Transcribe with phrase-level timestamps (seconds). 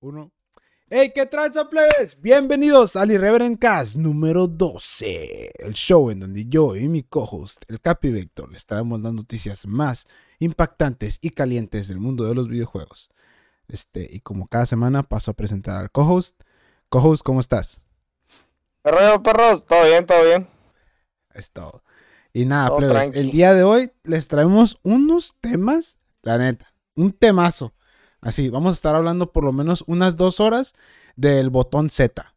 [0.00, 0.30] Uno.
[0.90, 2.20] ¡Hey, qué tranza, plebes!
[2.20, 5.52] Bienvenidos al Irreverent Cast número 12.
[5.58, 9.66] El show en donde yo y mi co-host, el Capi Vector, les traemos las noticias
[9.66, 10.06] más
[10.38, 13.08] impactantes y calientes del mundo de los videojuegos.
[13.68, 16.42] Este, y como cada semana paso a presentar al co-host.
[16.90, 17.80] Co-host, ¿cómo estás?
[18.82, 20.46] Perreo, perros, todo bien, todo bien.
[21.32, 21.82] Es todo.
[22.34, 27.72] Y nada, plebes, el día de hoy les traemos unos temas, la neta, un temazo.
[28.20, 30.74] Así, vamos a estar hablando por lo menos unas dos horas
[31.16, 32.34] del botón Z.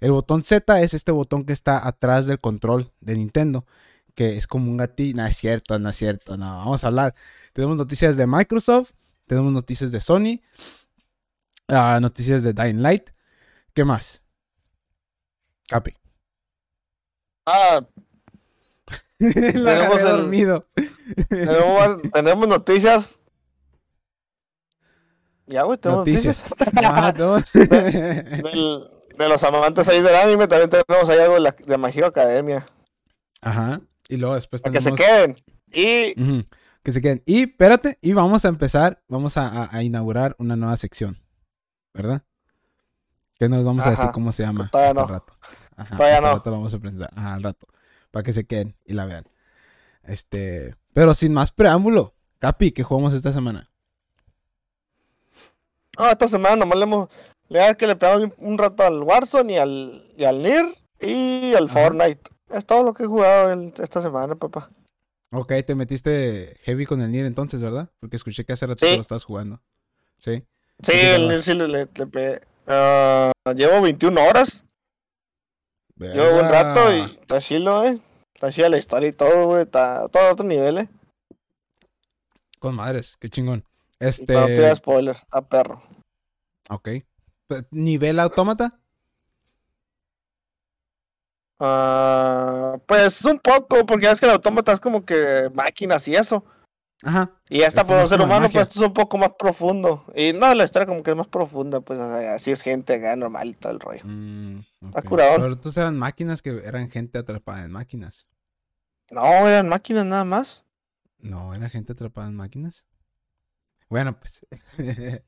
[0.00, 3.66] El botón Z es este botón que está atrás del control de Nintendo,
[4.14, 5.16] que es como un gatillo.
[5.16, 6.58] No es cierto, no es cierto, no.
[6.58, 7.14] Vamos a hablar.
[7.52, 8.92] Tenemos noticias de Microsoft,
[9.26, 10.40] tenemos noticias de Sony,
[11.68, 13.10] uh, noticias de Dying Light.
[13.74, 14.22] ¿Qué más?
[15.68, 15.94] Capi.
[17.46, 17.86] Ah,
[19.18, 20.30] tenemos, el,
[22.12, 23.21] tenemos noticias
[25.52, 26.44] ya, güey, tenemos noticias.
[29.18, 32.66] de, los amantes ahí del anime, también tenemos ahí algo de, la, de Magiro Academia.
[33.40, 33.80] Ajá.
[34.08, 34.84] Y luego después tenemos...
[34.84, 35.36] Que se queden.
[35.72, 36.14] Y...
[36.82, 37.22] Que se queden.
[37.26, 41.18] Y espérate, y vamos a empezar, vamos a, a, inaugurar una nueva sección.
[41.94, 42.22] ¿Verdad?
[43.38, 44.68] Que nos vamos a decir cómo se llama.
[44.70, 45.06] Todavía no.
[45.06, 45.36] Rato.
[45.76, 46.34] Ajá, Todavía no.
[46.34, 47.10] Rato lo vamos a presentar.
[47.14, 47.68] Ajá, al rato.
[48.10, 49.24] Para que se queden y la vean.
[50.02, 50.74] Este.
[50.92, 52.14] Pero sin más preámbulo.
[52.38, 53.71] Capi, ¿qué jugamos esta semana?
[55.96, 57.08] Ah, esta semana nomás le hemos.
[57.48, 60.66] Le que le pegamos un rato al Warzone y al, y al Nier
[61.00, 62.30] y al Fortnite.
[62.48, 64.70] Es todo lo que he jugado esta semana, papá.
[65.32, 67.90] Ok, te metiste heavy con el Nier entonces, ¿verdad?
[68.00, 69.60] Porque escuché que hace rato lo estabas jugando.
[70.18, 70.42] Sí.
[70.82, 72.40] Sí, el Nier sí le, le, pegué.
[72.66, 74.64] Ah, llevo 21 horas.
[75.96, 77.98] Llevo buen rato y está chilo, eh.
[78.34, 79.62] Está chila la historia y todo, güey.
[79.62, 80.88] Está todo a otro nivel, eh.
[82.58, 83.64] Con madres, qué chingón.
[84.02, 84.34] Este...
[84.34, 85.80] No te da spoiler, a perro.
[86.68, 86.88] Ok.
[87.70, 88.80] ¿Nivel autómata?
[91.60, 96.44] Uh, pues un poco, porque es que el autómata es como que máquinas y eso.
[97.04, 97.30] Ajá.
[97.48, 100.04] Y esta por ser humano, pues esto es un poco más profundo.
[100.16, 103.50] Y no, la historia como que es más profunda, pues así es gente acá normal
[103.50, 104.02] y todo el rollo.
[104.04, 105.36] Mm, Está curado.
[105.36, 108.26] Pero tú eran máquinas que eran gente atrapada en máquinas.
[109.12, 110.64] No, eran máquinas nada más.
[111.18, 112.84] No, era gente atrapada en máquinas.
[113.92, 114.46] Bueno, pues.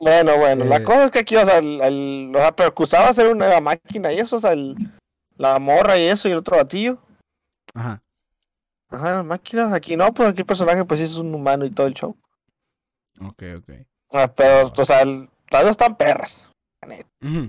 [0.00, 3.60] bueno, bueno, la eh, cosa es que aquí, o sea, el, los percusaba hacer una
[3.60, 4.74] máquina y eso, o sea, el,
[5.36, 6.96] la morra y eso y el otro batillo.
[7.74, 8.02] Ajá.
[8.88, 11.86] Ajá, las máquinas, aquí no, pues aquí el personaje pues es un humano y todo
[11.88, 12.16] el show.
[13.20, 13.70] Ok, ok.
[14.12, 16.50] Ah, pero, o sea, el, las dos están perras.
[17.20, 17.48] Uh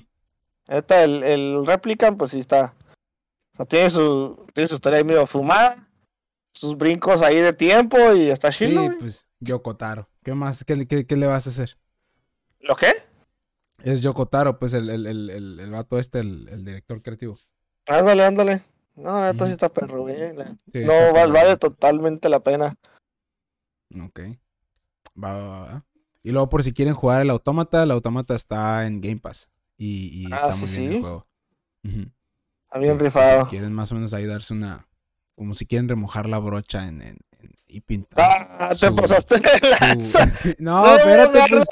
[0.67, 2.73] Esta, el, el Replicant, pues sí está.
[3.53, 5.87] O sea, tiene su, tiene su historia medio fumada.
[6.53, 8.89] Sus brincos ahí de tiempo y está chido.
[8.89, 10.09] Sí, pues Yokotaro.
[10.27, 10.65] ¿Qué más?
[10.65, 10.75] ¿Qué,
[11.15, 11.77] le vas a hacer?
[12.59, 12.87] ¿Lo qué?
[13.81, 17.37] Es Yokotaro, pues el, el, el, el, el vato este, el, director creativo.
[17.85, 18.61] Ándale, ándale.
[18.97, 20.17] No, esto sí está perro, güey.
[20.33, 22.75] no, vale, totalmente la pena.
[24.03, 24.19] Ok.
[25.15, 25.85] Va, va, va.
[26.23, 29.47] Y luego por si quieren jugar el autómata, el autómata está en Game Pass.
[29.77, 31.27] Y, y ah, está muy bien el juego.
[31.85, 33.45] Está bien rifado.
[33.45, 34.89] Si quieren más o menos ahí darse una...
[35.35, 37.17] Como si quieren remojar la brocha en, en,
[37.67, 38.57] y pintar.
[38.59, 39.35] Ah, te pasaste
[40.59, 41.67] No, espérate, pues,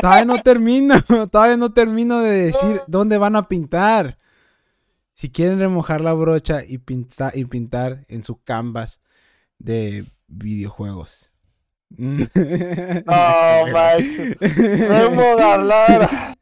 [0.00, 0.94] todavía no termino,
[1.30, 4.16] todavía no termino de decir dónde van a pintar.
[5.14, 9.00] Si quieren remojar la brocha y pintar, y pintar en su canvas
[9.58, 11.30] de videojuegos.
[11.90, 12.26] No,
[13.72, 14.16] Max.
[14.40, 16.36] Remojarla.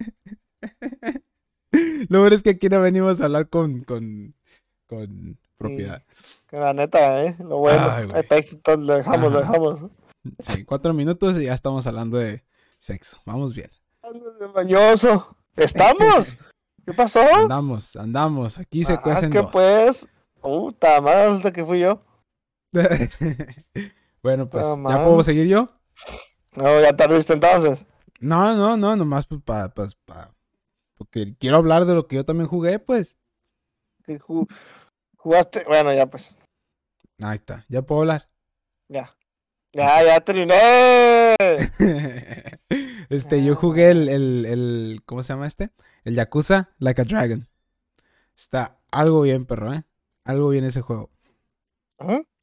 [2.08, 4.34] Lo bueno es que aquí no venimos a hablar con, con,
[4.86, 6.02] con propiedad.
[6.48, 7.36] Que la neta, ¿eh?
[7.40, 7.90] Lo bueno.
[7.90, 9.90] Ay, lo dejamos, lo dejamos.
[10.40, 12.44] Sí, cuatro minutos y ya estamos hablando de
[12.78, 13.18] sexo.
[13.26, 13.70] Vamos bien.
[14.54, 15.36] Bañoso.
[15.56, 16.36] ¿Estamos?
[16.86, 17.20] ¿Qué pasó?
[17.34, 18.58] Andamos, andamos.
[18.58, 20.08] Aquí se ah, cuecen ¿qué pues?
[20.40, 22.00] Puta madre, resulta que fui yo.
[24.22, 25.66] bueno, pues, ¿ya puedo seguir yo?
[26.54, 27.84] No, ya tardiste entonces.
[28.20, 30.34] No, no, no, nomás pues para, pues, para,
[30.96, 33.16] porque quiero hablar de lo que yo también jugué, pues.
[34.04, 34.18] ¿Qué
[35.18, 35.64] jugaste?
[35.66, 36.34] Bueno, ya pues.
[37.22, 38.28] Ahí está, ya puedo hablar.
[38.88, 39.10] Ya.
[39.72, 41.36] Ya, ya terminé.
[43.10, 45.70] este, yo jugué el, el, el, ¿cómo se llama este?
[46.04, 47.46] El Yakuza Like a Dragon.
[48.34, 49.84] Está algo bien, perro, ¿eh?
[50.24, 51.10] Algo bien ese juego.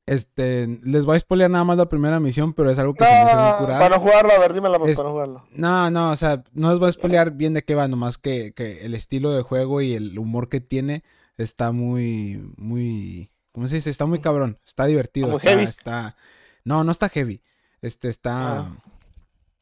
[0.05, 3.09] Este, les voy a spoilear nada más la primera misión, pero es algo que se
[3.09, 3.79] me hace muy curado.
[3.79, 5.47] Para no jugarlo, a ver, dímela para no jugarlo.
[5.51, 8.53] No, no, o sea, no les voy a spoilear bien de qué va, nomás que,
[8.53, 11.03] que el estilo de juego y el humor que tiene
[11.37, 13.89] está muy, muy, ¿Cómo se dice?
[13.89, 14.59] Está muy cabrón.
[14.65, 15.31] Está divertido.
[15.31, 16.17] Está, está.
[16.65, 17.41] No, no está heavy.
[17.81, 18.59] Este está.
[18.59, 18.83] Ah.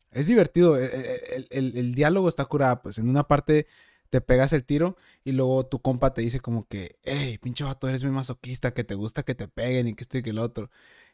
[0.10, 0.80] Es divertido.
[0.80, 2.81] E, e, el, el, diálogo está curado.
[2.81, 3.68] Pues en una parte
[4.10, 7.88] te pegas el tiro y luego tu compa te dice como que, hey, pinche vato,
[7.88, 10.40] eres muy masoquista, que te gusta que te peguen y que esto y que el
[10.40, 10.72] otro.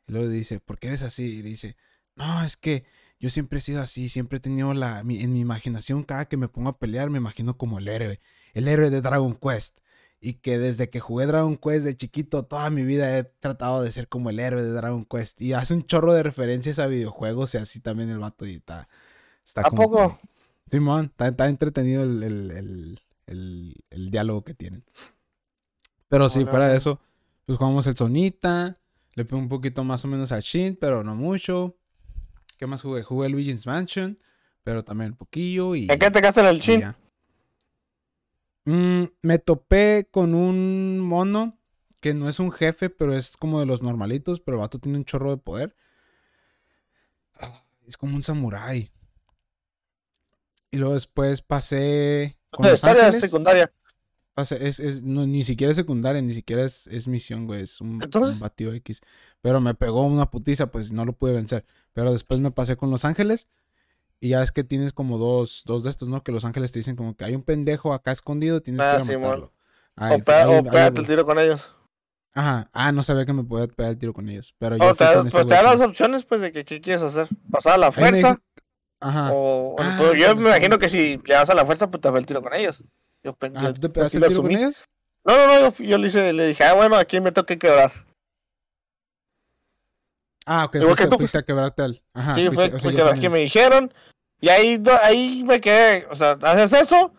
[0.08, 1.40] Y luego dice, ¿por qué eres así?
[1.40, 1.76] Y dice,
[2.16, 2.86] no, es que
[3.20, 6.48] yo siempre he sido así, siempre he tenido la, en mi imaginación, cada que me
[6.48, 8.22] pongo a pelear, me imagino como el héroe,
[8.54, 9.80] el héroe de Dragon Quest.
[10.21, 13.92] Y que desde que jugué Dragon Quest de chiquito, toda mi vida he tratado de
[13.92, 15.42] ser como el héroe de Dragon Quest.
[15.42, 18.89] Y hace un chorro de referencias a videojuegos y así también el vato y está...
[19.45, 20.19] está ¿A poco?
[20.69, 23.00] Simón, está, entretenido el,
[23.92, 24.83] diálogo que tienen.
[26.07, 27.00] Pero sí, fuera de eso,
[27.45, 28.75] pues jugamos el Sonita.
[29.16, 31.75] Le pego un poquito más o menos al Shin, pero no mucho.
[32.57, 33.04] ¿Qué más jugué?
[33.04, 34.16] Jugué Luigi's Mansion,
[34.63, 35.75] pero también un poquillo.
[35.75, 36.95] Y, ¿En qué te gastas el Shin?
[38.69, 41.57] Mm, me topé con un mono
[42.01, 45.00] que no es un jefe, pero es como de los normalitos, pero el vato tiene
[45.00, 45.75] un chorro de poder.
[47.88, 48.92] Es como un samurái.
[50.69, 52.38] Y luego después pasé.
[52.51, 53.19] Con los ángeles.
[53.19, 53.74] secundaria.
[54.36, 57.63] Pasé, es, es, no, ni siquiera es secundaria, ni siquiera es, es misión, güey.
[57.63, 57.98] Es un,
[58.38, 59.01] batido X.
[59.42, 61.66] Pero me pegó una putiza, pues no lo pude vencer.
[61.94, 63.48] Pero después me pasé con Los Ángeles.
[64.19, 66.24] Y ya es que tienes como dos, dos de estos, ¿no?
[66.24, 69.13] Que Los Ángeles te dicen como que hay un pendejo acá escondido, tienes ah, que
[69.13, 69.54] ir a matarlo.
[69.95, 71.75] o, pégate el tiro con ellos.
[72.33, 72.69] Ajá.
[72.74, 74.54] Ah, no sabía que me podía pegar el tiro con ellos.
[74.60, 77.27] Pero yo te, pues te dan las opciones, pues, de que qué quieres hacer.
[77.50, 78.39] Pasar a la fuerza.
[79.00, 79.31] Ajá.
[79.31, 82.19] O, ah, yo me imagino que si le das a la fuerza, pues te va
[82.19, 82.83] el tiro con ellos.
[83.24, 84.83] Yo, ah, ¿tú te pegaste el tiro con ellos?
[85.25, 87.92] No, no, no, yo, le, hice, le dije, ah, bueno, aquí me toca quebrar.
[90.51, 92.01] Ah, ok, Igual fuiste, que fuiste a quebrarte al...
[92.12, 93.94] Ajá, sí, fue, o que, me dijeron.
[94.42, 97.13] Y ahí, ahí me quedé, o sea, haces eso,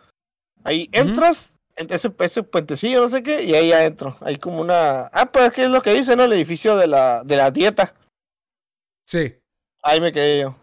[0.65, 4.17] ahí entras, en ese, ese puentecillo, no sé qué, y ahí ya entro.
[4.21, 5.03] Hay como una...
[5.13, 6.25] Ah, pues es que es lo que dice, ¿no?
[6.25, 7.95] El edificio de la, de la dieta.
[9.05, 9.37] Sí.
[9.81, 10.57] Ahí me quedé yo.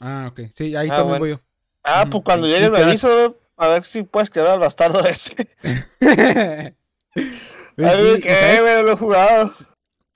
[0.00, 0.40] Ah, ok.
[0.54, 1.40] Sí, ahí ah, también voy yo.
[1.84, 5.50] Ah, pues cuando llegue me aviso, a ver si puedes quedar al bastardo ese.
[7.76, 9.50] Pues Ay, sí, qué, lo he jugado.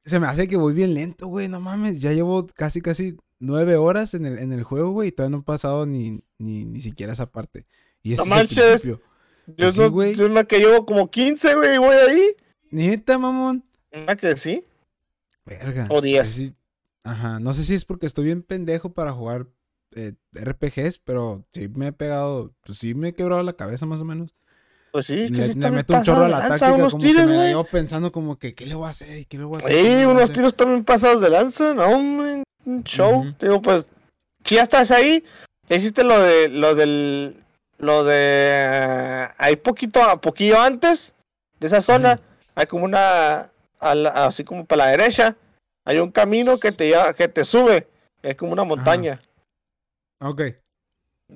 [0.05, 2.01] Se me hace que voy bien lento, güey, no mames.
[2.01, 5.43] Ya llevo casi, casi nueve horas en el, en el juego, güey, y todavía no
[5.43, 7.67] he pasado ni, ni, ni siquiera esa parte.
[8.03, 8.83] Y ese no manches.
[8.83, 9.01] yo,
[9.47, 12.37] pues no, yo una que llevo como 15, güey, y voy ahí.
[12.71, 13.65] Neta, mamón.
[13.93, 14.65] Una que sí.
[15.47, 15.87] Verga.
[15.91, 16.53] O 10.
[17.05, 19.47] Ajá, no sé si es porque estoy bien pendejo para jugar
[19.95, 24.01] eh, RPGs, pero sí me he pegado, pues sí me he quebrado la cabeza más
[24.01, 24.35] o menos.
[24.95, 28.13] Pues sí, que le, meto un chorro a la táctica, como tiros, me llevo pensando
[28.13, 29.19] como que, ¿qué le voy a hacer?
[29.19, 29.73] ¿Y qué le voy a hacer?
[29.73, 33.35] Sí, unos tiros también pasados de lanza, no, hombre, un show.
[33.41, 33.87] Digo, pues,
[34.45, 35.25] si ya estás ahí,
[35.69, 37.43] hiciste lo de, lo del,
[37.79, 41.13] lo de, hay poquito, poquillo antes
[41.59, 42.21] de esa zona,
[42.55, 43.51] hay como una,
[43.81, 45.37] así como para la derecha,
[45.85, 47.89] hay un camino que te, que te sube,
[48.23, 49.19] es como una montaña.
[50.21, 50.43] Ok.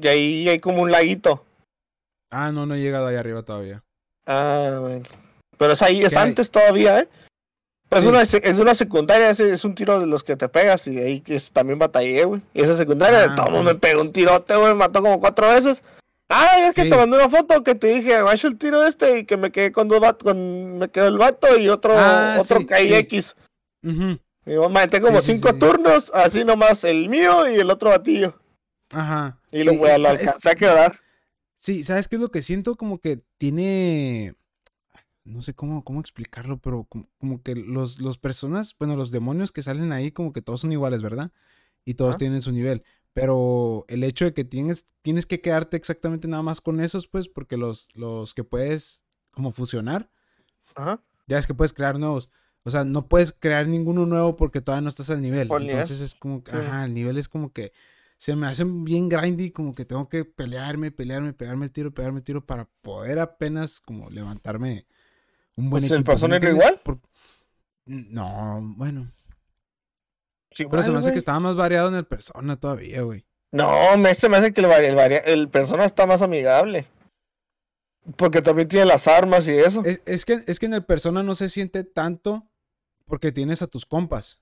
[0.00, 1.44] Y ahí hay como un laguito.
[2.30, 3.82] Ah, no, no he llegado ahí arriba todavía.
[4.26, 5.04] Ah, bueno.
[5.56, 7.08] Pero es ahí, es antes todavía, ¿eh?
[7.88, 10.98] Pues es, una, es una secundaria, es, un tiro de los que te pegas y
[10.98, 12.42] ahí es, también batallé, güey.
[12.52, 15.82] Y esa secundaria, ah, todo me pegó un tirote, güey, me mató como cuatro veces.
[16.28, 19.24] Ah, es que te mandé una foto que te dije, hecho el tiro este y
[19.24, 22.60] que me quedé con dos vatos, con, me quedó el vato y otro, ah, otro
[22.66, 23.34] KX.
[23.82, 27.88] Uh Y yo me metí como cinco turnos, así nomás el mío y el otro
[27.88, 28.34] batillo.
[28.92, 29.38] Ajá.
[29.50, 31.00] Y lo voy a alcanzar a quedar.
[31.58, 32.76] Sí, ¿sabes qué es lo que siento?
[32.76, 34.34] Como que tiene.
[35.24, 39.60] No sé cómo, cómo explicarlo, pero como, que los, los personas, bueno, los demonios que
[39.60, 41.32] salen ahí, como que todos son iguales, ¿verdad?
[41.84, 42.82] Y todos tienen su nivel.
[43.12, 47.28] Pero el hecho de que tienes, tienes que quedarte exactamente nada más con esos, pues,
[47.28, 50.10] porque los, los que puedes como fusionar,
[50.74, 51.02] Ajá.
[51.26, 52.30] ya es que puedes crear nuevos.
[52.62, 55.50] O sea, no puedes crear ninguno nuevo porque todavía no estás al nivel.
[55.50, 57.72] Entonces es como que, ajá, el nivel es como que
[58.18, 62.18] se me hacen bien grindy, como que tengo que pelearme, pelearme, pegarme el tiro, pegarme
[62.18, 64.86] el tiro para poder apenas como levantarme
[65.54, 65.98] un buen equipo.
[65.98, 66.80] ¿El personaje igual?
[67.86, 69.10] No, bueno.
[70.50, 73.24] Pero se me hace que estaba más variado en el persona todavía, güey.
[73.52, 76.88] No, me, se me hace que el, el, el persona está más amigable.
[78.16, 79.84] Porque también tiene las armas y eso.
[79.84, 82.48] Es, que, es que en el persona no se siente tanto
[83.06, 84.40] porque tienes a tus compas.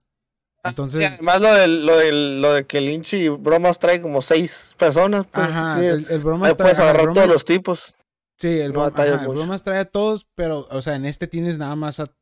[0.65, 1.13] Entonces.
[1.13, 5.27] además lo de, lo, de, lo de que Lynch y Bromas trae como seis personas.
[5.27, 6.67] Pues, ajá, el, el Bromas trae.
[6.67, 7.95] Puedes agarrar todos los tipos.
[8.37, 12.13] Sí, el, Bromas trae a todos, pero, o sea, en este tienes nada más a,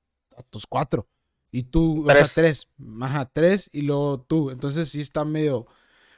[0.50, 1.08] tus cuatro.
[1.50, 2.68] Y tú, o sea, tres.
[3.00, 4.50] Ajá, tres y luego tú.
[4.50, 5.66] Entonces sí está medio.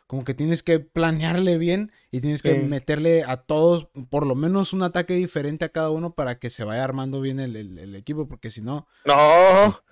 [0.06, 4.72] Como que tienes que planearle bien y tienes que meterle a todos por lo menos
[4.72, 8.28] un ataque diferente a cada uno para que se vaya armando bien el, el equipo,
[8.28, 8.86] porque si no.
[9.04, 9.82] No.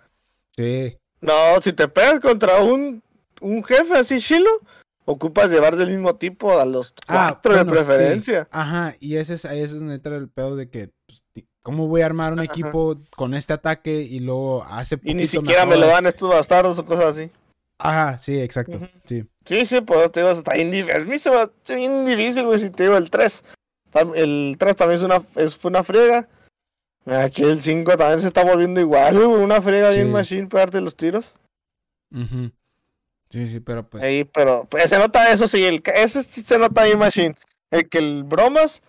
[0.53, 0.99] Sí.
[1.25, 3.03] No, si te pegas contra un,
[3.41, 4.51] un jefe así chilo,
[5.07, 8.49] ocupas llevar del mismo tipo a los ah, cuatro de preferencia.
[8.51, 11.23] Ajá, y ese es, ahí es donde entra el pedo de que, pues,
[11.63, 15.65] ¿cómo voy a armar un equipo con este ataque y luego hace Y ni siquiera
[15.65, 17.31] me lo dan estos bastardos o cosas así.
[17.79, 19.25] Ajá, sí, exacto, sí.
[19.47, 21.03] Sí, sí, pues te digo, está bien difícil.
[21.03, 23.45] A mí se me bien difícil, güey, si te digo el 3.
[24.15, 26.29] El 3 también es una, es, fue una friega.
[27.07, 31.27] Aquí el 5 también se está volviendo igual, una friega bien machine pegarte los tiros.
[33.29, 34.03] Sí, sí, pero pues.
[34.03, 37.35] Ahí, pero pues, se nota eso, sí, el, ese sí se nota bien machine.
[37.71, 38.83] El que el bromas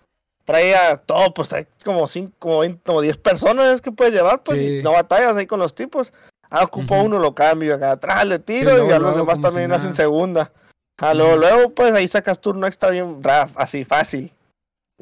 [0.46, 4.62] traía todo, pues trae como 5, como 20, como 10 personas que puedes llevar, pues,
[4.62, 6.14] y no batallas ahí con los tipos.
[6.50, 9.94] Ah, ocupa uno, lo cambio acá atrás, le tiro y a los demás también hacen
[9.94, 10.54] segunda.
[10.98, 13.22] Ah, luego, pues ahí sacas turno extra bien
[13.56, 14.32] así fácil.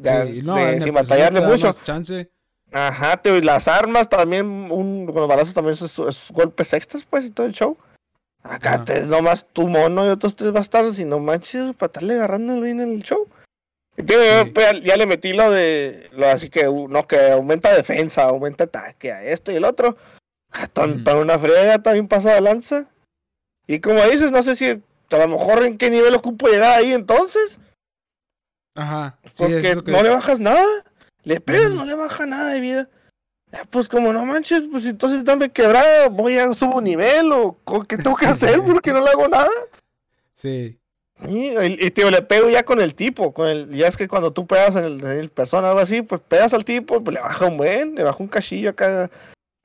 [0.02, 1.72] sí, no, sin batallarle mucho.
[1.84, 2.32] Chance.
[2.74, 7.26] Ajá, te, y las armas también, un, con los balazos también es, golpes extras, pues,
[7.26, 7.78] y todo el show.
[8.42, 12.60] Acá te, nomás tu mono y otros tres bastardos y no manches para estarle agarrando
[12.60, 13.28] bien en el show.
[13.96, 18.64] Y pues, ya, le metí lo de, lo así que, no, que aumenta defensa, aumenta
[18.64, 19.96] ataque a esto y el otro.
[20.74, 22.88] Para una frega también pasa de lanza.
[23.68, 26.92] Y como dices, no sé si a lo mejor en qué nivel ocupo llegar ahí
[26.92, 27.60] entonces.
[28.76, 29.18] Ajá.
[29.38, 30.66] Porque no le bajas nada.
[31.24, 32.90] Le pegas, no le baja nada de vida.
[33.70, 38.16] pues como no manches, pues entonces dame quebrada, voy a subo nivel o qué tengo
[38.16, 39.50] que hacer porque no le hago nada.
[40.34, 40.78] Sí.
[41.26, 44.46] Y, tío, le pego ya con el tipo, con el, ya es que cuando tú
[44.46, 47.22] pegas en el, en el persona o algo así, pues pegas al tipo, pues le
[47.22, 49.10] baja un buen, le baja un cachillo acá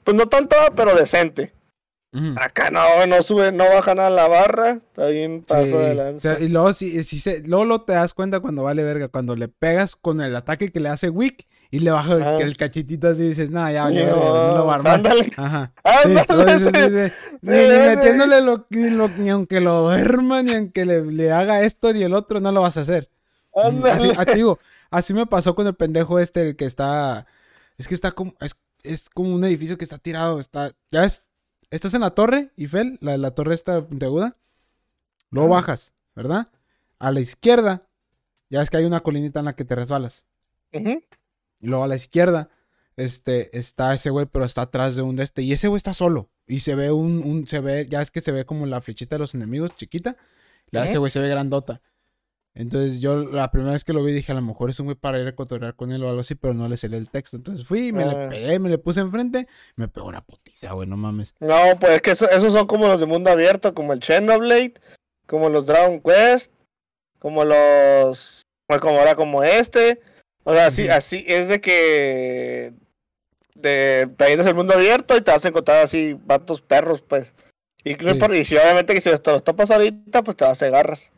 [0.08, 1.52] pues no tanto, pero decente.
[2.36, 6.38] Acá no, no sube, no baja nada la barra, está bien paso de lanza.
[6.40, 9.94] y luego, si, si se, luego te das cuenta cuando vale verga, cuando le pegas
[9.94, 13.50] con el ataque que le hace Wick y le baja el, cachitito así y dices,
[13.50, 14.94] no, ya, ya, no, lo va a armar.
[14.94, 15.30] Ándale.
[15.36, 15.72] Ajá.
[15.84, 17.12] Ándale.
[17.42, 21.92] ni, metiéndole lo, ni, lo, ni aunque lo duerma, ni aunque le, le, haga esto
[21.92, 23.10] ni el otro, no lo vas a hacer.
[23.54, 24.58] Así, así, digo,
[24.90, 27.26] así me pasó con el pendejo este, el que está,
[27.76, 31.27] es que está como, es es como un edificio que está tirado, está, ya ves,
[31.70, 34.32] estás en la torre, Ifel, la, la torre está puntiaguda,
[35.30, 36.46] luego bajas, ¿verdad?
[36.98, 37.80] A la izquierda,
[38.50, 40.26] ya ves que hay una colinita en la que te resbalas.
[41.60, 42.50] Y luego a la izquierda,
[42.96, 45.94] este, está ese güey, pero está atrás de un de este, y ese güey está
[45.94, 48.80] solo, y se ve un, un, se ve, ya es que se ve como la
[48.80, 50.16] flechita de los enemigos, chiquita,
[50.70, 51.80] la ese güey se ve grandota.
[52.58, 54.96] Entonces yo la primera vez que lo vi dije, a lo mejor es un güey
[54.96, 57.36] para ir a cotorrear con él o algo así, pero no le salió el texto.
[57.36, 58.28] Entonces fui, me le ah.
[58.28, 59.46] pegué, me le puse enfrente,
[59.76, 61.36] me pegó una putiza, güey, no mames.
[61.38, 64.74] No, pues es que esos son como los de mundo abierto, como el Xenoblade,
[65.26, 66.52] como los Dragon Quest,
[67.20, 68.42] como los...
[68.66, 70.00] Pues como ahora como este.
[70.42, 72.72] O sea, así, así es de que...
[73.54, 77.32] De, te el mundo abierto y te vas a encontrar así, vatos perros, pues.
[77.84, 80.72] Y, y si obviamente que si te los topas ahorita, pues te vas a hacer
[80.72, 81.12] garras.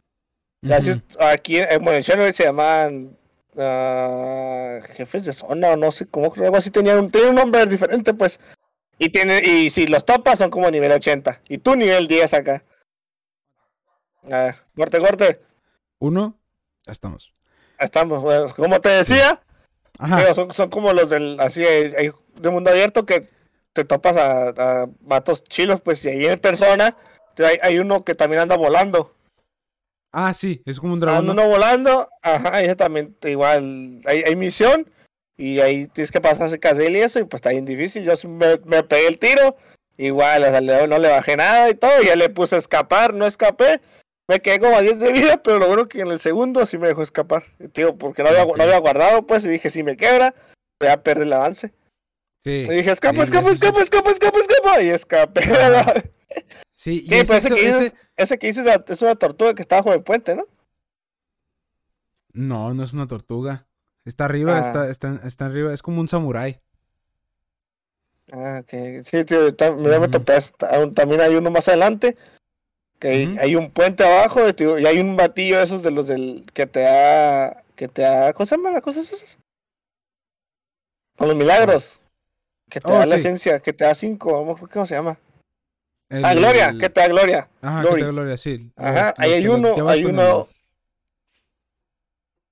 [0.63, 1.01] Gracias.
[1.19, 3.17] Aquí en el se llaman
[3.55, 8.15] uh, jefes de zona o no sé cómo, algo así tenían un, un nombre diferente,
[8.15, 8.39] pues.
[8.99, 11.41] Y tiene, y si los topas son como nivel 80.
[11.49, 12.63] Y tú nivel 10 acá.
[14.25, 15.41] A ver, corte, corte.
[15.99, 16.39] Uno,
[16.87, 17.33] estamos.
[17.79, 19.41] Estamos, bueno, como te decía,
[20.35, 23.31] son, son, como los del, así, hay, de mundo abierto que
[23.73, 26.95] te topas a, a vatos chilos, pues, y ahí en persona
[27.39, 29.15] hay, hay uno que también anda volando.
[30.13, 31.21] Ah, sí, es como un dragón.
[31.21, 34.91] Ando uno volando, ajá, también igual, hay, hay misión
[35.37, 38.05] y ahí tienes que pasarse casel y eso y pues está bien difícil.
[38.05, 39.57] Yo me, me pegué el tiro,
[39.97, 43.27] igual, o sea, no le bajé nada y todo, ya le puse a escapar, no
[43.27, 43.81] escapé.
[44.29, 46.79] Me quedé como a 10 de vida, pero lo bueno que en el segundo sí
[46.79, 47.47] me dejó escapar.
[47.73, 50.37] Tío, porque no había, no había guardado, pues, y dije, si me quebra,
[50.79, 51.73] voy a perder el avance.
[52.39, 52.63] Sí.
[52.65, 55.43] Y dije, escapa, escapa, escapa, escapa, escapa, escapa, y escapé.
[56.81, 58.39] Sí, y ese, que dices, ese...
[58.39, 60.47] que dices es una tortuga que está bajo el puente, ¿no?
[62.33, 63.67] No, no es una tortuga.
[64.07, 64.61] Está arriba, ah.
[64.61, 66.59] está, está, está, arriba, es como un samurái.
[68.33, 69.03] Ah, ok.
[69.03, 70.39] Sí, tío, me topé.
[70.95, 72.17] También hay uno más adelante.
[72.99, 76.81] Que hay, un puente abajo y hay un batillo esos de los del que te
[76.81, 77.63] da.
[77.77, 78.33] que te da.
[78.33, 79.37] ¿Cómo se llama las cosas esas?
[81.15, 82.01] Con los milagros.
[82.71, 84.57] Que te oh, da la esencia, que te da cinco.
[84.73, 85.19] ¿Cómo se llama?
[86.11, 87.49] Ah, Gloria, ¿qué tal, Gloria?
[87.63, 88.37] Ajá, ¿qué tal, Gloria?
[88.37, 88.71] Sí.
[88.77, 90.49] Ajá, ahí hay uno, hay uno.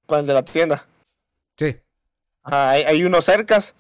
[0.07, 0.87] Con el de la tienda.
[1.57, 1.77] Sí.
[2.43, 3.75] Ajá, hay, hay uno cercas.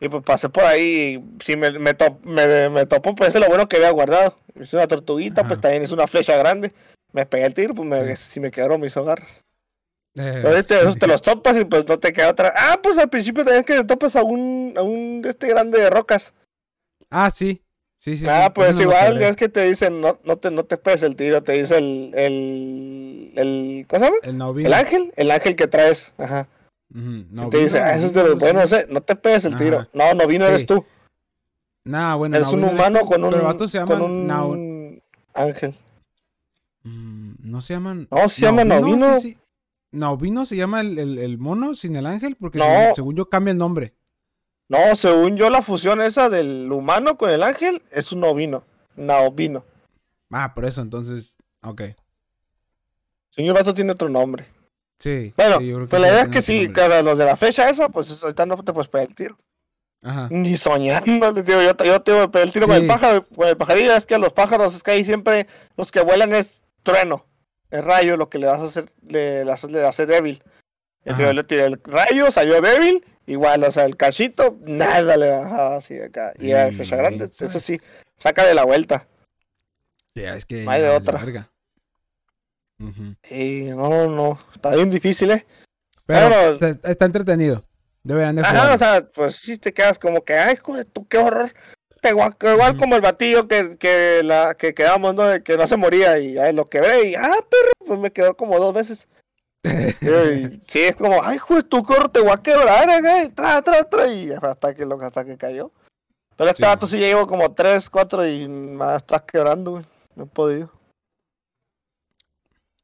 [0.00, 1.22] Y pues pasé por ahí.
[1.40, 1.94] Si me, me,
[2.24, 4.36] me, me topó, pues eso es lo bueno que había guardado.
[4.54, 6.72] Es una tortuguita, pues también es una flecha grande.
[7.12, 9.44] Me pegué el tiro, pues me, si me quedaron mis hogarras.
[10.14, 12.52] Eh, este, esos te los topas y pues no te queda otra.
[12.54, 15.88] Ah, pues al principio tenías que te topas a un, a un este grande de
[15.88, 16.34] rocas.
[17.08, 17.61] Ah, sí.
[18.02, 18.26] Sí, sí.
[18.28, 21.40] Ah, pues igual, es que te dicen, no, no te, no te pegues el tiro,
[21.44, 24.16] te dice el, el, el, ¿cómo se llama?
[24.24, 24.66] El novino.
[24.66, 26.48] El ángel, el ángel que traes, ajá.
[27.48, 29.86] te dice, ah, eso es de los buenos, sé, no te pegues el tiro.
[29.92, 30.84] No, novino eres tú.
[31.84, 32.36] Nah, bueno.
[32.38, 35.00] Es un humano con un, se con un
[35.32, 35.76] ángel.
[36.82, 38.08] Mm, no se llaman.
[38.10, 39.16] No, se llama novino.
[39.92, 42.58] Novino se llama el, el, el, mono sin el ángel, porque
[42.96, 43.94] según yo cambia el nombre.
[44.72, 48.64] No, según yo, la fusión esa del humano con el ángel es un novino.
[48.96, 49.66] Naovino.
[50.30, 51.36] Ah, por eso, entonces.
[51.62, 51.82] Ok.
[53.28, 54.46] Señor Vato tiene otro nombre.
[54.98, 55.34] Sí.
[55.36, 58.46] Bueno, pues la idea es que sí, cada los de la fecha esa, pues ahorita
[58.46, 59.36] no te puedes pegar el tiro.
[60.00, 60.28] Ajá.
[60.30, 63.58] Ni soñando, digo, yo, yo tengo que pegar el tiro con el pájaro, con el
[63.58, 67.26] pajarillo, es que a los pájaros es que ahí siempre los que vuelan es trueno,
[67.68, 70.42] el rayo, lo que le vas a hacer, le, le hace, débil.
[71.04, 75.76] El le tiré el rayo, salió débil Igual, o sea, el cachito, nada le bajaba
[75.76, 76.32] así acá.
[76.38, 77.80] Y a fecha grande, eso sí,
[78.16, 79.06] saca de la vuelta.
[80.14, 80.64] Ya, es que.
[80.64, 81.20] No hay de otra.
[83.30, 85.46] Y no, no, está bien difícil, ¿eh?
[86.04, 87.64] Pero, está entretenido.
[88.02, 91.18] Deberían de Ajá, o sea, pues sí te quedas como que, ay, joder, tú qué
[91.18, 91.52] horror.
[92.02, 95.22] Igual, igual como el batillo que, que, la, que quedamos, ¿no?
[95.22, 98.36] De que no se moría y ahí lo quebré y, ah, perro, pues me quedó
[98.36, 99.06] como dos veces
[99.64, 103.30] sí, es como, ay, juez, tu corte te voy a quebrar, ¿eh?
[103.34, 105.70] Tra, tra, tra, y hasta que, hasta que cayó.
[106.36, 109.84] Pero este sí, sí llevo como 3, 4 y me estás quebrando, güey.
[110.16, 110.70] No he podido.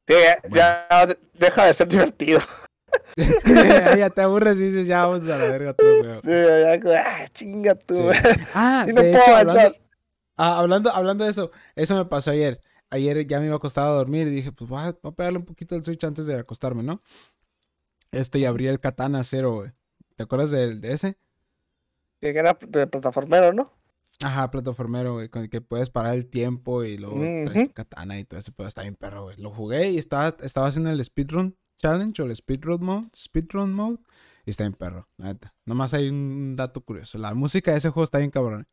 [0.07, 0.15] Sí,
[0.51, 2.39] ya, deja de ser divertido.
[3.97, 7.75] ya te aburres y dices, ya vamos a la verga todo, Sí, ya, ah, chinga
[7.75, 8.09] tú,
[8.53, 9.75] Ah, no de hecho, hablando,
[10.37, 12.59] ah, hablando, hablando de eso, eso me pasó ayer
[12.89, 15.45] ayer ya me iba a acostar a dormir y dije, pues voy a, pegarle un
[15.45, 16.99] poquito el Switch antes de acostarme, ¿no?
[18.11, 19.71] Este y abrí el Katana Zero, güey.
[20.15, 21.17] ¿Te acuerdas de, ese?
[22.19, 23.71] Que era de plataformero, ¿no?
[24.21, 27.15] Ajá, plataformero, güey, con el que puedes parar el tiempo y luego
[27.45, 29.37] traes tu katana y todo ese, pero está bien perro, güey.
[29.37, 33.99] Lo jugué y estaba, estaba haciendo el speedrun challenge o el speedrun mode, speedrun mode,
[34.45, 35.53] y está bien perro, la neta.
[35.65, 38.67] Nomás hay un dato curioso, la música de ese juego está bien cabrón.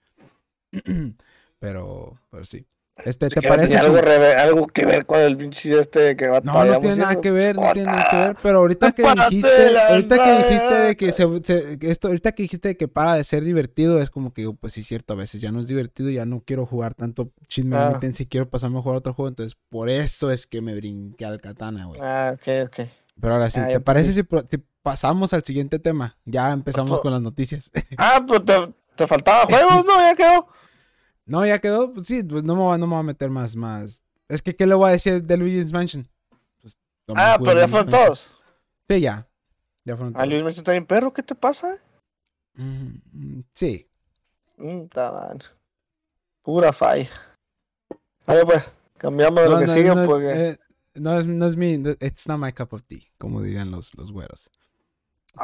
[1.61, 2.67] pero, pero sí.
[3.05, 3.77] Este, ¿te parece?
[3.77, 7.31] Algo, algo, que ver con el pinche este que va No, no tiene nada que
[7.31, 11.13] ver, no tiene nada que ver, pero ahorita que dijiste, ahorita que dijiste de que
[11.13, 14.73] se, esto, ahorita que dijiste de que para de ser divertido, es como que pues
[14.73, 17.77] sí es cierto, a veces ya no es divertido, ya no quiero jugar tanto chisme
[17.77, 18.01] ah.
[18.15, 21.41] si quiero pasarme a jugar otro juego, entonces por eso es que me brinqué al
[21.41, 22.01] katana, güey.
[22.03, 22.89] Ah, ok, ok.
[23.21, 24.23] Pero ahora sí, ah, ¿te parece si,
[24.83, 26.17] pasamos al siguiente tema?
[26.25, 27.71] Ya empezamos con las noticias.
[27.99, 28.55] Ah, pues te,
[28.95, 30.01] te faltaba juegos, ¿no?
[30.01, 30.49] Ya quedó.
[31.27, 31.93] No, ya quedó.
[31.93, 34.03] Pues sí, pues no me, voy, no me voy a meter más, más.
[34.29, 36.07] Es que, ¿qué le voy a decir de Luigi's Mansion?
[36.61, 36.79] Pues,
[37.15, 38.27] ah, pero ya fueron todos.
[38.89, 39.29] Sí, ya.
[39.85, 40.23] Ya fueron todos.
[40.23, 41.13] ¿A Luigi's Mansion está bien perro?
[41.13, 41.77] ¿Qué te pasa?
[42.55, 43.89] Mm, sí.
[44.57, 45.37] Mm, está
[46.43, 47.11] Pura falla.
[48.27, 50.49] A ver, pues, cambiamos de lo que sigue porque...
[50.49, 50.59] Eh,
[50.95, 51.75] no, es, no es mi...
[52.01, 54.51] It's not my cup of tea, como dirían los, los güeros.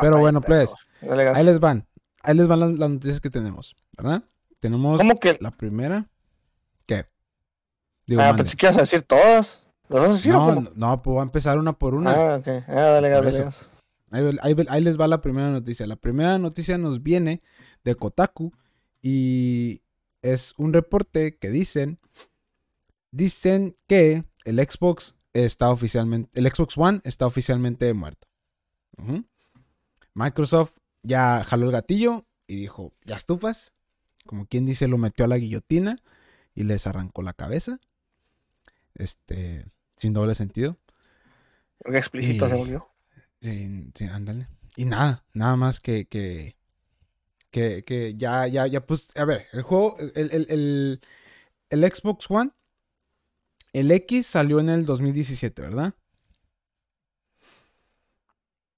[0.01, 1.87] Pero bueno, pues, ahí les van.
[2.23, 4.23] Ahí les van las, las noticias que tenemos, ¿verdad?
[4.63, 5.37] Tenemos ¿Cómo que?
[5.41, 6.07] la primera.
[6.87, 7.05] ¿Qué?
[8.17, 9.69] ah, pensé que ibas a decir todas.
[9.89, 12.13] vas a decir no, no, pues voy a empezar una por una.
[12.13, 12.47] Ah, ok.
[12.69, 13.45] Ah, dale, dale.
[14.13, 15.85] Ahí, ahí, les va la primera noticia.
[15.89, 17.41] La primera noticia nos viene
[17.83, 18.53] de Kotaku
[19.03, 19.83] y
[20.23, 21.99] es un reporte que dicen
[23.11, 28.29] dicen que el Xbox está oficialmente el Xbox One está oficialmente muerto.
[30.15, 33.72] Microsoft ya jaló el gatillo y dijo, "Ya estufas,
[34.27, 35.97] como quien dice, lo metió a la guillotina
[36.55, 37.81] y les arrancó la cabeza.
[38.95, 40.79] Este, sin doble sentido.
[41.79, 42.89] Porque explícito se volvió.
[43.41, 44.49] Sí, sí, ándale.
[44.77, 46.57] Y nada, nada más que, que,
[47.51, 51.01] que, que ya, ya, ya, pues, a ver, el juego, el, el, el,
[51.71, 52.51] el Xbox One,
[53.73, 55.95] el X salió en el 2017, ¿verdad?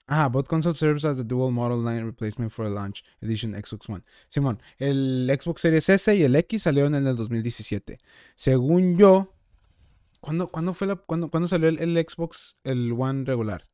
[0.06, 3.88] Ah, both console serves as the dual model line replacement for a launch edition Xbox
[3.88, 4.04] One.
[4.28, 7.98] Simón, el Xbox Series S y el X salieron en el 2017.
[8.34, 9.32] Según yo,
[10.20, 13.64] ¿cuándo, fue la, cuándo, salió el, Xbox, el One regular?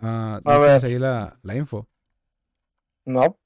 [0.00, 0.84] Uh, a ver.
[0.84, 1.88] ahí la, la, info?
[3.04, 3.38] No.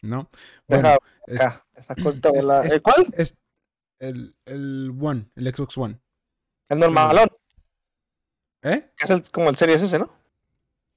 [0.00, 0.30] No.
[0.66, 0.96] Deja,
[1.88, 3.06] ¿El cuál?
[3.12, 3.36] Es
[3.98, 6.00] el, el One, el Xbox One.
[6.70, 7.28] El normalón.
[8.66, 8.90] ¿Eh?
[8.98, 10.10] es el, como el Series S, ¿no?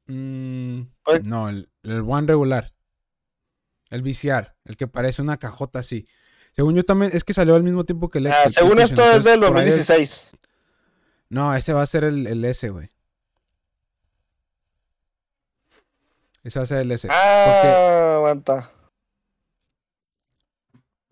[0.07, 0.81] Mm,
[1.23, 2.73] no, el, One regular.
[3.91, 6.07] El VCR, el que parece una cajota así.
[6.51, 9.23] Según yo también, es que salió al mismo tiempo que el ah, Según esto es
[9.23, 10.29] del 2016.
[11.29, 12.91] No, ese va a ser el, el S, güey.
[16.43, 17.07] Ese va a ser el S.
[17.11, 18.71] Ah, aguanta.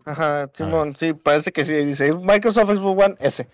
[0.04, 1.74] Ajá, Simón, sí, parece que sí.
[1.84, 3.46] Dice Microsoft Xbox One S.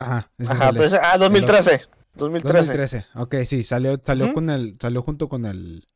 [0.00, 1.82] Ajá, Ajá, pues, ah, 2013.
[2.14, 2.52] 2013.
[2.52, 3.06] 2013.
[3.14, 5.86] Ok, sí, salió, salió con el, salió junto con el,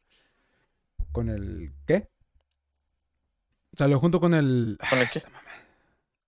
[1.10, 2.08] con el, ¿qué?
[3.72, 5.20] Salió junto con el, ¿Con el qué?
[5.22, 5.40] con el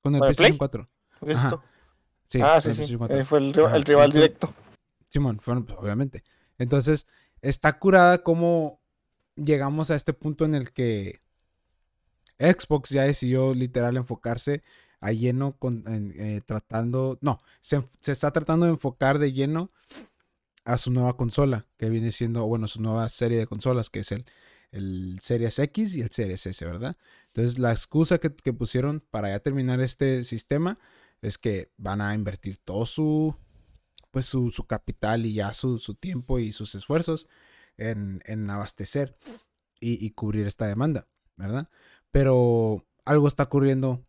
[0.02, 0.58] ¿Con el PlayStation Play?
[0.58, 0.86] 4.
[1.24, 1.62] ¿Qué es Ajá.
[2.28, 2.74] Sí, ah, sí, sí.
[2.74, 3.18] PlayStation 4.
[3.18, 4.54] Eh, fue el, rival- el directo.
[5.10, 6.24] Simón, fueron, pues, obviamente.
[6.58, 7.06] Entonces,
[7.42, 8.80] está curada cómo
[9.36, 11.20] llegamos a este punto en el que
[12.38, 14.62] Xbox ya decidió literal enfocarse
[15.00, 19.68] a lleno con eh, tratando, no, se, se está tratando de enfocar de lleno
[20.64, 24.10] a su nueva consola, que viene siendo, bueno, su nueva serie de consolas, que es
[24.12, 24.24] el,
[24.72, 26.94] el Series X y el Series S, ¿verdad?
[27.28, 30.74] Entonces, la excusa que, que pusieron para ya terminar este sistema
[31.22, 33.36] es que van a invertir todo su,
[34.10, 37.28] pues su, su capital y ya su, su tiempo y sus esfuerzos
[37.76, 39.14] en, en abastecer
[39.80, 41.06] y, y cubrir esta demanda,
[41.36, 41.68] ¿verdad?
[42.10, 44.02] Pero algo está ocurriendo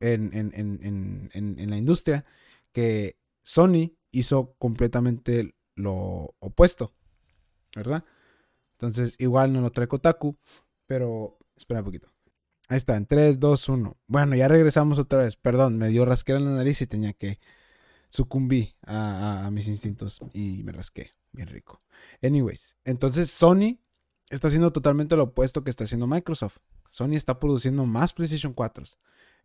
[0.00, 2.24] en, en- en- en- la industria
[2.72, 6.92] que Sony hizo completamente lo opuesto,
[7.74, 8.04] ¿verdad?
[8.72, 10.36] Entonces, igual no lo trae Kotaku,
[10.86, 12.12] pero espera un poquito.
[12.68, 13.98] Ahí está, en 3, 2, 1.
[14.06, 15.36] Bueno, ya regresamos otra vez.
[15.36, 17.38] Perdón, me dio rasquera en la nariz y tenía que
[18.08, 21.12] sucumbí a, a- a mis instintos y me rasqué.
[21.32, 21.82] Bien rico.
[22.22, 23.78] Anyways, entonces Sony
[24.30, 26.58] está haciendo totalmente lo opuesto que está haciendo Microsoft.
[26.88, 28.84] Sony está produciendo más PlayStation 4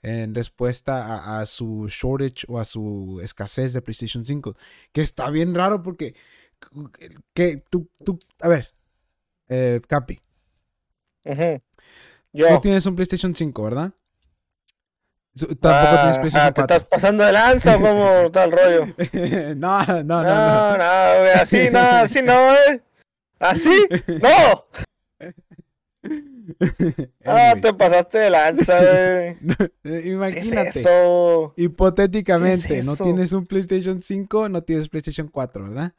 [0.07, 4.55] en respuesta a, a su shortage o a su escasez de PlayStation 5.
[4.91, 6.13] Que está bien raro porque
[7.33, 8.71] que tú, tú, a ver,
[9.49, 10.19] eh, Capi,
[11.23, 11.61] tú
[12.33, 12.61] Yo.
[12.61, 13.91] tienes un PlayStation 5, ¿verdad?
[15.37, 16.75] Tampoco tienes Ah, PlayStation ah, ¿Te 4.
[16.75, 18.85] estás pasando de lanza o cómo está el rollo?
[19.55, 20.77] no, no, no, No, no.
[20.77, 22.83] no, güey, así no, así no, eh.
[23.39, 23.87] ¿Así?
[24.21, 24.65] ¡No!
[27.25, 29.37] Ah, te pasaste de lanza, güey.
[29.83, 30.69] ¿Qué Imagínate.
[30.69, 31.53] es eso?
[31.57, 35.93] Hipotéticamente, ¿Qué es no tienes un PlayStation 5, no tienes PlayStation 4, ¿verdad?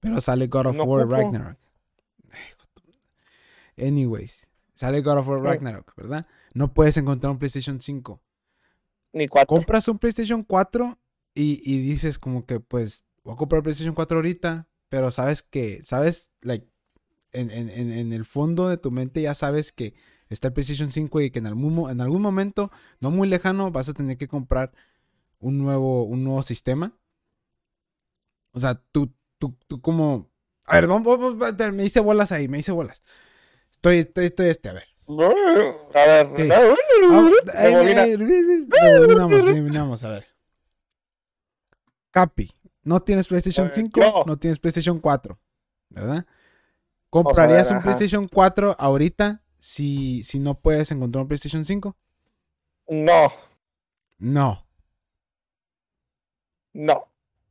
[0.00, 1.06] Pero sale God of No War.
[1.08, 1.58] Ragnarok.
[3.76, 5.42] Anyways, sale God of War.
[5.42, 6.26] Ragnarok, ¿verdad?
[6.54, 8.20] No puedes encontrar un PlayStation 5.
[9.12, 9.56] Ni cuatro.
[9.56, 10.98] Compras un PlayStation 4
[11.34, 15.82] y, y dices como que pues voy a comprar PlayStation 4 ahorita, pero sabes que,
[15.84, 16.69] sabes, like,
[17.32, 19.94] en, en- en- en el fondo de tu mente ya sabes que
[20.28, 23.88] está el PlayStation 5 y que en algún, en algún momento, no muy lejano, vas
[23.88, 24.72] a tener que comprar
[25.38, 26.96] un nuevo, un nuevo sistema.
[28.52, 30.30] O sea, tú, tú, tú como...
[30.66, 33.02] A ver, vamos, vamos, vamos, me hice bolas ahí, me hice bolas.
[33.72, 34.84] Estoy, estoy, estoy este, a ver.
[35.08, 36.30] A ver.
[36.36, 36.48] Sí.
[36.52, 36.74] Ah,
[38.68, 40.26] Rebobinamos, rebobinamos, a ver.
[42.10, 42.50] Capi,
[42.82, 44.24] no tienes PlayStation Eh, 5, yo.
[44.26, 45.38] no tienes PlayStation 4,
[45.88, 46.26] ¿verdad?
[47.10, 47.84] ¿Comprarías un ajá.
[47.84, 51.96] PlayStation 4 ahorita si, si no puedes encontrar un PlayStation 5?
[52.88, 53.32] No,
[54.18, 54.64] No.
[56.72, 57.06] no.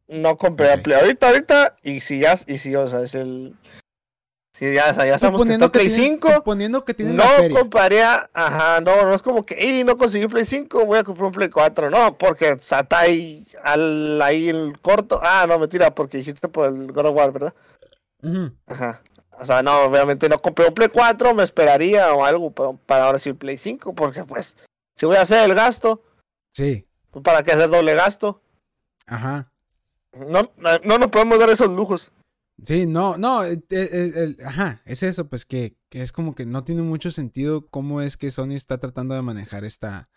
[0.07, 0.99] No compré Play.
[0.99, 1.77] Ahorita, ahorita.
[1.83, 3.55] Y si ya, y si, o sea, es el.
[4.53, 6.33] Si ya, o sea, ya sabemos que está Play tienes, 5.
[6.33, 10.45] suponiendo que tienes No compraría, ajá, no, no es como que, y no conseguí Play
[10.45, 14.49] 5, voy a comprar un Play 4, no, porque o sea, está ahí, al, ahí
[14.49, 17.53] el corto, ah, no, mentira, porque dijiste por el God of War, ¿verdad?
[18.65, 19.01] Ajá,
[19.39, 23.05] o sea, no, obviamente no compré un Play 4, me esperaría o algo, pero para
[23.05, 24.55] ahora sí el Play 5, porque pues,
[24.95, 26.03] si voy a hacer el gasto,
[26.51, 28.41] Sí, pues, ¿para qué hacer doble gasto?
[29.07, 29.51] ajá.
[30.11, 32.11] No, no, no nos podemos dar esos lujos.
[32.63, 36.45] Sí, no, no, eh, eh, el- ajá, es eso, pues que, que es como que
[36.45, 40.09] no tiene mucho sentido cómo es que Sony está tratando de manejar esta,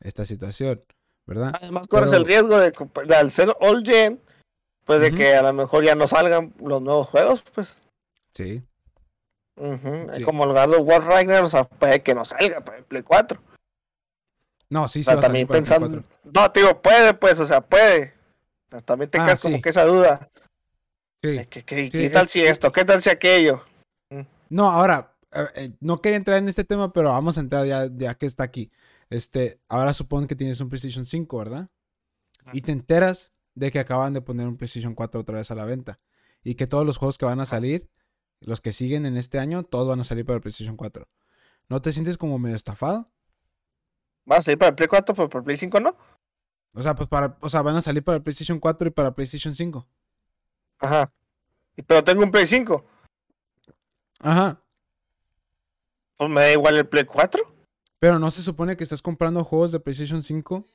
[0.00, 0.80] esta situación,
[1.26, 1.52] ¿verdad?
[1.62, 2.72] Además corres Pero- el riesgo de,
[3.06, 4.20] de al ser all gen,
[4.84, 7.80] pues de que a lo mejor ya no salgan los nuevos juegos, pues.
[8.36, 8.62] Sí.
[9.58, 9.62] Sí.
[10.12, 13.02] Es como el of War Ragnarok, o sea, puede que no salga para el Play
[13.02, 13.40] 4.
[14.68, 15.04] No, sí, O sí.
[15.04, 15.88] sea, va a salir también pensando.
[15.88, 16.30] 4.
[16.34, 18.14] No, te digo, puede, pues, o sea, puede.
[18.66, 19.42] O sea, también te Ah, sí.
[19.48, 20.28] como que esa duda.
[21.22, 21.28] Sí.
[21.38, 22.70] de que- ¿Qué tal es- si esto?
[22.70, 23.64] ¿Qué tal si aquello?
[24.50, 27.88] No, ahora, eh, eh, no quería entrar en este tema, pero vamos a entrar ya,
[27.92, 28.70] ya que está aquí.
[29.10, 31.68] Este, ahora supone que tienes un PlayStation 5, ¿verdad?
[32.52, 35.64] Y te enteras de que acaban de poner un PlayStation 4 otra vez a la
[35.64, 35.98] venta.
[36.44, 37.88] Y que todos los juegos que van a salir,
[38.40, 41.06] los que siguen en este año, todos van a salir para el PlayStation 4.
[41.68, 43.04] ¿No te sientes como medio estafado?
[44.30, 45.96] ¿Va a salir para el Play 4, pero para el Play 5 no?
[46.74, 49.14] O sea, pues para, o sea, van a salir para el PlayStation 4 y para
[49.14, 49.86] PlayStation 5.
[50.78, 51.12] Ajá.
[51.86, 52.84] Pero tengo un Play 5.
[54.20, 54.60] Ajá.
[56.16, 57.42] Pues me da igual el Play 4.
[57.98, 60.66] Pero no se supone que estás comprando juegos de PlayStation 5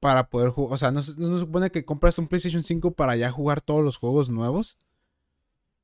[0.00, 0.74] para poder jugar.
[0.74, 3.60] O sea, no se, no se supone que compras un PlayStation 5 para ya jugar
[3.60, 4.78] todos los juegos nuevos.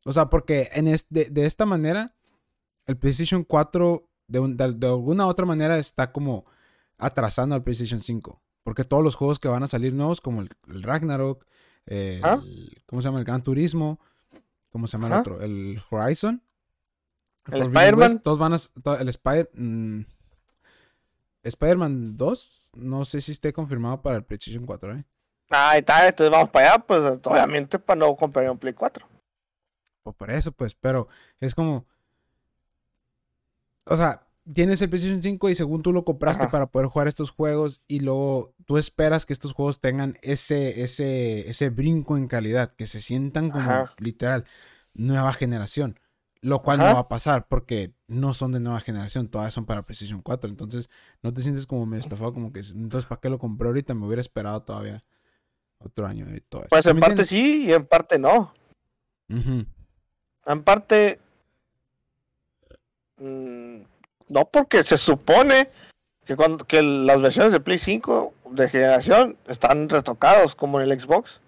[0.09, 2.15] O sea, porque en es- de, de esta manera,
[2.87, 6.45] el PlayStation 4 de, un- de- de alguna otra manera está como
[6.97, 8.41] atrasando al PlayStation 5.
[8.63, 10.49] Porque todos los juegos que van a salir nuevos, como el,
[10.83, 11.45] Ragnarok,
[12.23, 12.41] ¿Ah?
[12.43, 13.19] el, ¿cómo se llama?
[13.19, 14.01] El Gran Turismo,
[14.71, 15.41] ¿cómo se llama el otro?
[15.43, 16.43] El Horizon.
[17.53, 18.21] El Spider-Man.
[18.21, 18.59] Todos van a.
[19.01, 19.51] el Spider.
[19.55, 20.01] Mm,
[21.43, 25.05] Spider-Man 2, no sé si esté confirmado para el PlayStation 4, ¿eh?
[25.51, 29.07] Ah, está, entonces vamos para allá, pues obviamente para no comprar un Play 4.
[30.13, 31.09] Por eso, pues, pero
[31.41, 31.87] es como.
[33.85, 37.31] O sea, tienes el PlayStation 5 y según tú lo compraste para poder jugar estos
[37.31, 42.75] juegos y luego tú esperas que estos juegos tengan ese, ese, ese brinco en calidad,
[42.75, 44.45] que se sientan como literal
[44.95, 45.99] nueva generación.
[46.41, 49.83] Lo cual no va a pasar porque no son de nueva generación, todas son para
[49.83, 50.49] PlayStation 4.
[50.49, 50.89] Entonces,
[51.21, 53.93] no te sientes como medio estafado, como que entonces, ¿para qué lo compré ahorita?
[53.95, 55.03] Me hubiera esperado todavía
[55.79, 56.69] otro año y todo eso.
[56.71, 58.55] Pues en parte sí y en parte no.
[60.49, 61.21] En parte.
[63.19, 63.83] Mm,
[64.29, 65.69] no, porque se supone
[66.25, 70.99] que, cuando, que las versiones de Play 5 de generación están retocados como en el
[70.99, 71.43] Xbox.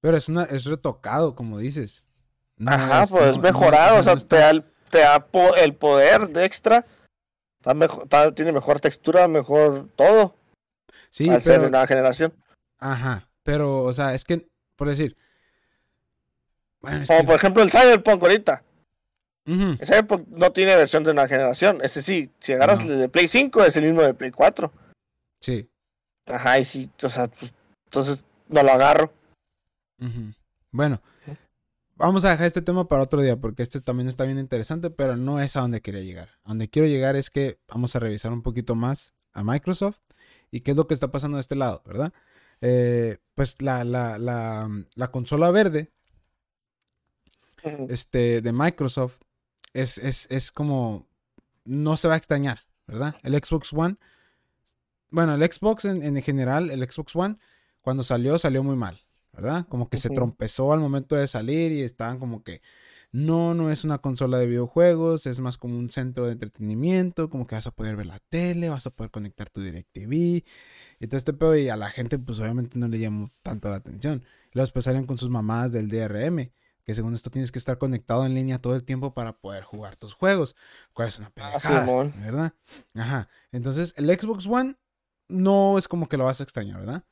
[0.00, 2.04] Pero es, una, es retocado, como dices.
[2.66, 5.26] Ajá, pues mejorado, o sea, te, da el, te, da
[5.58, 6.84] el, poder de extra.
[8.34, 10.34] tiene mejor textura, mejor todo.
[11.10, 12.32] Sí, al ser nueva generación.
[12.78, 15.16] Ajá, pero, o sea, es que, por decir.
[17.06, 18.62] Como por ejemplo el Cyberpunk ahorita.
[19.46, 21.80] El Cyberpunk no tiene versión de una generación.
[21.82, 24.70] Ese sí, si agarras el de Play 5, es el mismo de Play 4.
[25.40, 25.68] Sí.
[26.26, 27.54] Ajá, y sí, o sea, pues,
[27.86, 29.12] entonces no lo agarro.
[30.70, 31.00] Bueno,
[31.98, 35.16] Vamos a dejar este tema para otro día porque este también está bien interesante, pero
[35.16, 36.28] no es a donde quería llegar.
[36.44, 39.98] A donde quiero llegar es que vamos a revisar un poquito más a Microsoft
[40.52, 42.12] y qué es lo que está pasando de este lado, ¿verdad?
[42.60, 45.90] Eh, pues la, la, la, la, consola verde
[47.88, 49.20] este, de Microsoft
[49.72, 51.06] es, es, es como...
[51.64, 53.16] No se va a extrañar, ¿verdad?
[53.22, 53.96] El Xbox One...
[55.10, 57.36] Bueno, el Xbox en, en general, el Xbox One,
[57.80, 59.00] cuando salió, salió muy mal.
[59.38, 59.66] ¿verdad?
[59.68, 62.60] Como que se trompezó al momento de salir y estaban como que
[63.12, 67.46] no, no es una consola de videojuegos, es más como un centro de entretenimiento, como
[67.46, 70.12] que vas a poder ver la tele, vas a poder conectar tu DirecTV
[70.98, 73.76] y todo este pedo y a la gente pues obviamente no le llamó tanto la
[73.76, 74.24] atención.
[74.52, 76.50] Luego después salieron con sus mamadas del DRM,
[76.88, 79.96] que según esto tienes que estar conectado en línea todo el tiempo para poder jugar
[79.96, 80.56] tus juegos,
[80.94, 82.54] cuál es una ah, pendejada, ¿verdad?
[82.96, 83.28] Ajá.
[83.52, 84.76] Entonces, el Xbox One
[85.28, 87.04] no es como que lo vas a extrañar, ¿verdad?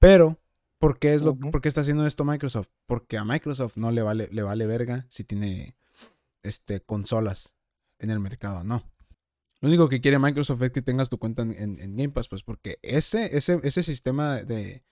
[0.00, 0.40] Pero
[0.80, 2.66] ¿Por qué, es lo, está haciendo esto Microsoft?
[2.86, 5.76] Porque a Microsoft no le vale, le vale verga si tiene
[6.42, 7.54] este, consolas
[8.00, 8.90] en el mercado, no.
[9.60, 12.80] Lo único que quiere Microsoft es que tengas tu cuenta en, Game Pass, pues porque
[12.82, 14.82] ese, ese, ese sistema de,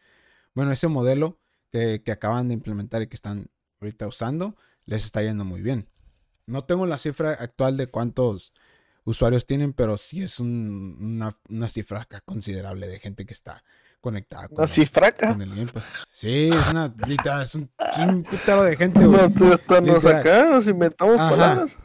[0.55, 1.41] bueno, ese modelo
[1.73, 5.89] que, acaban de implementar y que están ahorita usando, les está yendo muy bien.
[6.47, 8.53] No tengo la cifra actual de cuántos
[9.05, 13.63] usuarios tienen, pero sí es una, una, cifra considerable de gente que está
[14.01, 15.37] conectada con, ¿Así fraca?
[16.11, 16.95] Sí, es una
[17.43, 19.31] es un, un putero de gente, güey.
[19.83, 21.77] Nos, acá, nos inventamos palabras.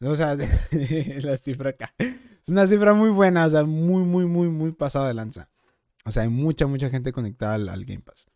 [0.00, 0.34] O sea,
[1.22, 1.94] la cifra acá.
[1.98, 5.48] Es una cifra muy buena, o sea, muy, muy, muy, muy pasada de lanza.
[6.04, 8.28] O sea, hay mucha, mucha gente conectada al, Game Pass.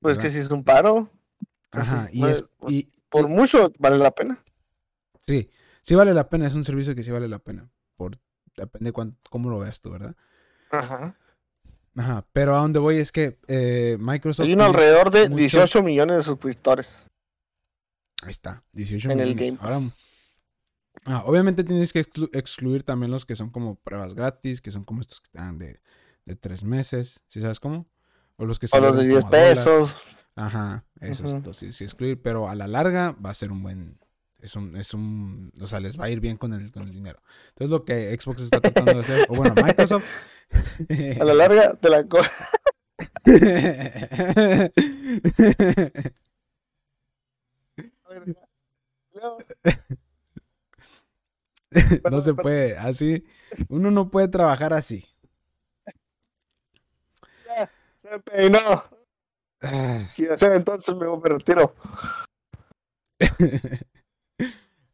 [0.00, 1.10] Pues que si es un paro.
[1.72, 4.42] Ajá, y, es, y, por mucho vale la pena.
[5.20, 5.50] Sí,
[5.82, 7.68] sí vale la pena, es un servicio que sí vale la pena.
[7.96, 8.18] Por,
[8.56, 10.14] depende de cómo lo veas tú, ¿verdad?
[10.70, 11.16] Ajá.
[11.96, 14.46] Ajá, pero a donde voy es que eh, Microsoft.
[14.46, 17.06] Hay un alrededor de 18 millones de suscriptores.
[18.22, 19.40] Ahí está, 18 en millones.
[19.40, 19.90] El Game
[21.06, 22.00] ah, obviamente tienes que
[22.32, 25.80] excluir también los que son como pruebas gratis, que son como estos que están de,
[26.26, 27.86] de tres meses, ¿sí sabes cómo?
[28.36, 28.84] O los que son.
[28.84, 30.06] O los de 10 pesos.
[30.36, 33.98] Ajá, esos, sí, sí, excluir, pero a la larga va a ser un buen.
[34.38, 36.92] Es un, es un, o sea, les va a ir bien con el, con el
[36.92, 37.20] dinero.
[37.48, 40.04] Entonces lo que Xbox está tratando de hacer, o bueno, Microsoft
[41.20, 42.18] a la larga te la co
[52.10, 53.24] no se puede, así.
[53.68, 55.04] Uno no puede trabajar así.
[58.02, 58.95] Se peinó.
[59.62, 60.06] Ah.
[60.18, 61.74] entonces me, retiro.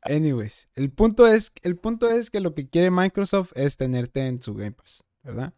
[0.03, 4.43] Anyways, el punto es, el punto es que lo que quiere Microsoft es tenerte en
[4.43, 5.05] su Game Pass.
[5.23, 5.55] ¿verdad?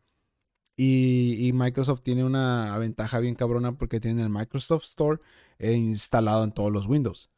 [0.76, 5.20] Y, Microsoft tiene una ventaja bien cabrona porque tiene el Microsoft Store
[5.58, 7.30] instalado en todos los Windows.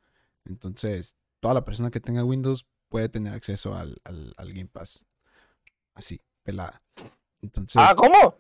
[0.47, 4.01] Entonces, toda la persona que tenga Windows puede tener acceso al,
[4.39, 5.05] Game Pass.
[5.95, 6.83] Así, pelada.
[7.43, 8.37] Entonces, ah, ¿cómo?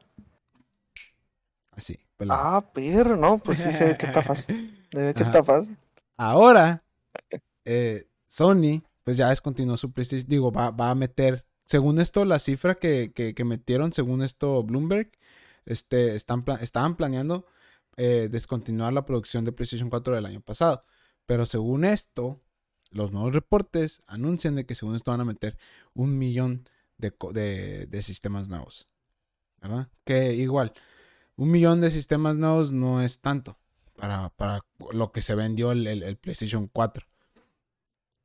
[1.72, 4.86] Así, Ah, perro, no, pues sí se ve que está fácil.
[4.90, 5.76] Debe que está fácil.
[6.16, 6.78] Ahora,
[7.64, 10.28] eh, Sony, pues ya descontinuó su PlayStation.
[10.28, 15.10] Digo, va, va a meter según esto, la cifra que, que, metieron, según esto, Bloomberg,
[15.66, 17.44] este, están, estaban planeando
[17.96, 20.82] eh, descontinuar la producción de PlayStation 4 del año pasado.
[21.26, 22.40] Pero según esto,
[22.92, 25.58] los nuevos reportes anuncian de que según esto van a meter
[25.92, 27.10] un millón de,
[27.88, 28.86] de, sistemas nuevos.
[29.60, 29.88] ¿Verdad?
[30.04, 30.72] Que igual,
[31.36, 33.58] un millón de sistemas nuevos no es tanto
[33.96, 37.06] para, para lo que se vendió el, PlayStation 4.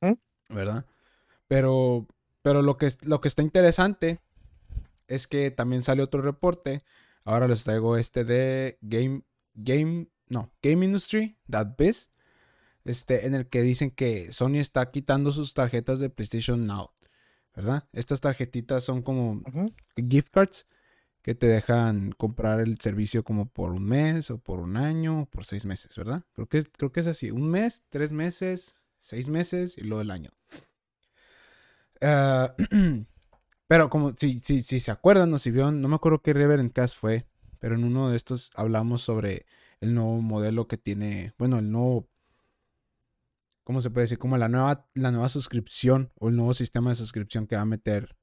[0.02, 0.14] ¿Mm?
[0.50, 0.86] ¿Verdad?
[1.48, 2.08] Pero,
[2.42, 4.20] pero lo, que, lo que está interesante
[5.08, 6.82] es que también sale otro reporte.
[7.24, 12.10] Ahora les traigo este de Game, Game, no, Game Industry, That Biz,
[12.86, 16.92] este, en el que dicen que Sony está quitando sus tarjetas de PlayStation Now,
[17.56, 17.88] ¿verdad?
[17.94, 19.42] Estas tarjetitas son como
[19.96, 20.66] gift cards
[21.22, 25.26] que te dejan comprar el servicio como por un mes o por un año o
[25.26, 26.24] por seis meses, ¿verdad?
[26.34, 30.12] Creo que, creo que es así, un mes, tres meses, seis meses y luego el
[30.12, 30.32] año.
[32.02, 32.56] Ah,
[33.68, 36.72] pero como si, si, si se acuerdan o si vieron, no me acuerdo qué Reverend
[36.72, 37.28] Cast fue,
[37.60, 39.46] pero en uno de estos hablamos sobre
[39.80, 42.10] el nuevo modelo que tiene, bueno, el nuevo,
[43.64, 44.18] ¿cómo se puede decir?
[44.18, 47.66] Como la nueva, la nueva suscripción o el nuevo sistema de suscripción que va a
[47.66, 48.16] meter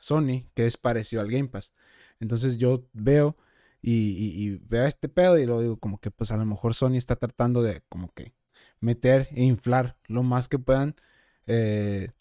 [0.00, 1.72] Sony, que es parecido al Game Pass.
[2.22, 3.36] Entonces yo veo
[3.82, 7.16] y, veo este pedo y lo digo como que pues a lo mejor Sony está
[7.16, 8.32] tratando de como que
[8.78, 10.94] meter e inflar lo más que puedan
[11.46, 12.12] eh,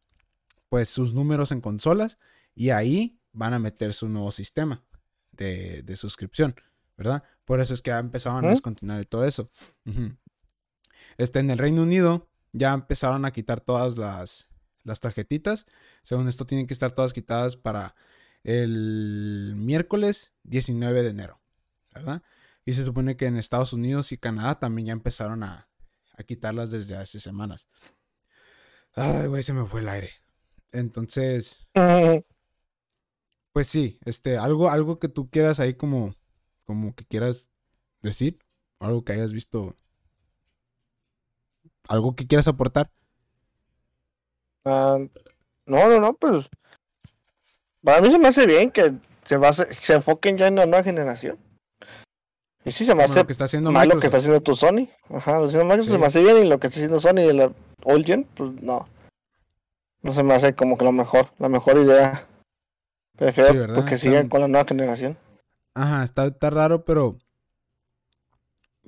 [0.70, 2.18] pues sus números en consolas
[2.56, 4.84] y ahí van a meter su nuevo sistema
[5.34, 6.56] de, suscripción,
[6.98, 7.24] ¿verdad?
[7.46, 9.52] Por eso es que ya empezaron a descontinuar todo eso.
[11.18, 14.50] Este, en el Reino Unido ya empezaron a quitar todas las,
[14.84, 15.66] las tarjetitas.
[16.04, 17.96] Según esto, tienen que estar todas quitadas para
[18.44, 21.42] el miércoles 19 de enero,
[21.94, 22.24] ¿verdad?
[22.66, 25.70] Y se supone que en Estados Unidos y Canadá también ya empezaron a,
[26.18, 27.68] a quitarlas desde hace semanas.
[28.94, 30.12] Ay, güey, se me fue el aire.
[30.72, 31.68] Entonces,
[33.54, 36.16] pues sí, este, algo, algo que tú quieras ahí como,
[36.66, 37.50] como que quieras
[38.02, 38.40] decir,
[38.80, 39.76] algo que hayas visto,
[41.88, 42.92] algo que quieras aportar.
[44.66, 44.98] Ah,
[45.66, 46.50] no, no, no, pues
[47.84, 50.84] para mí se me hace bien que se, va se enfoquen ya en la nueva
[50.84, 51.38] generación.
[52.64, 54.56] Y sí se me hace lo que está haciendo mal lo que está haciendo tu
[54.56, 54.88] Sony.
[55.10, 57.26] Ajá, lo que está haciendo se me hace bien y lo que está haciendo Sony
[57.28, 57.52] de la
[57.84, 58.88] Old Gen, pues no.
[60.04, 62.28] No se me hace como que lo mejor, la mejor idea.
[63.18, 65.18] Prefiero que sigan con la nueva generación.
[65.74, 67.18] Ajá, está, está raro, pero.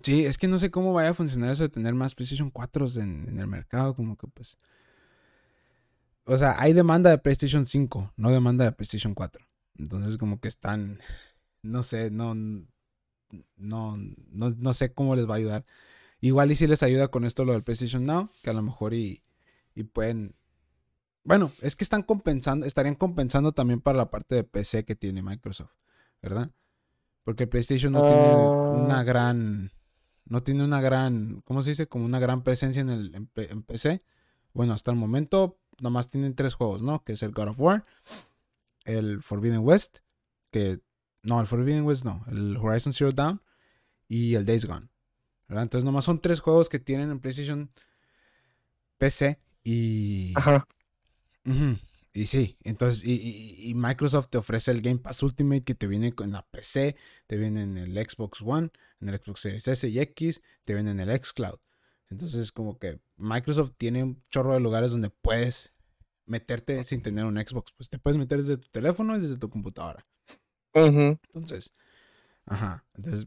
[0.01, 2.87] Sí, es que no sé cómo vaya a funcionar eso de tener más PlayStation 4
[2.95, 3.95] en, en el mercado.
[3.95, 4.57] Como que pues.
[6.25, 9.45] O sea, hay demanda de PlayStation 5, no demanda de PlayStation 4.
[9.77, 10.99] Entonces, como que están.
[11.61, 12.35] No sé, no.
[13.55, 15.65] No, no, no sé cómo les va a ayudar.
[16.21, 18.93] Igual y si les ayuda con esto lo del PlayStation Now, que a lo mejor
[18.93, 19.23] y,
[19.73, 20.35] y pueden
[21.23, 25.21] bueno, es que están compensando, estarían compensando también para la parte de PC que tiene
[25.21, 25.71] Microsoft,
[26.21, 26.51] ¿verdad?
[27.23, 28.83] Porque PlayStation no tiene ah.
[28.85, 29.71] una gran,
[30.25, 31.87] no tiene una gran, ¿cómo se dice?
[31.87, 33.99] Como una gran presencia en el en, PC.
[34.53, 37.03] Bueno, hasta el momento nomás tienen tres juegos, ¿no?
[37.03, 37.83] Que es el God of War,
[38.85, 39.99] el Forbidden West,
[40.49, 40.79] que
[41.21, 43.41] no, el Forbidden West no, el Horizon Zero Dawn
[44.07, 44.87] y el Days Gone,
[45.47, 45.63] ¿verdad?
[45.63, 47.69] Entonces nomás son tres juegos que tienen en PlayStation
[48.97, 50.67] PC y Ajá.
[52.15, 56.31] Y sí, entonces, y, Microsoft te ofrece el Game Pass Ultimate que te viene con
[56.31, 58.69] la PC, te viene en el Xbox One,
[59.01, 61.59] en el Xbox Series S y X, te viene en el Xcloud.
[62.11, 65.72] Entonces, como que Microsoft tiene un chorro de lugares donde puedes
[66.25, 67.71] meterte sin tener un Xbox.
[67.73, 70.05] Pues te puedes meter desde tu teléfono y desde tu computadora.
[70.73, 71.73] Entonces,
[72.45, 72.85] ajá.
[72.95, 73.25] Entonces,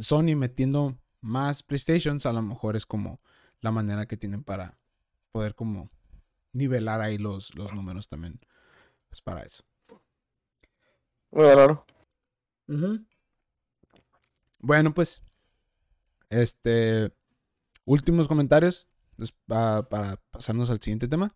[0.00, 3.20] Sony metiendo más PlayStations a lo mejor es como
[3.60, 4.76] la manera que tienen para
[5.32, 5.88] poder como
[6.52, 8.38] nivelar ahí los, los números también.
[9.10, 9.64] Es para eso.
[11.30, 11.86] Muy raro.
[14.60, 15.22] Bueno, pues.
[16.30, 17.12] Este.
[17.84, 18.86] Últimos comentarios.
[19.46, 21.34] para, pasarnos al siguiente tema.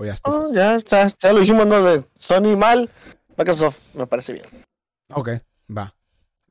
[0.00, 0.30] O ya está.
[0.52, 1.08] ya está.
[1.08, 1.82] Ya lo dijimos, ¿no?
[1.82, 2.88] De Sony mal.
[3.36, 4.46] Microsoft me parece bien.
[5.12, 5.30] Ok,
[5.76, 5.92] va.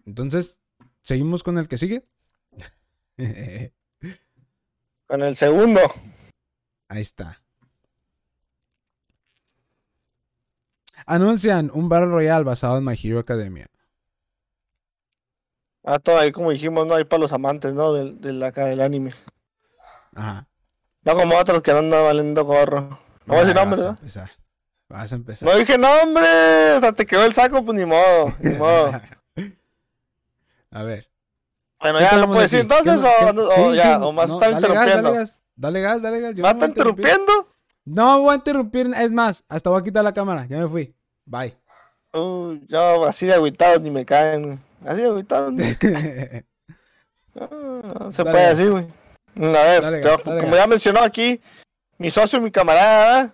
[0.05, 0.59] Entonces,
[1.01, 2.03] ¿seguimos con el que sigue?
[5.07, 5.79] con el segundo.
[6.89, 7.41] Ahí está.
[11.05, 13.67] Anuncian un Battle Royale basado en My Hero Academia.
[15.85, 17.93] Ah, todo ahí como dijimos, no hay para los amantes, ¿no?
[17.93, 19.13] Del, del acá del anime.
[20.13, 20.49] Ajá.
[21.03, 23.06] No como otros que no andan valiendo gorro.
[23.27, 23.89] No voy a decir nombre, ¿no?
[23.89, 24.31] Empezar.
[24.87, 25.49] Vas a empezar.
[25.49, 26.71] No dije nombre.
[26.77, 28.33] O sea, te quedó el saco, pues ni modo.
[28.39, 29.01] Ni modo.
[30.71, 31.09] a ver.
[31.79, 35.13] Bueno, ya no puedo decir entonces o, ya, o más está interrumpiendo.
[35.55, 36.35] dale gas, dale gas.
[36.35, 37.53] ¿Me está interrumpiendo?
[37.85, 40.93] No voy a interrumpir, es más, hasta voy a quitar la cámara, ya me fui.
[41.25, 41.55] Bye.
[42.13, 44.59] Uh, yo así de agüitados ni me caen.
[44.85, 46.45] Así de agüitados ni me caen.
[47.35, 48.87] no, se puede así, güey.
[49.39, 51.39] A ver, como ya mencionó aquí,
[51.97, 53.33] mi socio, mi camarada,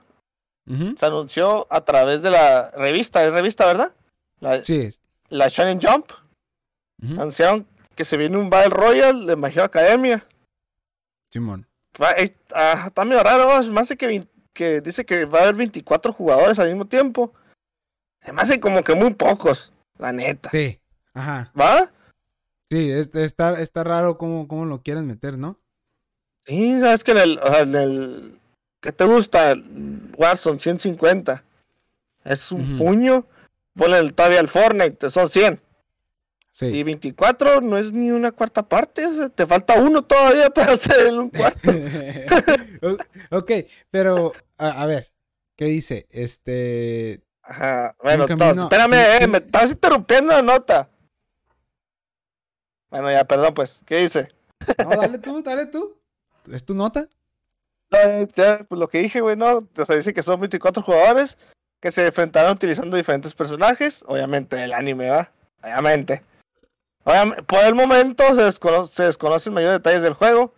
[0.95, 3.93] se anunció a través de la revista, es revista, ¿verdad?
[4.39, 4.89] La, sí.
[5.29, 6.11] La Shining Jump.
[7.01, 10.25] Anunciaron que se viene un Battle Royale de Magia Academia.
[11.29, 11.67] Simón.
[11.99, 16.69] Ah, está medio raro, más que, que dice que va a haber 24 jugadores al
[16.69, 17.33] mismo tiempo.
[18.31, 20.49] Me hace como que muy pocos, la neta.
[20.49, 20.79] Sí,
[21.13, 21.51] ajá.
[21.59, 21.91] ¿Va?
[22.69, 25.57] Sí, está, está raro cómo, cómo lo quieren meter, ¿no?
[26.45, 28.39] Sí, sabes que en el, o sea, en el
[28.83, 29.55] ¿qué te gusta?
[30.17, 31.43] Watson, 150.
[32.25, 33.25] Es un puño.
[33.75, 35.59] Ponle todavía el Fortnite, son 100.
[36.51, 36.67] Sí.
[36.67, 41.31] Y 24 no es ni una cuarta parte, te falta uno todavía para hacer un
[41.31, 41.71] cuarto.
[43.31, 43.51] ok,
[43.89, 45.11] pero a, ver,
[45.55, 46.05] ¿qué dice?
[46.11, 47.23] Este.
[47.41, 50.89] Ajá, bueno, espérame, eh, me estás interrumpiendo la nota.
[52.91, 54.27] Bueno, ya, perdón, pues, ¿qué dice?
[54.77, 55.97] No, dale tú, dale tú.
[56.51, 57.09] ¿Es tu nota?
[58.67, 59.67] Pues lo que dije, güey, ¿no?
[59.77, 61.37] O sea, dice que son 24 jugadores
[61.81, 64.03] que se enfrentaron utilizando diferentes personajes.
[64.07, 65.31] Obviamente, el anime, ¿va?
[65.61, 66.23] Obviamente.
[67.03, 70.53] por el momento se, desconoce, se desconocen mayores detalles del juego.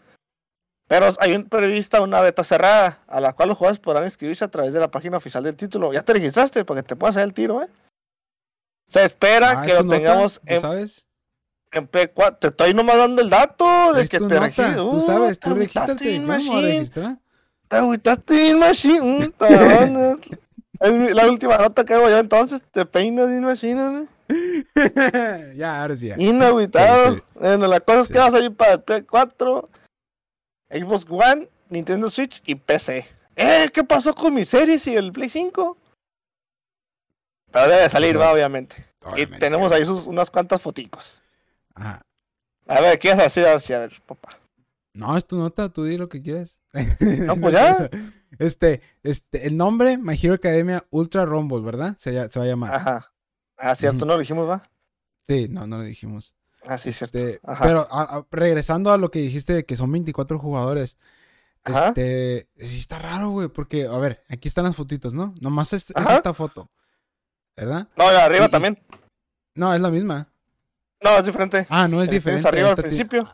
[0.88, 4.72] Pero hay prevista una beta cerrada a la cual los jugadores podrán inscribirse a través
[4.72, 5.92] de la página oficial del título.
[5.92, 7.68] Ya te registraste para que te puedas hacer el tiro, ¿eh?
[8.88, 11.08] Se espera ah, que lo tengamos en, sabes?
[11.72, 12.38] en P4.
[12.40, 14.76] Te estoy nomás dando el dato de que te registres.
[14.76, 16.22] Tú sabes, tú regístrate.
[16.22, 17.18] ¿Cómo registrar?
[17.68, 19.20] Te agüitaste Machine.
[20.80, 22.62] es la última nota que hago yo entonces.
[22.72, 24.08] Te peinas In Machine,
[25.56, 26.12] ya, ahora sí.
[26.18, 27.22] Inagüitado.
[27.36, 29.70] Bueno, la cosa es que vas a ir para el Play 4,
[30.70, 33.08] Xbox One, Nintendo Switch y PC.
[33.36, 33.70] ¿Eh?
[33.74, 35.78] ¿Qué pasó con mi series y el Play 5?
[37.52, 38.86] Pero debe salir, va, obviamente.
[39.16, 41.22] Y tenemos ahí sus, unas cuantas foticos.
[41.76, 42.02] Ajá.
[42.68, 43.46] A ver, ¿qué vas a decir?
[43.46, 44.40] A ver, a ver, papá.
[44.94, 46.58] No, es tu nota, tú di lo que quieras.
[47.00, 47.90] No, pues ya.
[48.38, 51.96] Este, este, el nombre, My Hero Academia Ultra Rumble, ¿verdad?
[51.98, 52.76] Se, se va a llamar.
[52.76, 53.14] Ajá.
[53.58, 54.70] Ah, cierto, no lo dijimos, ¿va?
[55.24, 56.36] Sí, no, no lo dijimos.
[56.68, 57.18] Ah, sí, cierto.
[57.18, 57.88] Este, pero
[58.32, 60.98] regresando a lo que dijiste de que son 24 jugadores.
[61.66, 65.34] Este, sí está raro, güey, porque, a ver, aquí están las fotitos, ¿no?
[65.42, 66.70] Nomás es, esta foto,
[67.56, 67.88] ¿verdad?
[67.96, 68.80] No, arriba también.
[69.56, 70.28] No, es la misma.
[71.02, 71.66] No, es diferente.
[71.70, 72.42] Ah, no es diferente.
[72.42, 73.28] Es arriba al principio.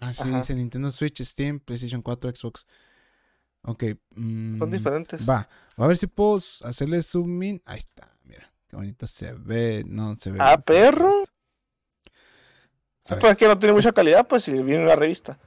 [0.00, 2.66] Ah, sí, dice Nintendo Switch, Steam, PlayStation 4, Xbox.
[3.62, 3.84] Ok.
[4.14, 5.28] Mm, Son diferentes.
[5.28, 5.48] Va.
[5.76, 7.62] A ver si puedo hacerle zoom in.
[7.64, 8.46] Ahí está, mira.
[8.68, 9.84] Qué bonito se ve.
[9.86, 10.38] No, se ve.
[10.40, 11.10] Ah, perro.
[13.04, 15.38] pues es que no tiene mucha calidad, pues, si viene en la revista.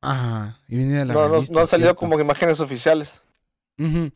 [0.00, 0.60] Ajá.
[0.68, 1.52] Y viene de la no, revista.
[1.52, 3.22] No, no han salido como imágenes oficiales.
[3.78, 4.10] Uh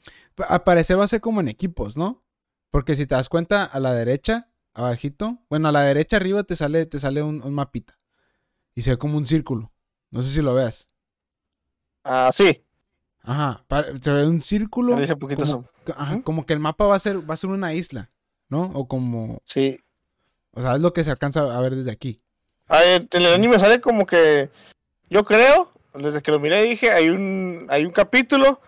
[0.49, 2.23] Al parecer va a ser como en equipos, ¿no?
[2.71, 6.57] Porque si te das cuenta, a la derecha, abajito, bueno, a la derecha arriba te
[6.57, 7.99] sale, te sale un mapita.
[8.75, 9.73] Y se ve como un círculo.
[10.11, 10.87] No sé si lo veas.
[12.05, 12.63] Ah, sí.
[13.23, 13.65] Ajá,
[14.01, 14.95] se ve un círculo.
[14.97, 17.73] Un poquito como, ajá, como que el mapa va a ser va a ser una
[17.73, 18.11] isla,
[18.49, 18.65] ¿no?
[18.75, 19.79] O como Sí.
[20.53, 22.19] O sea, es lo que se alcanza a ver desde aquí.
[22.69, 24.51] en el anime sale como que
[25.09, 28.61] yo creo, desde que lo miré dije, hay un hay un capítulo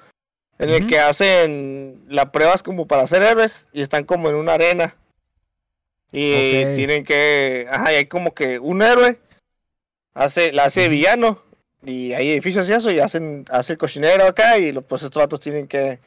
[0.59, 4.55] en el que hacen las pruebas como para ser héroes y están como en una
[4.55, 4.97] arena.
[6.13, 9.19] Y tienen que, ajá, y hay como que un héroe
[10.15, 11.43] hace, la hace villano.
[11.83, 15.69] Y hay edificios y eso, y hacen, hace cocinero acá, y pues estos datos tienen
[15.69, 15.99] que,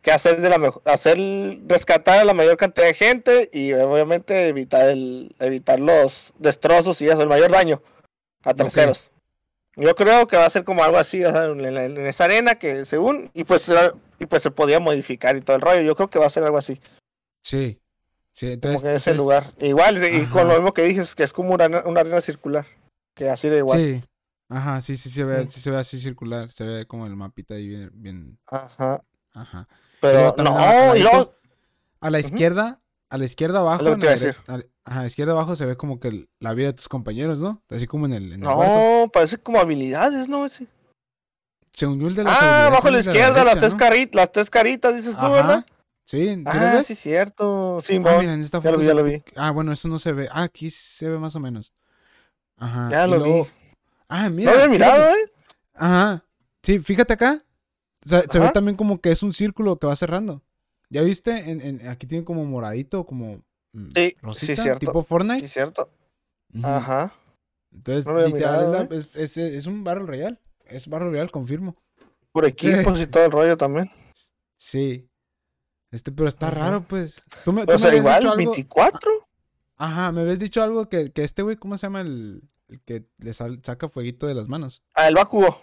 [0.00, 1.18] que hacer de la mejor, hacer
[1.66, 7.08] rescatar a la mayor cantidad de gente y obviamente evitar el, evitar los destrozos y
[7.08, 7.82] eso, el mayor daño
[8.44, 9.10] a terceros.
[9.76, 13.44] Yo creo que va a ser como algo así, en, esa arena que según, y
[13.44, 13.70] pues,
[14.18, 15.82] y pues se podía modificar y todo el rollo.
[15.82, 16.80] Yo creo que va a ser algo así.
[17.42, 17.78] Sí.
[18.32, 18.88] Sí, entonces.
[18.88, 19.52] en ese lugar.
[19.58, 22.66] Igual, y con lo mismo que dices, que es como una, una arena circular.
[23.14, 23.78] Que así de igual.
[23.78, 24.04] Sí.
[24.48, 25.60] Ajá, sí, sí se ve, sí.
[25.60, 28.38] se ve así circular, se ve como el mapita ahí bien, bien...
[28.46, 29.02] Ajá.
[29.32, 29.68] Ajá.
[30.00, 31.34] Pero no, y luego...
[32.00, 32.80] A la izquierda,
[33.10, 36.72] a la izquierda abajo, a la, izquierda abajo se ve como que la vida de
[36.72, 37.62] tus compañeros, ¿no?
[37.68, 38.40] Así como en el.
[38.40, 40.46] no, parece como habilidades, ¿no?
[40.46, 40.66] Ese.
[41.72, 44.50] Se unió el de las Ah, abajo a la izquierda, las, tres caritas, las tres
[44.50, 45.64] caritas, dices tú, ¿verdad?
[46.04, 47.80] Sí, ah, sí, cierto.
[47.82, 48.80] Sí, ah, mira, en esta foto.
[48.80, 50.28] Ya lo vi, Ah, bueno, eso no se ve.
[50.32, 51.72] Ah, aquí se ve más o menos.
[52.60, 52.88] Ajá.
[52.90, 53.48] Ya lo vi.
[54.08, 54.52] Ah, mira.
[54.52, 55.32] No había mirado, ¿eh?
[55.74, 56.24] Ajá.
[56.62, 57.38] Sí, fíjate acá.
[58.04, 60.42] se ve también como que es un círculo que va cerrando.
[60.90, 61.50] ¿Ya viste?
[61.50, 63.42] En, aquí tiene como moradito, como.
[63.72, 64.80] Mm, sí, sí, cierto.
[64.80, 65.40] Tipo Fortnite.
[65.40, 65.90] Sí, cierto.
[66.62, 67.14] Ajá.
[67.72, 68.96] Entonces, literal, ¿eh?
[68.96, 70.40] es, es, es, un barro real.
[70.64, 71.76] Es barro real, confirmo.
[72.32, 73.90] Por equipos y todo el rollo también.
[74.56, 75.08] Sí.
[75.92, 77.24] Este, pero está raro, pues.
[77.44, 79.28] ¿Tú me, o sea, igual, 24.
[79.82, 83.06] Ajá, me habías dicho algo que, que este güey, ¿cómo se llama el, el que
[83.16, 84.82] le saca fueguito de las manos?
[84.92, 85.58] Ah, el Bakugo.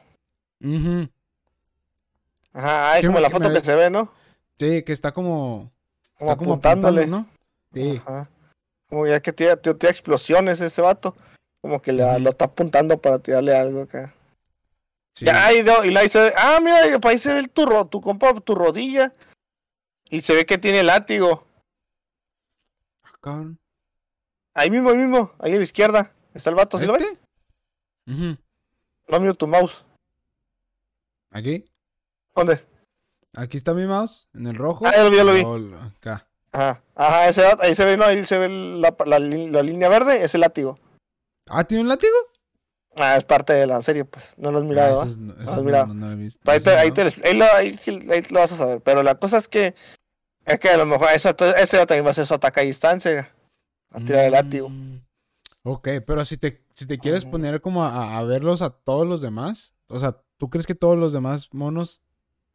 [2.51, 4.11] Ajá, hay como la foto que se ve, ¿no?
[4.55, 5.70] Sí, que está como.
[6.18, 7.05] Como está apuntándole.
[7.05, 7.30] ¿no?
[7.72, 8.01] Sí.
[8.03, 8.28] Ajá.
[8.89, 11.15] Como ya que tira, tira, explosiones ese vato.
[11.61, 14.15] Como que le, lo está apuntando para tirarle algo acá.
[15.13, 15.26] Sí.
[15.26, 18.55] Ya, y, y la dice, ah, mira, ahí se ve el, tu, tu compa, tu
[18.55, 19.13] rodilla.
[20.09, 21.45] Y se ve que tiene látigo.
[23.03, 23.45] Acá.
[24.58, 26.12] Ahí mismo, ahí mismo, ahí a la izquierda.
[26.34, 27.05] Está el vato, ¿sí lo ves?
[28.08, 28.36] Uh
[29.08, 29.86] No miro tu mouse.
[31.30, 31.64] ¿Aquí?
[32.36, 32.66] ¿Dónde?
[33.36, 34.84] Aquí está mi mouse, en el rojo.
[34.88, 35.76] Ah, ya lo vi, ya lo vi.
[35.76, 36.28] Acá.
[36.51, 40.24] Ajá, ajá, ese, ahí se ve, no, ahí se ve la, la, la línea verde,
[40.24, 40.80] ese látigo.
[41.47, 42.16] Ah, ¿tiene un látigo?
[42.95, 44.39] Ah, es parte de la serie, pues.
[44.39, 45.93] No lo has mirado, ah, no, has mirado.
[45.93, 46.49] No, lo he visto.
[46.49, 47.80] Ahí, te, ahí, te, ahí, lo, ahí,
[48.12, 48.82] ahí, lo vas a saber.
[48.82, 49.76] Pero la cosa es que.
[50.45, 53.32] Es que a lo mejor eso, ese también va a ser su ataque a distancia.
[53.92, 54.70] A tirar el látigo.
[54.70, 55.02] Mm,
[55.64, 59.22] ok, pero si te, si te quieres poner como a, a, verlos a todos los
[59.22, 59.74] demás.
[59.88, 62.04] O sea, ¿tú crees que todos los demás monos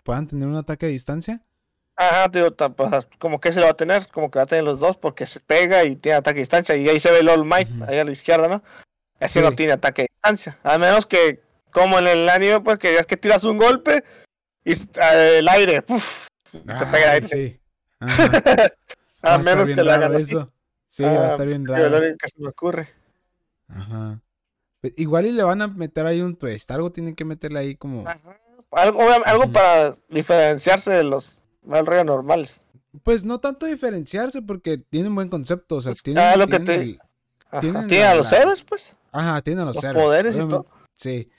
[0.02, 1.40] puedan tener un ataque a distancia?
[1.96, 4.64] Ajá, tío, pues, como que se lo va a tener, como que va a tener
[4.64, 6.76] los dos, porque se pega y tiene ataque a distancia.
[6.76, 8.62] Y ahí se ve el All Might, ahí a la izquierda, ¿no?
[9.20, 10.58] Ese no tiene ataque de distancia.
[10.62, 14.02] A menos que, como en el anime, pues que es que tiras un golpe
[14.64, 16.26] y eh, el aire, ¡puf!
[16.50, 17.28] te pega el aire.
[17.28, 17.60] Sí.
[19.22, 20.46] a menos que lo hagan eso.
[20.92, 21.88] Sí, va a ah, estar bien raro.
[21.88, 22.90] Lo que se me ocurre.
[23.66, 24.20] Ajá.
[24.82, 26.70] Pues, igual y le van a meter ahí un twist.
[26.70, 28.06] Algo tienen que meterle ahí como.
[28.06, 28.38] Ajá.
[28.72, 32.66] Algo, algo para diferenciarse de los mal normales.
[33.02, 35.76] Pues no tanto diferenciarse porque tienen buen concepto.
[35.76, 36.22] O sea, tienen.
[36.22, 36.98] Ah, lo que te.
[37.60, 38.94] ¿Tienen, a los héroes, pues?
[39.12, 40.66] Ajá, tienen a los, los poderes y todo.
[40.92, 41.30] Sí.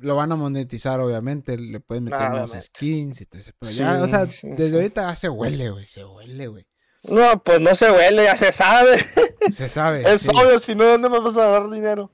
[0.00, 1.56] Lo van a monetizar, obviamente.
[1.56, 3.42] Le pueden meter los skins y todo.
[3.60, 5.86] Pero ya, o sea, desde ahorita se huele, güey.
[5.86, 6.66] Se huele, güey.
[7.08, 9.04] No, pues no se huele, ya se sabe.
[9.50, 10.04] Se sabe.
[10.10, 12.12] es obvio, si no, ¿dónde me vas a dar dinero?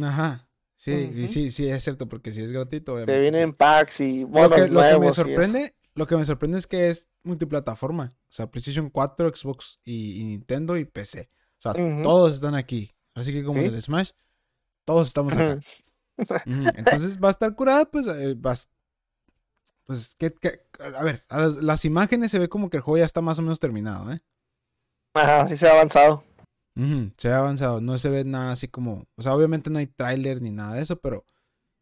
[0.00, 0.48] Ajá.
[0.76, 3.12] Sí, sí, sí, es cierto, porque si es gratuito, obviamente.
[3.12, 6.58] Te vienen packs y monos lo que, lo que me sorprende, lo que me sorprende
[6.58, 8.08] es que es multiplataforma.
[8.12, 11.28] O sea, PlayStation 4, Xbox y Nintendo y PC.
[11.58, 12.94] O sea, todos están aquí.
[13.14, 14.12] Así que como el Smash,
[14.86, 15.58] todos estamos acá.
[16.46, 18.34] Entonces va a estar curada, pues, eh,
[19.90, 20.32] pues, ¿qué,
[20.78, 23.58] a ver, las, imágenes se ve como que el juego ya está más o menos
[23.58, 24.18] terminado, ¿eh?
[25.14, 26.22] Ajá, sí se ha avanzado.
[27.16, 30.40] se ha avanzado, no se ve nada así como, o sea, obviamente no hay tráiler
[30.42, 31.24] ni nada de eso, pero...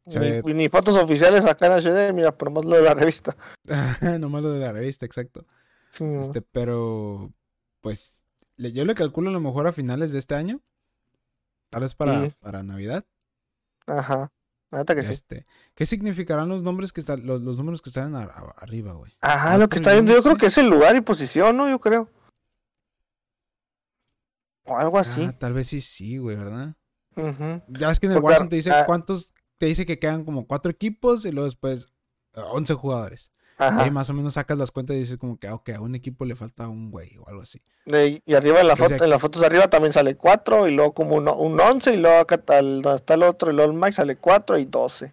[0.06, 3.36] ni, fotos oficiales acá en HD, mira, por más lo de la revista.
[4.18, 5.44] nomás lo de la revista, exacto.
[5.90, 7.30] este, pero,
[7.82, 8.22] pues,
[8.56, 10.62] yo le calculo a lo mejor a finales de este año.
[11.68, 13.04] Tal vez para, para Navidad.
[13.86, 14.32] Ajá.
[14.70, 19.12] Nada que este, ¿Qué significarán los nombres que están, los, números que están arriba, güey?
[19.20, 21.70] Ajá, lo que está viendo, yo creo que es el lugar y posición, ¿no?
[21.70, 22.10] Yo creo.
[24.64, 25.24] O algo así.
[25.24, 26.74] Ah, tal vez sí, sí, güey, ¿verdad?
[27.68, 30.70] Ya es que en el Warzone te dice cuántos, te dice que quedan como cuatro
[30.70, 31.88] equipos y luego después
[32.34, 33.32] 11 jugadores.
[33.58, 33.86] Ajá.
[33.86, 36.24] Y más o menos sacas las cuentas y dices como que, ok, a un equipo
[36.24, 37.60] le falta un güey o algo así.
[37.84, 40.92] y arriba en la foto, en las fotos de arriba también sale 4 y luego
[40.94, 43.96] como un, un 11 y luego acá tal, donde está el otro, el All Max
[43.96, 45.12] sale 4 y 12.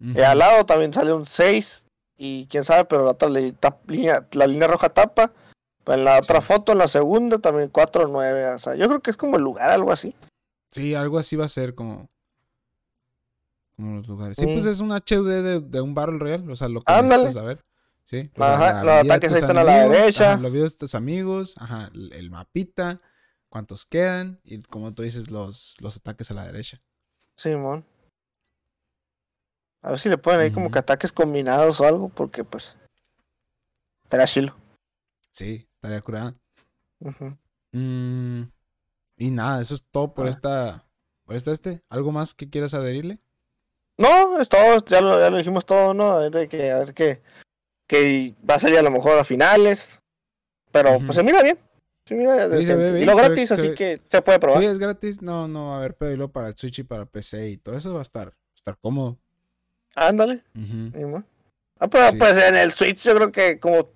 [0.00, 4.46] Y al lado también sale un 6 y quién sabe, pero la otra línea, la
[4.46, 5.32] línea roja tapa.
[5.86, 8.54] En la otra foto, en la segunda, también 4 9.
[8.54, 10.14] O sea, yo creo que es como el lugar, algo así.
[10.70, 12.08] Sí, algo así va a ser como
[13.76, 14.36] como los lugares.
[14.36, 17.34] Sí, pues es un HUD de, de, un Battle Royale, o sea, lo que necesitas
[17.34, 17.64] saber.
[18.04, 18.30] Sí.
[18.36, 20.36] Ajá, los ataques ahí están a la derecha.
[20.36, 22.98] los videos de tus amigos, ajá, el, mapita,
[23.48, 26.78] cuántos quedan, y como tú dices, los, los ataques a la derecha.
[27.36, 27.84] Simón.
[29.82, 32.76] a ver si le ponen ahí como que ataques combinados o algo, porque pues.
[34.04, 34.56] Estaría chilo.
[35.30, 36.34] Sí, estaría curada.
[37.72, 38.42] Mm,
[39.16, 40.28] y nada, eso es todo por ah.
[40.28, 40.86] esta.
[41.24, 41.82] Por esta este.
[41.88, 43.23] ¿Algo más que quieras adherirle?
[43.96, 46.12] No, es todo, ya lo, ya lo dijimos todo, ¿no?
[46.12, 47.22] A ver, que, a ver qué,
[47.86, 50.02] que va a salir a lo mejor a finales.
[50.72, 51.56] Pero pues se mira bien.
[52.04, 52.46] Se mira
[52.98, 54.60] y lo gratis, así que se puede probar.
[54.60, 55.22] Sí, es gratis.
[55.22, 57.92] No, no va a haber pedo para el Switch y para PC y todo eso
[57.94, 59.16] va a estar, estar cómodo.
[59.94, 60.42] Ándale.
[61.78, 63.88] Ah, pero pues en el Switch yo creo que como,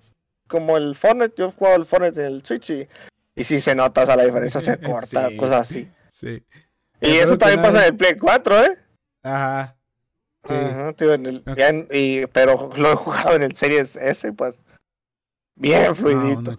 [0.47, 2.87] como el Fortnite, yo he jugado el Fortnite en el Switch y,
[3.35, 5.89] y si se nota, o sea, la diferencia se corta, cosas así.
[6.09, 6.41] Sí.
[7.01, 8.77] Y eso también pasa en el Play 4, ¿eh?
[9.23, 9.75] Ajá.
[10.45, 10.55] Sí.
[10.95, 14.65] tío, en el, y, pero lo he jugado en el Series S, pues
[15.55, 16.57] bien ah, fluidito.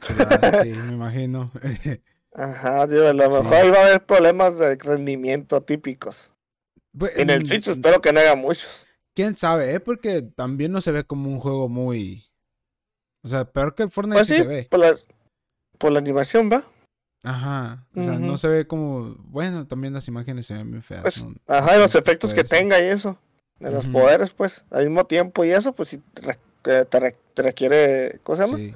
[0.62, 1.50] sí, me imagino.
[2.34, 6.30] Ajá, tío, a lo mejor iba a haber problemas de rendimiento típicos.
[6.96, 8.86] Pues, en el Switch espero que no haya muchos.
[9.14, 9.80] Quién sabe, ¿eh?
[9.80, 12.24] Porque también no se ve como un juego muy.
[13.22, 14.68] O sea, peor que el Fortnite pues sí, se ve.
[14.70, 14.96] Por la,
[15.78, 16.64] por la animación, ¿va?
[17.24, 17.86] Ajá.
[17.94, 19.16] O sea, no se ve como.
[19.18, 21.02] Bueno, también las imágenes se ven muy feas.
[21.02, 23.18] Pues, ajá, y los efectos que tenga y eso.
[23.60, 26.02] De los poderes, pues, al mismo tiempo y eso, pues sí
[26.62, 28.18] te, te, requiere.
[28.24, 28.56] ¿Cómo se llama?
[28.56, 28.74] Sí.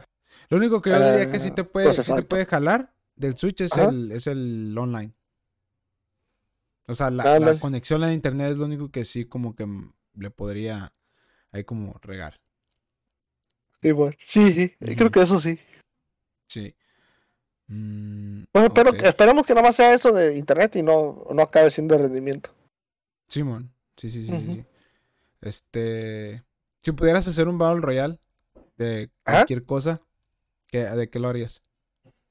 [0.51, 3.63] Lo único que yo diría que sí te puede, sí te puede jalar del Switch
[3.63, 5.15] es el, es el online.
[6.87, 9.67] O sea, la, conexión a internet es lo único que sí como que
[10.15, 10.93] le podría
[11.51, 12.41] ahí como regar.
[13.81, 14.17] Sí, bueno.
[14.29, 15.59] Sí, creo que eso sí.
[16.49, 16.75] Sí.
[17.67, 21.71] Mm, bueno, pero esperemos que nada más sea eso de internet y no, no acabe
[21.71, 22.51] siendo de rendimiento.
[23.27, 24.65] Simón, sí, sí, sí, sí,
[25.45, 26.43] Este,
[26.79, 28.19] si pudieras hacer un Battle Royale
[28.79, 30.01] de cualquier cosa,
[30.73, 31.63] ¿de qué lo harías?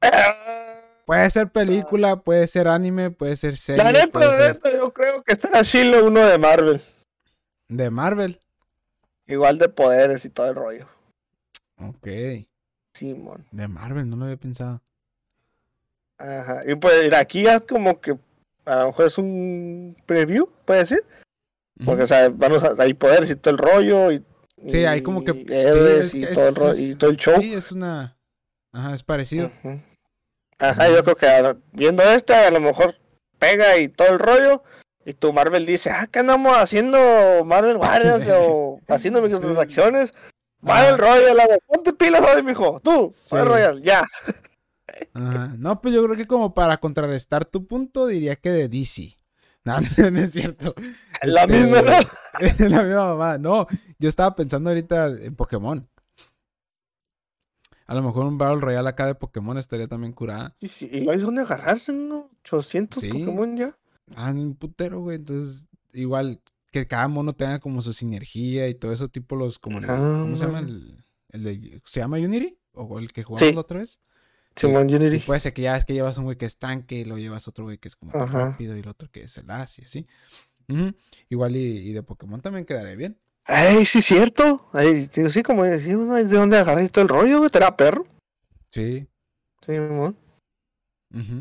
[0.02, 0.80] Ah.
[1.06, 3.84] Puede ser película, puede ser anime, puede ser serie.
[3.84, 6.82] La neta, yo creo que estará chilo uno de Marvel.
[7.68, 8.40] ¿De Marvel?
[9.28, 10.88] Igual de poderes y todo el rollo.
[11.78, 12.08] Ok.
[12.94, 13.46] Simón.
[13.52, 14.82] De Marvel, no lo había pensado.
[16.18, 16.64] Ajá.
[16.66, 18.18] Y pues aquí ya como que
[18.66, 21.04] a lo mejor es un preview, puede decir.
[21.86, 24.12] Porque, o sea, vamos a, hay poderes y todo el rollo.
[24.12, 24.24] Y,
[24.68, 25.32] sí, hay como que.
[25.32, 27.36] y, todo el y todo el show.
[27.40, 28.18] Sí, es una.
[28.72, 29.52] Ajá, es parecido.
[30.60, 32.96] Ajá, yo creo que viendo este, a lo mejor
[33.40, 34.64] pega y todo el rollo.
[35.06, 36.98] Y tu Marvel dice, ah, ¿qué andamos haciendo
[37.44, 40.14] Marvel Guardians o haciendo microtransacciones?
[40.62, 42.80] Marvel Royal, ponte pilas hoy, mijo.
[42.82, 44.06] Tú, Marvel Royal, ya.
[45.14, 45.54] Ajá.
[45.58, 49.18] No, pues yo creo que como para contrarrestar tu punto, diría que de DC.
[49.66, 49.80] No,
[50.12, 50.76] no es cierto.
[51.24, 51.92] La este, misma, ¿no?
[52.70, 53.38] la misma mamá.
[53.38, 53.66] No,
[53.98, 55.88] yo estaba pensando ahorita en Pokémon.
[57.86, 60.54] A lo mejor un Battle Royale acá de Pokémon estaría también curada.
[60.58, 60.90] Sí, sí.
[60.92, 62.30] Y no hay donde agarrarse, ¿no?
[62.44, 63.78] 800 Pokémon ya.
[64.16, 65.18] Ah, un putero, güey.
[65.18, 66.42] Entonces, igual
[66.72, 70.46] que cada mono tenga como su sinergia y todo eso, tipo los como ¿Cómo se
[70.46, 70.60] llama?
[70.60, 72.58] El, el de, ¿Se llama Unity?
[72.74, 74.00] ¿O el que jugamos la otra vez?
[74.56, 75.20] Simón Unity.
[75.20, 77.48] puede ser que ya es que llevas un güey que es tanque y lo llevas
[77.48, 80.06] otro güey que es como rápido y el otro que es el as y así.
[81.30, 83.20] Igual y, de Pokémon también quedaría bien.
[83.46, 84.70] Ay, sí, cierto.
[84.72, 87.50] Ay, sí, como de dónde agarrar todo el rollo, güey.
[87.50, 88.08] ¿Te perro?
[88.70, 89.08] Sí.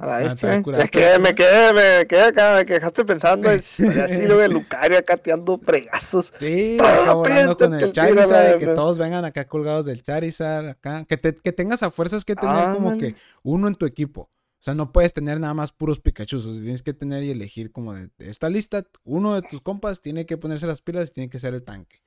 [0.00, 3.86] A la es que me quedé, me quedé acá, me quedaste pensando, así
[4.26, 6.30] lo de Lucario cateando fregazos.
[6.36, 11.34] Sí, hablando con el Charizard, que todos vengan acá colgados del Charizard, acá, que, te,
[11.34, 14.22] que tengas a fuerzas que tener como que uno en tu equipo.
[14.62, 16.38] O sea, no puedes tener nada más puros Pikachu.
[16.60, 20.36] tienes que tener y elegir como de, esta lista, uno de tus compas tiene que
[20.36, 22.02] ponerse las pilas y tiene que ser el tanque.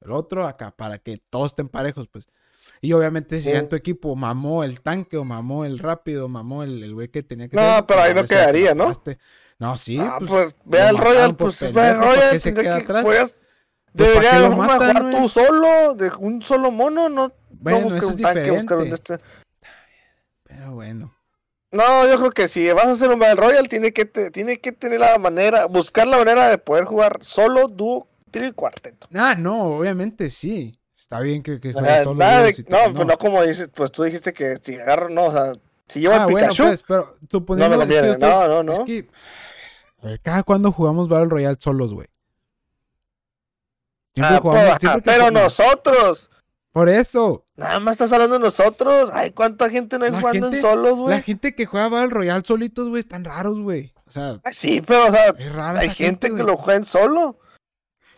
[0.00, 2.28] El otro acá, para que todos estén parejos, pues.
[2.80, 6.94] Y obviamente si en tu equipo mamó el tanque o mamó el rápido, mamó el
[6.94, 7.76] güey que tenía que no, ser.
[7.76, 8.92] No, pero ahí no quedaría, ¿no?
[9.58, 9.98] No, sí.
[10.00, 12.40] Ah, pues, pues ve al Royal, pues ve al Royal.
[12.40, 13.04] Se queda atrás.
[13.04, 13.36] Pues,
[13.92, 17.32] debería jugar tú solo, de un solo mono, no.
[17.50, 18.94] Bueno, eso es diferente.
[18.94, 19.16] Este.
[20.44, 21.14] Pero bueno.
[21.70, 24.72] No, yo creo que si vas a hacer un Battle Royal, tiene que, tiene que
[24.72, 29.06] tener la manera, buscar la manera de poder jugar solo, dúo, tiro y cuarteto.
[29.12, 30.77] Ah, no, obviamente sí.
[31.08, 32.22] Está bien que, que juegues solo.
[32.22, 35.54] no, pues no como dices, pues tú dijiste que si agarro, no, o sea,
[35.88, 36.64] si lleva ah, Pikachu.
[36.64, 38.72] Bueno, pues, pero suponiendo no, me es que no, no, no.
[38.74, 39.08] Es que,
[40.02, 42.08] a ver, cada cuando jugamos Battle Royale solos, güey.
[44.20, 46.30] Ah, jugamos, pues, pero nosotros.
[46.72, 47.46] Por eso.
[47.56, 49.10] Nada más estás hablando de nosotros.
[49.14, 51.16] Ay, ¿cuánta gente no hay jugando en solos, güey?
[51.16, 53.94] La gente que juega Battle Royale solitos, güey, están raros, güey.
[54.06, 54.40] O sea.
[54.44, 55.34] Ah, sí, pero, o sea,
[55.74, 57.38] hay gente, que lo juega en solo.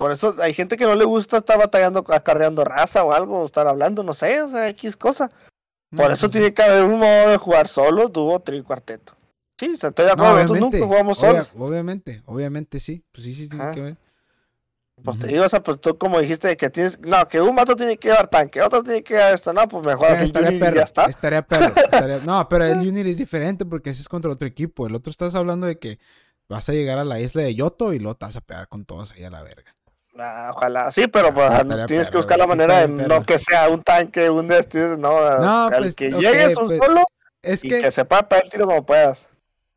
[0.01, 3.45] Por eso hay gente que no le gusta estar batallando, acarreando raza o algo, o
[3.45, 5.31] estar hablando, no sé, o sea, X cosa.
[5.95, 9.15] Por eso tiene que haber un modo de jugar solo, dúo, trío cuarteto.
[9.59, 11.53] Sí, estoy de acuerdo, nunca jugamos solos.
[11.55, 13.05] obviamente, obviamente sí.
[13.13, 13.97] Pues sí, sí, tiene que ver.
[15.05, 17.77] Pues te digo, o sea, pues tú como dijiste que tienes, no, que un mato
[17.77, 20.77] tiene que llevar tanque, otro tiene que llevar esto, no, pues mejor así estaría perro,
[20.77, 21.05] ya está.
[21.05, 21.75] Estaría perro,
[22.25, 24.87] no, pero el Unity es diferente porque ese es contra otro equipo.
[24.87, 25.99] El otro estás hablando de que
[26.49, 28.87] vas a llegar a la isla de Yoto y luego te vas a pegar con
[28.87, 29.77] todos ahí a la verga.
[30.55, 31.53] Ojalá, sí, pero pues
[31.87, 35.71] tienes que buscar la manera de no que sea un tanque, un destino, no, no
[35.77, 37.05] pues, que llegues un pues, solo
[37.43, 37.91] es y que...
[37.91, 39.29] se pueda pegar el tiro como puedas.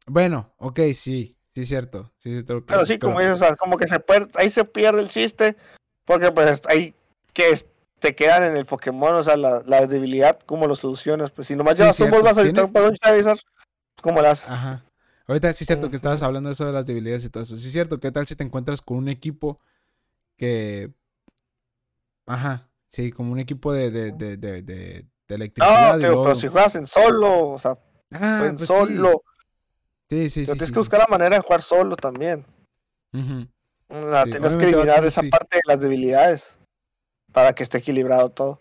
[0.06, 2.66] Bueno, ok, sí, sí cierto, sí cierto.
[2.66, 5.56] Pero sí, como dices, como que se puede, ahí se pierde el chiste,
[6.06, 6.94] porque pues ahí
[7.32, 7.56] que
[8.00, 11.32] te quedan en el Pokémon, o sea, la, la debilidad, ¿cómo lo solucionas?
[11.32, 13.40] Pues si nomás llevas un Bulbasaur ahorita para un Charizard,
[14.02, 14.50] ¿cómo lo haces?
[14.50, 14.84] Ajá.
[15.26, 17.56] Ahorita sí es cierto que estabas hablando de eso de las debilidades y todo eso.
[17.56, 19.58] Sí es cierto, ¿qué tal si te encuentras con un equipo
[20.38, 20.92] que...
[22.26, 25.06] Ajá, sí, como un equipo de, de, de, de, de
[25.36, 25.96] electricidad.
[25.96, 27.78] No, pero, si juegas en solo, o sea,
[28.12, 29.24] ah, en pues solo.
[30.10, 30.52] Sí, sí, sí.
[30.52, 32.46] tienes que buscar la manera de jugar solo también.
[33.12, 36.60] tienes que eliminar esa parte de las debilidades
[37.32, 38.60] para que esté equilibrado todo.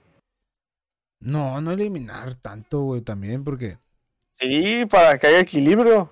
[1.20, 3.78] No, no eliminar tanto, güey, también, porque.
[4.40, 6.10] Sí, para que haya equilibrio.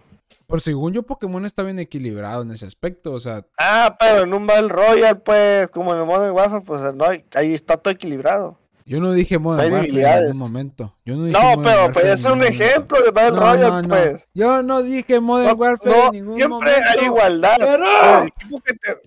[0.50, 3.46] Por según yo, Pokémon está bien equilibrado en ese aspecto, o sea.
[3.56, 7.54] Ah, pero en un Battle Royale, pues, como en el Modern Warfare, pues no, ahí
[7.54, 8.58] está todo equilibrado.
[8.84, 10.96] Yo no dije Modern Warfare en ningún momento.
[11.04, 14.26] Yo no, dije no pero pues es un ejemplo de Battle Royale, pues.
[14.34, 16.90] Yo no dije Modern Warfare en ningún siempre momento.
[16.98, 17.56] hay igualdad.
[17.60, 17.86] Pero...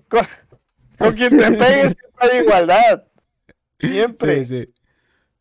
[0.07, 0.21] Con,
[0.97, 3.03] con, quien te pegues siempre hay igualdad.
[3.79, 4.45] Siempre.
[4.45, 4.73] Sí, sí.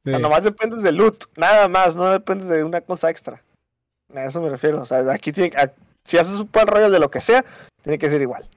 [0.05, 0.11] sí.
[0.11, 3.41] nomás dependes del loot, nada más, no dependes de una cosa extra.
[4.13, 4.83] A eso me refiero.
[4.83, 5.53] O sea, aquí tiene,
[6.05, 7.45] si haces un buen rollo de lo que sea,
[7.83, 8.49] tiene que ser igual.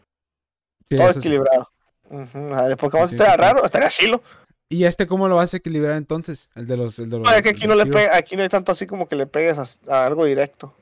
[0.90, 1.70] Todo equilibrado.
[2.10, 2.52] Uh -huh.
[2.52, 4.22] o sea, de Pokémon estaría raro, estaría chilo.
[4.70, 6.50] ¿Y este cómo lo vas a equilibrar entonces?
[6.56, 7.00] El de los.
[7.00, 8.88] El de los no, es que aquí no, le pega, aquí no hay tanto así
[8.88, 10.76] como que le pegues a, a algo directo.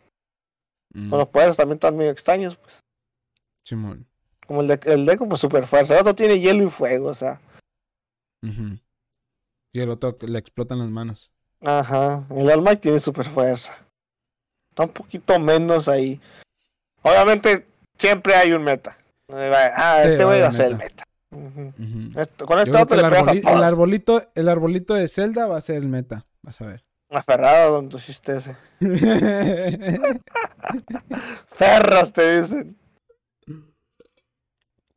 [0.93, 1.09] Mm.
[1.09, 2.80] Con los poderes también están medio extraños, pues.
[3.66, 4.05] Simón.
[4.45, 5.93] Como el de, el de como super fuerza.
[5.93, 7.39] El otro tiene hielo y fuego, o sea.
[8.41, 8.80] Uh -huh.
[9.72, 11.32] Y el otro le explotan las manos.
[11.61, 12.26] Ajá.
[12.30, 13.74] El All tiene super fuerza.
[14.70, 16.20] Está un poquito menos ahí.
[17.03, 18.97] Obviamente, siempre hay un meta.
[19.29, 21.03] Ah, este güey sí, va a ser el meta.
[21.31, 21.67] Uh -huh.
[21.67, 22.21] Uh -huh.
[22.21, 25.57] Esto, con este otro le pegas arboli a el arbolito, el arbolito de Zelda va
[25.57, 26.23] a ser el meta.
[26.41, 26.83] Vas a ver.
[27.09, 28.55] Aferrado con tu chiste ese.
[31.55, 32.75] Ferros te dicen.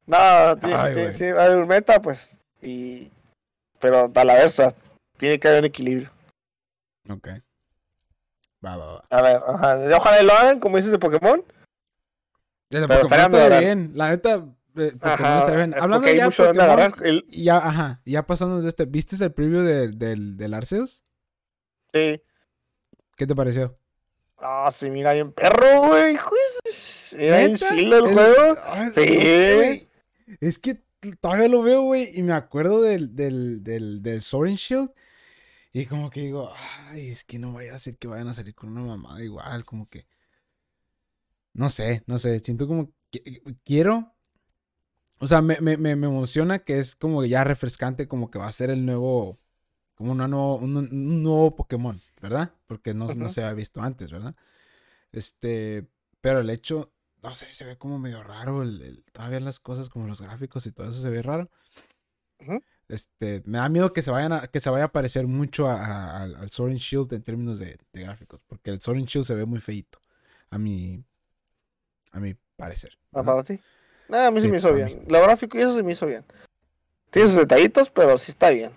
[0.07, 2.46] No, Ay, sí, va a haber un meta, pues.
[2.62, 3.11] Y...
[3.80, 4.62] Pero a la vez
[5.16, 6.11] tiene que haber un equilibrio.
[7.11, 7.28] Ok.
[8.64, 9.04] Va, va, va.
[9.11, 11.44] A ver, ojalá, ojalá lo hagan, como dices de Pokémon.
[12.71, 13.93] Pokémon está bien.
[13.95, 14.45] La neta,
[14.77, 15.75] eh, ajá, está bien.
[15.75, 17.27] Hablando ya Pokémon, el...
[17.29, 21.03] ya, ajá, ya pasando de este, ¿viste el preview de, del, del Arceus?
[21.93, 22.21] Sí.
[23.17, 23.75] ¿Qué te pareció?
[24.39, 26.19] Ah, sí, mira bien perro, güey.
[27.17, 28.59] Era bien chilo el, el juego.
[28.64, 29.89] Ay, sí.
[30.41, 30.83] Es que
[31.21, 34.91] todavía lo veo, güey, y me acuerdo del, del, del, del Sword Shield.
[35.73, 36.53] Y como que digo,
[36.91, 39.64] ay, es que no vaya a ser que vayan a salir con una mamada igual,
[39.64, 40.07] como que.
[41.57, 44.12] No sé, no sé, siento como que quiero.
[45.20, 48.52] O sea, me, me, me emociona que es como ya refrescante, como que va a
[48.52, 49.38] ser el nuevo.
[49.94, 52.52] Como una nuevo, un, un nuevo Pokémon, ¿verdad?
[52.66, 53.16] Porque no, uh -huh.
[53.16, 54.34] no se había visto antes, ¿verdad?
[55.12, 55.88] Este.
[56.20, 56.92] Pero el hecho,
[57.22, 58.62] no sé, se ve como medio raro.
[58.62, 61.50] El, el, todavía las cosas como los gráficos y todo eso se ve raro.
[62.40, 62.62] Uh -huh.
[62.88, 65.76] Este, me da miedo que se vayan a, que se vaya a parecer mucho a,
[65.82, 68.42] a, al Sword and Shield en términos de, de, gráficos.
[68.46, 69.98] Porque el Sword and Shield se ve muy feito.
[70.50, 71.02] A mi.
[72.17, 72.97] A mi parecer.
[73.12, 73.61] ¿Ah, para ti?
[74.09, 74.87] No, a mí sí, me hizo bien.
[74.87, 75.03] Mí.
[75.09, 76.25] Lo gráfico y eso se me hizo bien.
[77.11, 78.73] Tiene sus detallitos, pero sí está bien.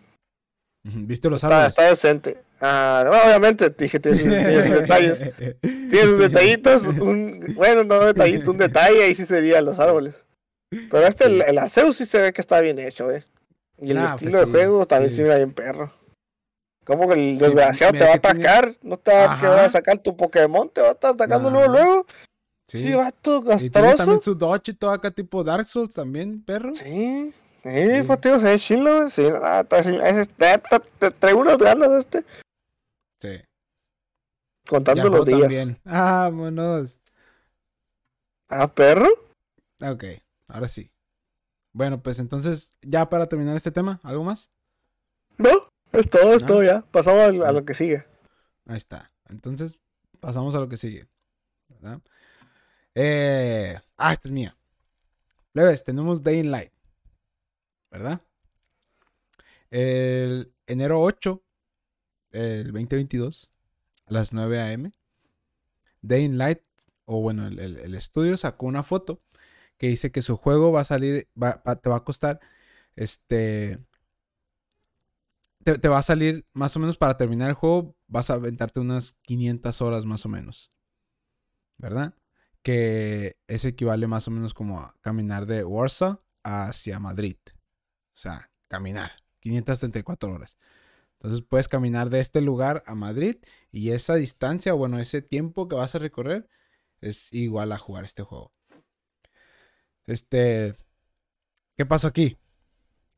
[0.84, 1.70] ¿Viste los árboles?
[1.70, 2.44] Está, está decente.
[2.60, 5.32] Ah, bueno, obviamente, dije, tiene sus, tiene sus detalles.
[5.62, 6.84] tiene sus detallitos.
[6.84, 10.16] Un, bueno, no detallito, un detalle, ahí sí serían los árboles.
[10.70, 11.32] Pero este, sí.
[11.32, 13.24] el, el Arceus sí se ve que está bien hecho, eh.
[13.78, 15.16] Y el nah, estilo pues de sí, juego también sí.
[15.16, 15.94] se mira bien perro.
[16.84, 18.80] Como que el desgraciado te va a atacar, tiene...
[18.82, 21.58] no te va a quedar a sacar tu Pokémon, te va a estar atacando nah.
[21.58, 22.06] luego, luego.
[22.70, 23.65] Sí, sí vato, castroso.
[23.65, 26.76] Y tiene también su dodge y todo acá tipo Dark Souls también, perro.
[26.76, 29.24] Sí, sí, pues tío, se ve chilo, sí,
[30.99, 32.26] te traigo unas ganas de este.
[33.20, 33.41] Sí.
[34.67, 35.39] Contando Yahoo los días.
[35.39, 35.80] También.
[35.84, 36.99] Ah, vámonos.
[38.49, 39.09] Ah, perro.
[39.82, 40.03] Ok,
[40.49, 40.91] ahora sí.
[41.74, 44.51] Bueno, pues entonces, ya para terminar este tema, ¿algo más?
[45.39, 45.49] No,
[45.91, 46.82] es todo, es todo ya.
[46.91, 48.05] Pasamos a, a, lo que sigue.
[48.67, 49.07] Ahí está.
[49.28, 49.80] Entonces,
[50.20, 51.07] pasamos a lo que sigue.
[51.67, 51.99] ¿verdad?
[52.96, 54.56] Eh, ah, esta es mía.
[55.52, 56.72] Plebes, tenemos Day in Light.
[57.92, 58.22] ¿Verdad?
[59.72, 61.44] El enero 8,
[62.32, 63.50] el 2022,
[64.08, 64.92] a las 9 a.m.,
[66.02, 66.62] Day in Light,
[67.06, 69.20] o bueno, el, estudio sacó una foto
[69.78, 72.40] que dice que su juego va a salir, va, te va a costar,
[72.96, 73.80] este,
[75.64, 78.80] te, te, va a salir más o menos para terminar el juego, vas a aventarte
[78.80, 80.70] unas 500 horas más o menos,
[81.78, 82.14] ¿verdad?
[82.64, 87.38] Que eso equivale más o menos como a caminar de Warsaw hacia Madrid.
[88.14, 90.57] O sea, caminar, 534 horas.
[91.14, 93.38] Entonces puedes caminar de este lugar a Madrid
[93.72, 96.49] y esa distancia, bueno, ese tiempo que vas a recorrer
[97.01, 98.53] es igual a jugar este juego.
[100.05, 100.76] Este.
[101.78, 102.38] ¿Qué pasó aquí?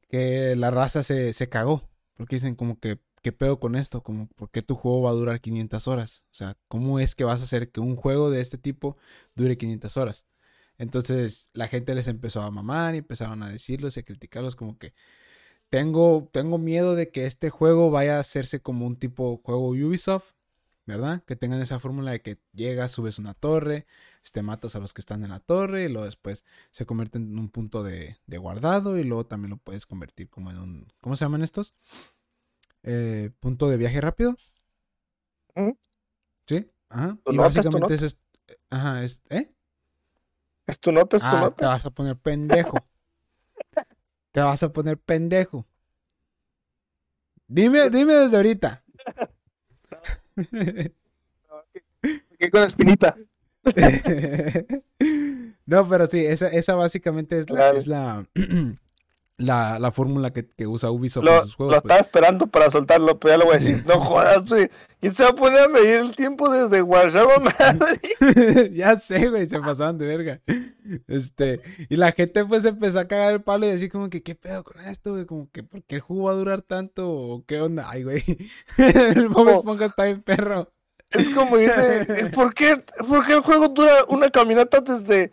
[0.09, 1.89] Que la raza se, se cagó.
[2.15, 4.03] Porque dicen como que, ¿qué pedo con esto?
[4.03, 6.23] Como, ¿por qué tu juego va a durar 500 horas?
[6.31, 8.97] O sea, ¿cómo es que vas a hacer que un juego de este tipo
[9.35, 10.25] dure 500 horas?
[10.77, 14.77] Entonces la gente les empezó a mamar y empezaron a decirlos y a criticarlos como
[14.79, 14.93] que
[15.69, 20.33] tengo, tengo miedo de que este juego vaya a hacerse como un tipo juego Ubisoft,
[20.85, 21.23] ¿verdad?
[21.25, 23.85] Que tengan esa fórmula de que llegas, subes una torre,
[24.23, 27.37] este, matas a los que están en la torre y luego después se convierte en
[27.39, 30.87] un punto de, de, guardado y luego también lo puedes convertir como en un...
[31.01, 31.75] ¿Cómo se llaman estos?
[32.83, 34.35] Eh, punto de viaje rápido.
[36.45, 36.69] ¿Sí?
[36.89, 37.17] Ajá.
[37.25, 38.17] Y básicamente es,
[38.69, 39.21] Ajá, es.
[39.29, 39.51] ¿Eh?
[40.65, 42.77] Es tu nota, es tu ah, Te vas a poner pendejo.
[44.31, 45.67] te vas a poner pendejo.
[47.47, 48.83] Dime, dime desde ahorita.
[52.39, 53.17] ¿Qué con la espinita?
[55.65, 58.23] no, pero sí, esa, esa básicamente es la, es la,
[59.37, 61.75] la, la fórmula que, que, usa Ubisoft lo, en sus juegos.
[61.75, 61.91] Lo pues.
[61.91, 63.83] estaba esperando para soltarlo, pero ya lo voy a decir.
[63.87, 64.69] No jodas, güey.
[64.99, 67.29] ¿Quién se va a poner a medir el tiempo desde WhatsApp,
[67.59, 68.71] madre?
[68.73, 70.41] ya sé, güey, se pasaban de verga.
[71.07, 74.35] Este, y la gente pues empezó a cagar el palo y decir como que, ¿qué
[74.35, 75.25] pedo con esto, güey?
[75.25, 77.09] Como que, ¿por qué el juego va a durar tanto?
[77.09, 77.89] ¿O qué onda?
[77.89, 78.23] Ay, güey.
[78.77, 80.71] el Bob Esponja está bien perro.
[81.09, 85.31] Es como dice, ¿por qué, ¿por qué el juego dura una caminata desde,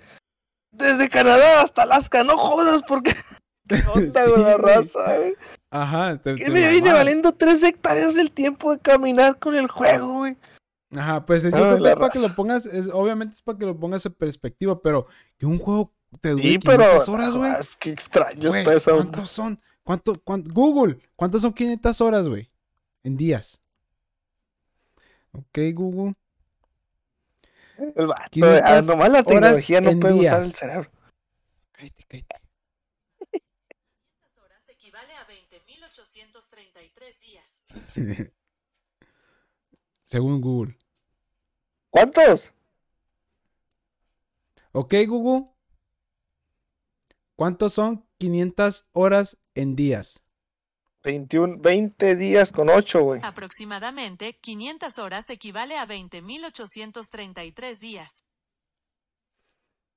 [0.73, 2.25] desde Canadá hasta Alaska?
[2.25, 3.15] No jodas, porque...
[3.15, 3.38] ¿Qué
[3.95, 5.35] onda con la raza, eh?
[5.71, 6.17] Ajá.
[6.17, 10.37] Te, ¿Qué me viene valiendo tres hectáreas del tiempo de caminar con el juego, güey?
[10.97, 13.67] Ajá, pues yo creo que es para que lo pongas, es, obviamente es para que
[13.67, 15.07] lo pongas en perspectiva, pero
[15.37, 17.53] que un juego te dure sí, 500 horas, güey.
[17.53, 18.95] Es que extraño está eso.
[18.95, 19.61] ¿Cuántos son?
[19.83, 22.49] ¿Cuánto, cuánto, Google, ¿cuántas son 500 horas, güey?
[23.03, 23.61] En días.
[25.33, 26.15] Ok, Google.
[27.79, 30.91] El vato, ah, nomás la tecnología no puede usar el cerebro.
[31.73, 32.37] Cállate, cállate.
[34.43, 37.58] horas equivale a 20.833 días.
[40.05, 40.77] Según Google.
[41.91, 42.53] ¿Cuántos?
[44.73, 45.51] Ok, Google.
[47.37, 50.23] ¿Cuántos son 500 horas en días?
[51.05, 53.21] 21, 20 días con 8, güey.
[53.23, 58.25] Aproximadamente 500 horas equivale a 20.833 días.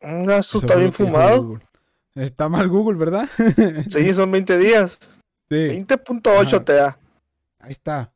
[0.02, 1.60] Mm, eso está bien fumado.
[2.16, 3.30] Está mal Google, ¿verdad?
[3.90, 5.00] sí, son 20 días.
[5.52, 5.58] Sí.
[5.58, 6.98] 20.8 te da.
[7.62, 8.12] Ahí está.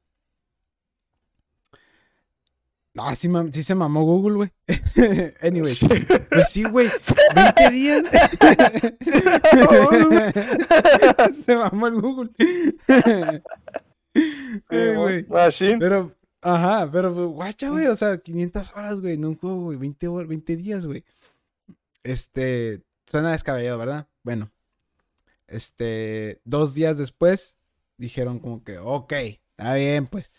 [2.98, 4.52] Ah, sí, sí se mamó Google, güey.
[5.42, 5.74] anyway.
[6.30, 6.90] Pues sí, güey.
[7.36, 8.04] 20 días.
[11.46, 12.30] se mamó el Google.
[14.70, 15.26] eh,
[15.78, 17.88] Pero, ajá, pero, guacha, güey.
[17.88, 19.78] O sea, 500 horas, güey, en un juego, güey.
[19.78, 21.04] 20, 20 días, güey.
[22.04, 24.08] Este, suena descabellado, ¿verdad?
[24.24, 24.50] Bueno.
[25.48, 27.55] Este, dos días después,
[27.98, 30.32] dijeron como que, ok, está bien, pues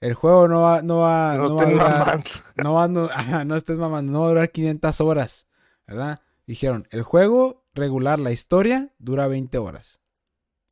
[0.00, 2.24] el juego no va, no va, no, va a durar,
[2.56, 3.08] no va, no,
[3.44, 5.46] no estés mamando, no va a durar 500 horas,
[5.86, 6.20] ¿verdad?
[6.46, 10.00] Dijeron, el juego regular, la historia, dura 20 horas,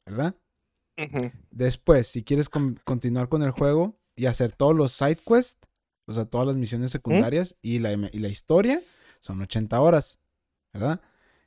[0.06, 0.34] ¿verdad?
[1.52, 5.70] Después, si quieres continuar con el juego y hacer todos los side quests,
[6.06, 8.80] o sea, todas las misiones secundarias y, la, y la historia,
[9.20, 10.18] son 80 horas,
[10.72, 11.00] ¿verdad?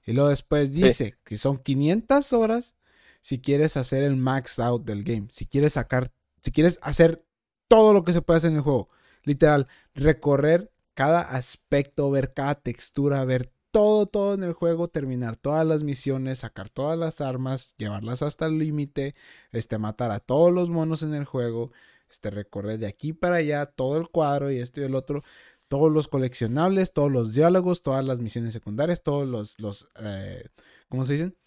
[0.05, 2.75] Y luego después dice que son 500 horas
[3.22, 6.11] si quieres hacer el max out del game, si quieres sacar,
[6.43, 7.24] si quieres hacer
[7.67, 8.89] todo lo que se puede hacer en el juego.
[9.24, 15.65] Literal, recorrer cada aspecto, ver cada textura, ver todo, todo en el juego, terminar todas
[15.65, 19.15] las misiones, sacar todas las armas, llevarlas hasta el límite,
[19.51, 21.72] este, matar a todos los monos en el juego,
[22.09, 25.24] este, recorrer de aquí para allá todo el cuadro y esto y el otro,
[25.69, 30.49] todos los coleccionables, todos los diálogos, todas las misiones secundarias, todos los, los eh,
[30.89, 31.38] ¿cómo se dicen?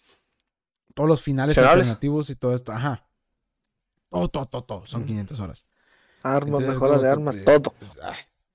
[0.95, 3.07] Todos los finales alternativos y todo esto, ajá.
[4.09, 5.65] Todo, todo, todo, todo, son 500 horas.
[6.23, 7.73] Armas, mejora de armas, todo.
[7.77, 7.91] Pues,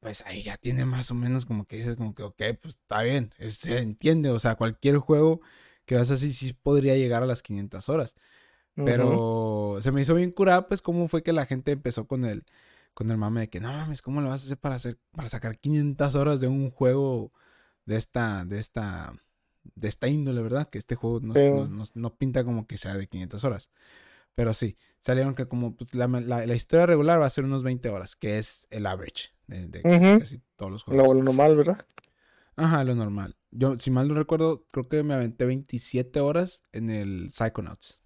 [0.01, 3.03] pues, ahí ya tiene más o menos como que dices, como que, ok, pues está
[3.03, 5.43] bien, se entiende, o sea, cualquier juego
[5.85, 8.17] que vas así sí podría llegar a las 500 horas.
[8.75, 12.47] Pero se me hizo bien curado, pues, cómo fue que la gente empezó con el,
[12.95, 15.29] con el mame de que, no mames, ¿cómo lo vas a hacer para hacer, para
[15.29, 17.33] sacar 500 horas de un juego
[17.85, 19.13] de esta, de esta,
[19.63, 20.69] de esta índole, ¿verdad?
[20.69, 23.71] Que este juego no, no pinta como que sea de 500 horas.
[24.35, 27.89] Pero sí, salieron que como pues, la, la, historia regular va a ser unos 20
[27.89, 31.15] horas, que es el average de, casi, todos los juegos.
[31.15, 31.87] Lo, normal, ¿verdad?
[32.57, 33.37] Ajá, lo normal.
[33.51, 38.01] Yo, si mal no recuerdo, creo que me aventé 27 horas en el Psychonauts.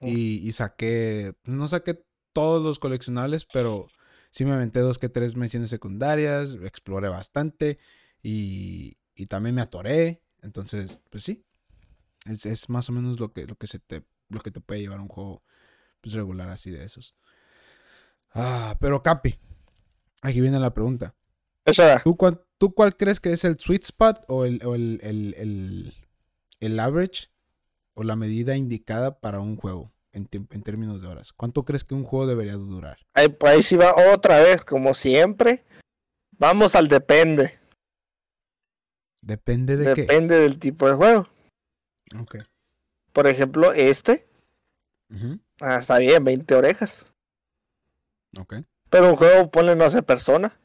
[0.00, 0.08] Mm.
[0.08, 3.88] Y, y, saqué, pues, no saqué todos los coleccionables, pero
[4.30, 7.78] sí me aventé dos que tres menciones secundarias, exploré bastante
[8.22, 10.23] y, y también me atoré.
[10.44, 11.42] Entonces, pues sí,
[12.30, 14.80] es, es, más o menos lo que, lo que se te, lo que te puede
[14.80, 15.42] llevar un juego
[16.00, 17.16] pues, regular así de esos.
[18.34, 19.38] Ah, pero Capi,
[20.22, 21.14] aquí viene la pregunta.
[22.02, 22.16] ¿Tú,
[22.58, 25.94] ¿Tú, cuál crees que es el sweet spot o el, o el, el,
[26.60, 27.28] el, average
[27.94, 31.32] o la medida indicada para un juego en, en, términos de horas?
[31.32, 32.98] ¿Cuánto crees que un juego debería durar?
[33.14, 35.64] Ahí, pues ahí sí va otra vez, como siempre.
[36.32, 37.63] Vamos al depende.
[39.24, 40.02] ¿Depende de qué?
[40.02, 41.28] Depende del tipo de juego.
[42.20, 42.36] Ok.
[43.12, 44.26] Por ejemplo, este
[45.60, 47.06] Ah, está bien, 20 orejas.
[48.38, 48.54] Ok.
[48.90, 50.58] Pero un juego, ponle, no sé, persona.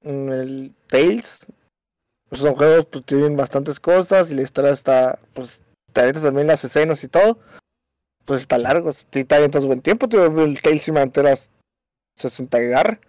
[0.00, 1.46] El Tales.
[2.28, 7.04] Pues son juegos, pues tienen bastantes cosas y la historia está, pues, también las escenas
[7.04, 7.38] y todo.
[8.24, 8.92] Pues está largo.
[8.92, 11.52] Si te avientas buen tiempo, te el Tales y me enteras
[12.16, 13.00] 60 y garra.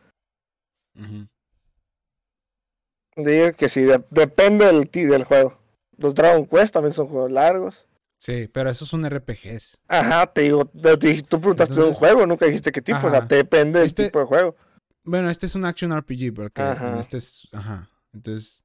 [3.16, 5.58] Digo que sí, depende del, del juego.
[5.98, 7.88] Los Dragon Quest también son juegos largos.
[8.18, 9.80] Sí, pero esos son RPGs.
[9.88, 13.80] Ajá, te digo, tú preguntaste de un juego, nunca dijiste qué tipo, o sea, depende
[13.80, 14.56] del este tipo de juego.
[15.04, 16.64] Bueno, este es un action RPG, porque
[17.00, 18.64] este es, ajá, entonces,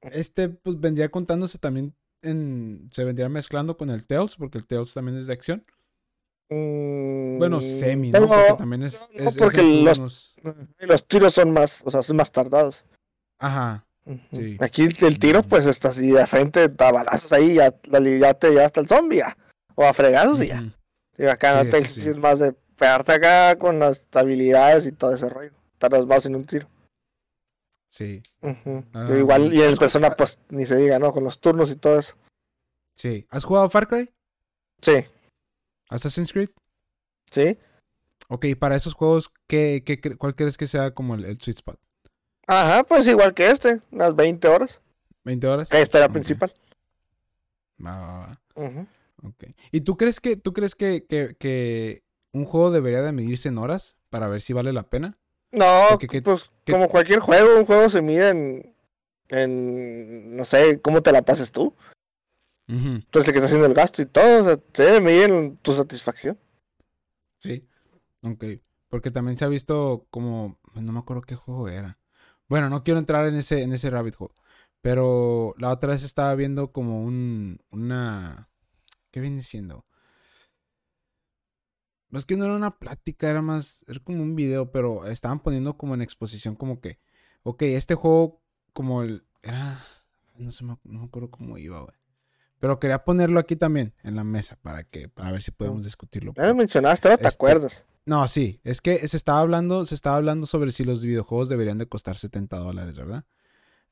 [0.00, 4.92] este pues vendría contándose también en, se vendría mezclando con el Tales, porque el Tales
[4.92, 5.62] también es de acción.
[6.48, 8.26] bueno, mm, semi, ¿no?
[8.26, 9.08] porque también es,
[9.38, 10.34] porque los,
[10.80, 12.84] los tiros son más, o sea, son más tardados.
[13.42, 14.56] Ajsí.
[14.60, 18.64] Aquí el tiro, pues, está así de frente, da balazos ahí, ya, ya te ya
[18.64, 19.36] hasta el zombie, ya.
[19.74, 20.72] O a fregazos y ya.
[21.18, 25.52] Y acá no es más de pegarte acá con las habilidades y todo ese rollo.
[25.78, 26.68] Tardas más en un tiro.
[27.88, 28.22] Sí.
[28.94, 31.12] Ah, igual, y en persona, pues, ni se diga, ¿no?
[31.12, 32.14] Con los turnos y todo eso.
[32.96, 33.26] Sí.
[33.30, 34.10] ¿Has jugado Far Cry?
[34.80, 35.04] Sí.
[35.88, 36.50] ¿Assassin's Creed?
[37.30, 37.58] Sí.
[38.28, 41.78] Ok, para esos juegos, ¿qué, qué, cuál crees que sea como el sweet spot?
[42.46, 44.80] Ajá, pues igual que este, unas 20 horas.
[45.24, 45.72] ¿20 horas?
[45.72, 46.52] Esta era la principal.
[47.84, 48.38] Va,
[49.70, 53.96] ¿Y tú crees que, tú crees que, que, un juego debería de medirse en horas
[54.10, 55.14] para ver si vale la pena?
[55.50, 58.74] No, pues como cualquier juego, un juego se mide en,
[59.28, 61.74] en no sé, cómo te la pases tú.
[62.66, 65.56] Entonces el que está haciendo el gasto y todo, o sea, se debe medir en
[65.58, 66.38] tu satisfacción.
[67.38, 67.68] Sí,
[68.22, 68.44] ok.
[68.88, 71.98] Porque también se ha visto como, no me acuerdo qué juego era.
[72.48, 74.34] Bueno, no quiero entrar en ese, en ese rabbit hole.
[74.82, 77.60] Pero la otra vez estaba viendo como un.
[77.70, 78.48] una.
[79.10, 79.86] ¿Qué viene siendo?
[82.12, 83.84] Es que no era una plática, era más.
[83.88, 86.98] Era como un video, pero estaban poniendo como en exposición, como que.
[87.44, 89.24] Ok, este juego, como el.
[89.42, 89.84] Era.
[90.36, 92.01] No sé, no me acuerdo cómo iba, güey.
[92.62, 96.32] Pero quería ponerlo aquí también, en la mesa, para que, para ver si podemos discutirlo.
[96.36, 97.86] Ya lo mencionaste, no te este, acuerdas.
[98.06, 101.78] No, sí, es que se estaba hablando, se estaba hablando sobre si los videojuegos deberían
[101.78, 103.24] de costar 70 dólares, ¿verdad?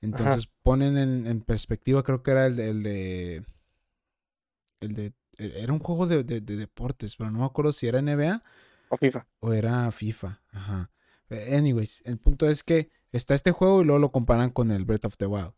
[0.00, 0.96] Entonces ponen
[1.26, 3.44] en, perspectiva, creo que era el de, el de,
[4.82, 8.40] el de, era un juego de, deportes, pero no me acuerdo si era NBA
[8.90, 9.26] o FIFA.
[9.40, 10.90] O era FIFA, ajá.
[11.28, 15.06] Anyways, el punto es que está este juego y luego lo comparan con el Breath
[15.06, 15.54] of the Wild,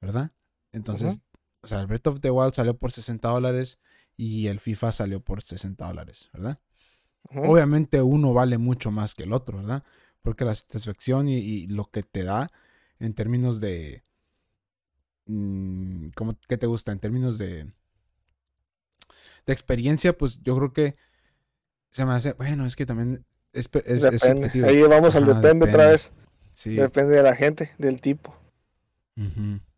[0.00, 0.30] ¿verdad?
[0.72, 1.20] Entonces,
[1.66, 3.80] o sea, el Breath of the Wild salió por 60 dólares
[4.16, 6.60] y el FIFA salió por 60 dólares, ¿verdad?
[7.34, 9.82] Obviamente uno vale mucho más que el otro, ¿verdad?
[10.22, 12.46] Porque la satisfacción y, lo que te da
[13.00, 14.04] en términos de...
[15.26, 16.92] Mm, ¿cómo, ¿Qué te gusta?
[16.92, 17.64] En términos de...
[19.44, 20.94] De experiencia, pues yo creo que
[21.90, 22.34] se me hace...
[22.34, 26.12] Bueno, es que también es, es, Ahí vamos al depende, otra vez.
[26.52, 26.76] Sí.
[26.76, 28.38] Depende de la gente, del tipo.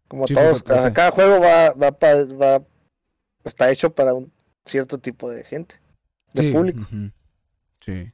[0.09, 2.63] Como todos, cada, juego va, va, va,
[3.45, 4.33] está hecho para un
[4.65, 5.77] cierto tipo de gente,
[6.33, 6.87] de público.
[7.81, 8.13] Sí.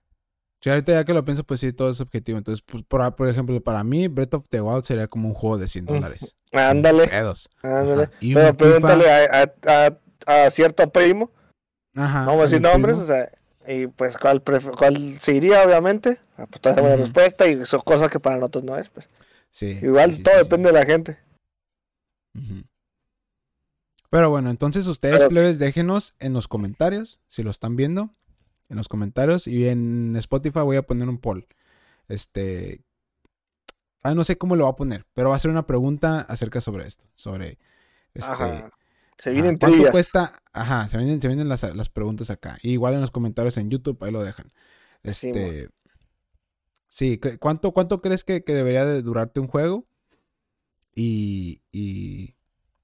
[0.65, 2.39] Sí, ahorita ya que lo pienso, pues sí, todo es objetivo.
[2.39, 5.59] Entonces, pues, por, por ejemplo, para mí, Breath of the Wild sería como un juego
[5.59, 6.35] de 100 dólares.
[6.53, 7.11] Ándale.
[7.63, 8.09] Ándale.
[8.19, 11.31] Pero pregúntale a, a, a, cierto primo.
[11.95, 12.25] Ajá.
[12.25, 13.29] Vamos a decir nombres, o sea,
[13.67, 16.19] y pues cuál, cuál se iría, obviamente.
[16.39, 19.07] Ah, pues toda la respuesta y son cosas que para nosotros no es, pues.
[19.51, 19.79] Sí.
[19.83, 21.19] Igual todo depende de la gente.
[24.11, 28.11] Pero bueno, entonces ustedes, plebes, déjenos en los comentarios si lo están viendo
[28.69, 29.47] en los comentarios.
[29.47, 31.47] Y en Spotify voy a poner un poll.
[32.09, 32.83] Este.
[34.03, 36.61] Ah, no sé cómo lo va a poner, pero va a ser una pregunta acerca
[36.61, 37.05] sobre esto.
[37.15, 37.59] Sobre.
[38.13, 38.71] Este, Ajá.
[39.17, 40.43] Se vienen ¿Cuánto cuesta?
[40.53, 42.59] Ajá, se vienen, se vienen las, preguntas acá.
[42.63, 44.47] igual en los comentarios en YouTube, ahí lo dejan.
[45.03, 45.71] Este.
[46.89, 49.87] Sí, ¿cuánto, cuánto crees que, que debería de durarte un juego?
[50.95, 52.35] Y, y,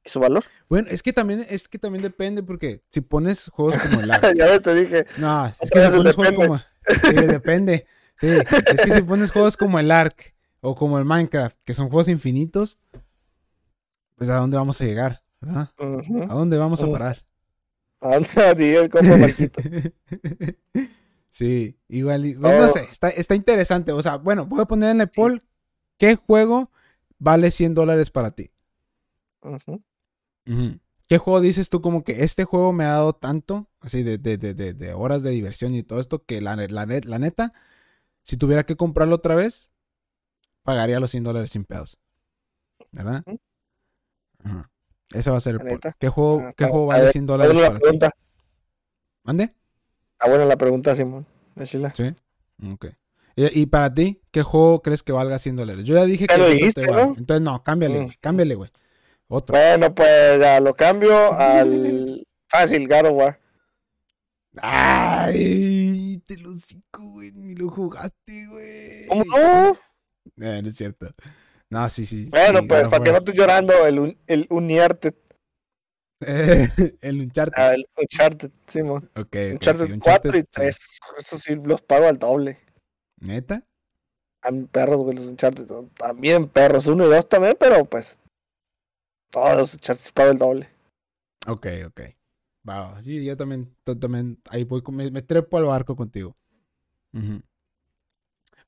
[0.04, 0.44] su valor?
[0.68, 4.34] Bueno, es que también, es que también depende, porque si pones juegos como el Ark.
[4.34, 5.06] ya te dije.
[5.18, 6.58] No, es que si pones juegos como.
[6.58, 7.86] Sí, depende.
[8.20, 11.88] Sí, es que si pones juegos como el Ark o como el Minecraft, que son
[11.88, 12.78] juegos infinitos,
[14.16, 15.70] pues a dónde vamos a llegar, ¿verdad?
[15.78, 17.24] ¿A dónde vamos a parar?
[18.00, 19.60] Anda, el como Marquito.
[21.28, 22.68] sí, igual, pues no oh.
[22.68, 23.92] sé, está, está interesante.
[23.92, 25.42] O sea, bueno, voy a poner en el poll
[25.98, 26.70] qué juego
[27.20, 28.50] vale 100 dólares para ti.
[29.42, 29.78] Ajá.
[31.06, 34.36] ¿Qué juego dices tú como que este juego me ha dado tanto, así de, de,
[34.36, 37.52] de, de horas de diversión y todo esto, que la, la, la, neta,
[38.22, 39.70] si tuviera que comprarlo otra vez,
[40.62, 41.98] pagaría los 100 dólares sin pedos.
[42.90, 43.22] ¿Verdad?
[45.12, 47.98] Ese va a ser el ¿Qué juego, ah, ¿qué juego vale 100 dólares para ti?
[49.22, 49.50] ¿Mande?
[50.18, 51.26] Ah, bueno la pregunta, Simón.
[51.54, 51.92] de Chile.
[51.94, 52.14] Sí.
[52.72, 52.86] Ok.
[53.52, 55.84] ¿Y, para ti, qué juego crees que valga 100 dólares?
[55.84, 56.36] Yo ya dije que.
[56.36, 57.14] Lo dijiste, ¿no?
[57.16, 58.04] Entonces, no, cámbiale, mm.
[58.04, 58.16] güey.
[58.20, 58.70] Cámbiale, güey.
[59.28, 59.56] Otro.
[59.56, 62.26] Bueno, pues ya lo cambio al.
[62.48, 63.40] Fácil, of War.
[64.56, 67.30] Ay, te lo cico, güey.
[67.32, 69.06] Ni lo jugaste, güey.
[69.06, 69.76] ¿Cómo no?
[70.36, 71.06] Eh, no es cierto.
[71.70, 72.26] No, sí, sí.
[72.30, 75.14] Bueno, pues para que no estés llorando, el, el Uncharted.
[76.20, 77.62] el Uncharted.
[77.62, 79.08] Ah, el Uncharted, sí, man.
[79.14, 79.26] Ok.
[79.26, 80.78] okay Uncharted, sí, 4 y 3.
[81.18, 82.58] Eso sí, los pago al doble.
[83.20, 83.66] ¿Neta?
[84.42, 85.68] También perros, güey, los Uncharted.
[85.94, 88.18] También perros, uno y dos también, pero pues.
[89.30, 90.68] Todos los Uncharted pago el doble.
[91.46, 92.00] Ok, ok.
[92.68, 96.34] Va, sí, yo también, también, ahí voy, me, me trepo al barco contigo.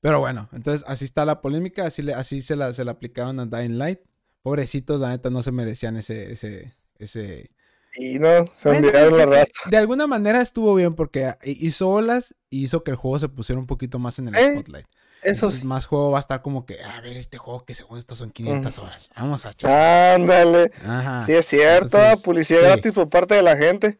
[0.01, 3.39] Pero bueno, entonces así está la polémica, así, le, así se, la, se la aplicaron
[3.39, 3.99] a Dying Light.
[4.41, 7.49] Pobrecitos, la neta, no se merecían ese, ese, ese...
[7.95, 9.51] Y no, se olvidaron la raza.
[9.69, 13.59] De alguna manera estuvo bien porque hizo olas y hizo que el juego se pusiera
[13.59, 14.87] un poquito más en el eh, spotlight.
[15.21, 15.65] Eso sí.
[15.65, 18.31] Más juego va a estar como que, a ver, este juego que según esto son
[18.31, 19.09] 500 horas.
[19.15, 20.15] Vamos a echar.
[20.15, 20.71] Ándale.
[20.85, 21.25] Ajá.
[21.25, 21.97] Sí, es cierto.
[22.23, 23.99] publicidad gratis por parte de la gente.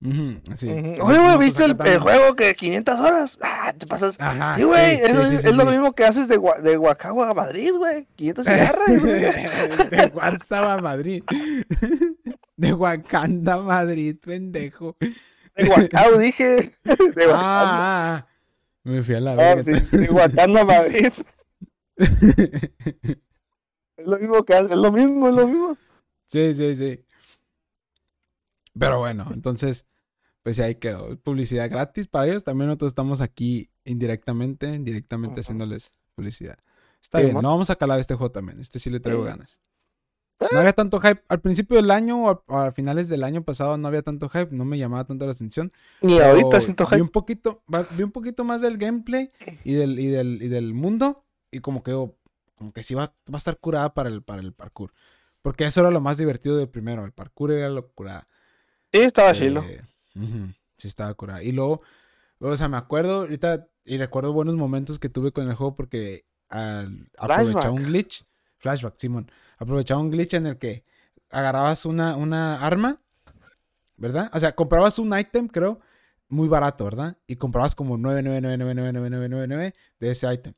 [0.00, 3.38] Oye, güey, ¿viste el, juego que 500 horas?
[3.42, 4.16] Ah, te pasas.
[4.56, 8.06] sí, güey, es, lo mismo que haces de, de Huacagua a Madrid, güey.
[8.14, 9.02] 500 cigarras,
[9.90, 11.24] de Guarzaba a Madrid.
[12.58, 14.96] De Wakanda Madrid, pendejo.
[15.54, 16.76] De Huacao, dije.
[16.82, 18.26] De ah, ah, ah,
[18.82, 19.80] me fui a la verga.
[19.80, 21.12] de Wakanda Madrid.
[21.96, 22.20] es
[24.04, 25.78] lo mismo que es lo mismo, es lo mismo.
[26.26, 27.04] Sí, sí, sí.
[28.76, 29.86] Pero bueno, entonces,
[30.42, 31.16] pues ahí quedó.
[31.20, 32.42] Publicidad gratis para ellos.
[32.42, 36.58] También nosotros estamos aquí indirectamente, directamente haciéndoles publicidad.
[37.00, 38.58] Está bien, no vamos a calar este juego también.
[38.58, 39.60] Este sí le traigo ganas.
[40.52, 41.22] No había tanto hype.
[41.28, 44.48] Al principio del año o a, finales del año pasado no había tanto hype.
[44.52, 45.72] No me llamaba tanto la atención.
[46.00, 46.96] Ni ahorita siento hype.
[46.96, 47.62] Vi un poquito,
[47.96, 49.28] vi un poquito más del gameplay
[49.64, 51.24] y del, y del, y del mundo.
[51.50, 51.92] Y como que,
[52.54, 54.92] como que sí va, va, a estar curada para el, para el parkour.
[55.42, 57.04] Porque eso era lo más divertido del primero.
[57.04, 58.24] El parkour era lo curada.
[58.92, 59.64] Sí, estaba chilo.
[59.64, 59.80] Eh,
[60.76, 61.42] sí, estaba curado.
[61.42, 61.82] Y luego,
[62.38, 66.26] o sea, me acuerdo ahorita y recuerdo buenos momentos que tuve con el juego porque
[66.48, 68.24] al, aprovechaba un glitch.
[68.58, 69.30] Flashback, Simón.
[69.58, 70.84] Aprovechaba un glitch en el que
[71.30, 72.96] agarrabas una, una arma,
[73.96, 74.30] ¿verdad?
[74.32, 75.80] O sea, comprabas un ítem, creo,
[76.28, 77.16] muy barato, ¿verdad?
[77.26, 80.54] Y comprabas como 999999999 de ese ítem.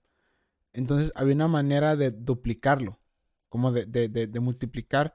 [0.72, 2.98] Entonces había una manera de duplicarlo,
[3.48, 5.12] como de, de, de multiplicar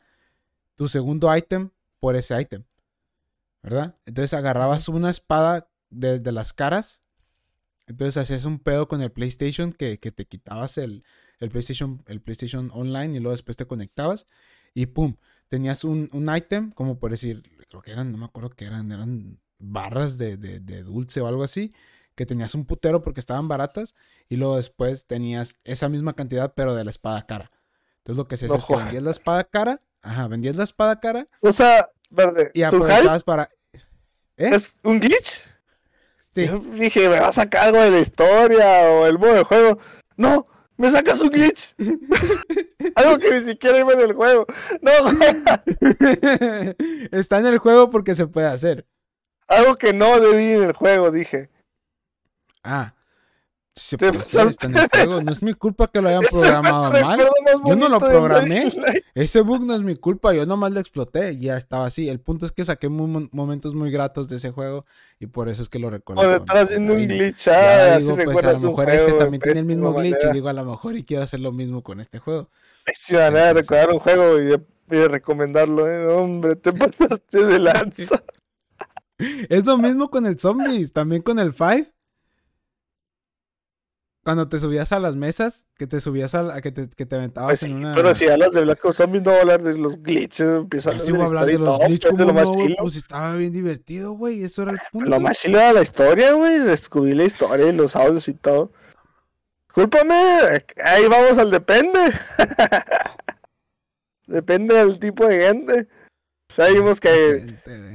[0.76, 1.70] tu segundo ítem
[2.00, 2.64] por ese ítem.
[3.66, 3.96] ¿verdad?
[4.06, 7.02] Entonces agarrabas una espada desde las caras.
[7.88, 11.04] Entonces hacías un pedo con el PlayStation que, te quitabas el,
[11.50, 14.28] PlayStation, el PlayStation Online y luego después te conectabas.
[14.74, 15.16] Y pum,
[15.48, 18.92] tenías un, un item, como por decir, creo que eran, no me acuerdo qué eran,
[18.92, 20.38] eran barras de,
[20.84, 21.74] dulce o algo así,
[22.16, 23.96] que tenías un putero porque estaban baratas.
[24.28, 27.50] Y luego después tenías esa misma cantidad, pero de la espada cara.
[27.98, 29.80] Entonces lo que se hace es que vendías la espada cara.
[30.02, 31.28] Ajá, vendías la espada cara.
[31.42, 32.52] O sea, verde.
[32.54, 33.50] Y aprovechabas para.
[34.38, 34.50] ¿Eh?
[34.54, 35.42] ¿Es un glitch?
[36.34, 36.48] Sí.
[36.74, 39.80] dije, me va a sacar algo de la historia o el modo de juego.
[40.18, 40.46] No,
[40.78, 41.76] me sacas un glitch.
[42.96, 44.46] algo que ni siquiera iba en el juego.
[44.82, 44.92] No,
[47.12, 48.88] Está en el juego porque se puede hacer.
[49.48, 51.50] Algo que no debí en el juego, dije.
[52.64, 52.95] Ah.
[53.78, 55.22] Se en juego.
[55.22, 57.20] No es mi culpa que lo hayan programado mal.
[57.66, 58.72] Yo no lo programé.
[59.14, 60.34] Ese bug no es mi culpa.
[60.34, 62.08] Yo nomás lo exploté y ya estaba así.
[62.08, 64.86] El punto es que saqué momentos muy gratos de ese juego
[65.20, 66.22] y por eso es que lo recuerdo.
[66.22, 67.50] Por estar haciendo un glitch.
[67.50, 70.54] Ah, digo, pues a lo mejor este también tiene el mismo glitch y digo a
[70.54, 72.50] lo mejor y quiero hacer lo mismo con este juego.
[72.94, 74.56] Sí, van a recordar un juego y,
[75.08, 76.08] recomendarlo, ¿eh?
[76.08, 78.24] Hombre, te pasaste de lanza.
[79.18, 81.95] es lo mismo con el Zombies, también con el Five.
[84.26, 87.60] Cuando te subías a las mesas, que te subías a, que, te, que te aventabas
[87.60, 87.94] pues en una.
[87.94, 90.48] Pero si hablas de Black Ops Zombies, no hablar de los glitches.
[90.48, 92.10] Empiezo a hablar de, los glitches.
[92.10, 92.50] Como lo más
[92.80, 94.44] Pues estaba bien divertido, güey.
[94.44, 95.12] Eso era el punto.
[95.12, 96.58] Lo más chilo era la historia, güey.
[96.58, 98.72] Descubrí la historia y los audios y todo.
[99.72, 100.16] Cúlpame.
[100.84, 102.00] Ahí vamos al depende.
[104.26, 105.88] depende del tipo de gente.
[106.58, 107.46] Ya vimos que,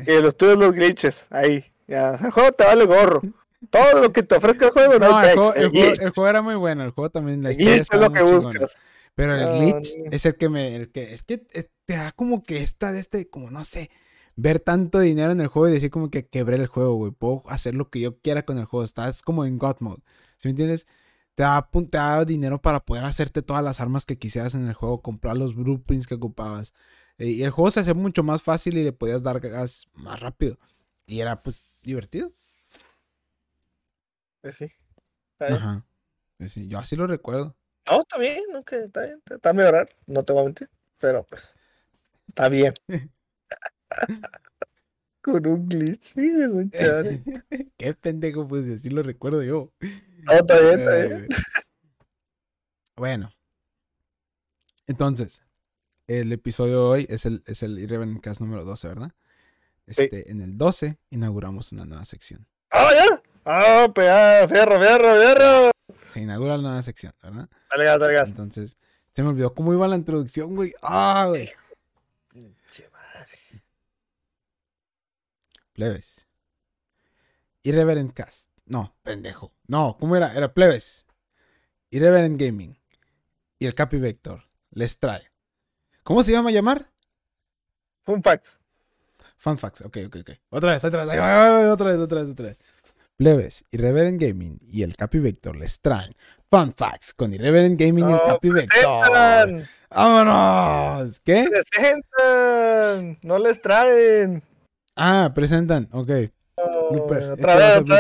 [0.06, 1.26] que los tuyos los glitches.
[1.30, 1.64] Ahí.
[1.88, 2.10] Ya.
[2.10, 3.20] El juego te vale gorro.
[3.68, 6.82] Todo lo que te ofrezca el juego, no, el, juego, el, juego, era muy bueno.
[6.82, 8.76] El juego también, la historia es lo que buscas.
[9.14, 10.76] Pero el glitch es el que me.
[10.76, 13.90] El que, es que te da como que esta de este, como no sé,
[14.36, 17.12] ver tanto dinero en el juego y decir como que quebré el juego, güey.
[17.12, 18.84] Puedo hacer lo que yo quiera con el juego.
[18.84, 20.02] Estás como en God Mode.
[20.38, 20.86] ¿Sí me entiendes?
[21.34, 24.74] Te da, te da dinero para poder hacerte todas las armas que quisieras en el
[24.74, 26.72] juego, comprar los blueprints que ocupabas.
[27.18, 30.20] Eh, y el juego se hacía mucho más fácil y le podías dar gas más
[30.20, 30.58] rápido.
[31.06, 32.32] Y era pues divertido.
[34.40, 34.70] Pues sí.
[35.38, 35.84] Ajá.
[36.38, 37.56] Pues sí, yo así lo recuerdo.
[37.90, 41.26] No, está bien, no, que está bien, está mejor, no te voy a mentir, pero
[41.26, 41.54] pues,
[42.28, 42.72] está bien.
[45.22, 46.14] Con un glitch,
[47.76, 49.72] Qué pendejo, pues así lo recuerdo yo.
[50.22, 51.28] No, está bien, está bien.
[52.96, 53.30] Bueno.
[54.86, 55.42] Entonces,
[56.06, 59.12] el episodio de hoy es el, es el Irreverent Cast número 12, ¿verdad?
[59.86, 62.46] Este, En el 12 inauguramos una nueva sección.
[62.70, 63.22] ¡Ah, ya!
[63.44, 65.70] ¡Ah, pues, ah, fierro, fierro, fierro!
[66.08, 67.48] Se inaugura la nueva sección, ¿verdad?
[67.70, 68.28] Dale gas, dale gas.
[68.28, 68.76] Entonces,
[69.12, 70.74] se me olvidó cómo iba la introducción, güey.
[70.82, 71.50] ¡Ah, güey!
[72.28, 73.62] Pinche madre.
[75.72, 76.26] Plebes.
[77.62, 78.48] Irreverent Cast.
[78.66, 79.52] No, pendejo.
[79.66, 80.34] No, ¿cómo era?
[80.34, 81.06] Era Plebes.
[81.90, 82.78] Irreverent Gaming.
[83.58, 85.30] Y el Capi Vector les trae.
[86.02, 86.90] ¿Cómo se llama a llamar?
[88.02, 88.58] Fun Facts.
[89.36, 90.30] Fun Facts, ok, ok, ok.
[90.50, 91.18] Otra vez, otra vez,
[91.70, 92.58] otra vez, otra vez, otra vez.
[93.20, 96.14] Plebes, Irreverent Gaming y el Capi Vector les traen
[96.50, 99.66] Fun Facts con Irreverent Gaming y el Capi Vector.
[99.90, 101.20] ¡Vámonos!
[101.20, 101.46] ¿Qué?
[101.50, 104.42] Presentan, no les traen.
[104.96, 106.10] Ah, presentan, ok.
[106.56, 107.56] otra este vez, otra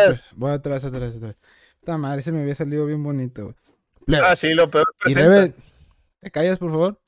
[0.08, 0.20] vez.
[0.36, 0.84] Voy vez, vez,
[1.16, 1.36] otra vez.
[1.80, 3.54] Esta madre, se me había salido bien bonito.
[4.06, 4.86] Plebes, ah, sí, lo peor.
[5.04, 5.54] Irreverent...
[6.20, 6.98] ¿Te callas, por favor?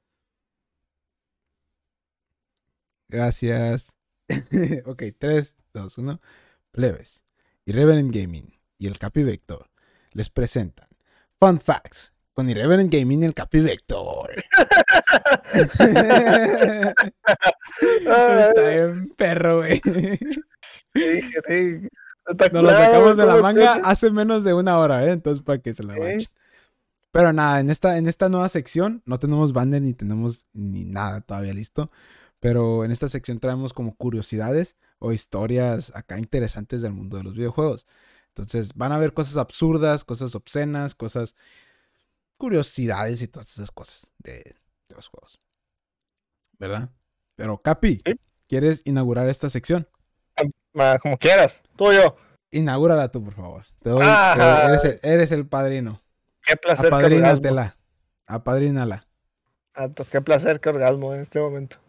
[3.08, 3.90] Gracias.
[4.84, 6.20] ok, 3, 2, 1.
[6.72, 7.21] Plebes.
[7.64, 9.68] Irreverent Gaming y el Capi Vector
[10.12, 10.88] les presentan
[11.38, 14.30] Fun Facts con Irreverent Gaming y el Capi Vector.
[18.00, 19.80] Está bien perro, güey.
[22.52, 25.10] Nos lo sacamos de la manga hace menos de una hora, ¿eh?
[25.10, 26.20] Entonces, para que se la vayan.
[27.10, 31.20] Pero nada, en esta, en esta nueva sección no tenemos banda ni tenemos ni nada
[31.20, 31.88] todavía listo.
[32.42, 37.36] Pero en esta sección traemos como curiosidades o historias acá interesantes del mundo de los
[37.36, 37.86] videojuegos.
[38.30, 41.36] Entonces van a ver cosas absurdas, cosas obscenas, cosas,
[42.38, 44.56] curiosidades y todas esas cosas de,
[44.88, 45.38] los juegos.
[46.58, 46.90] ¿Verdad?
[47.36, 48.02] Pero Capi,
[48.48, 49.86] ¿quieres inaugurar esta sección?
[51.00, 52.16] Como quieras, tú o yo.
[52.50, 53.66] Inaugúrala tú, por favor.
[53.84, 55.96] eres, el, eres, el, padrino.
[56.44, 56.86] Qué placer.
[56.86, 57.76] Apadrínatela.
[58.26, 59.04] Apadrínala.
[60.10, 61.81] Qué placer que orgasmo en este momento.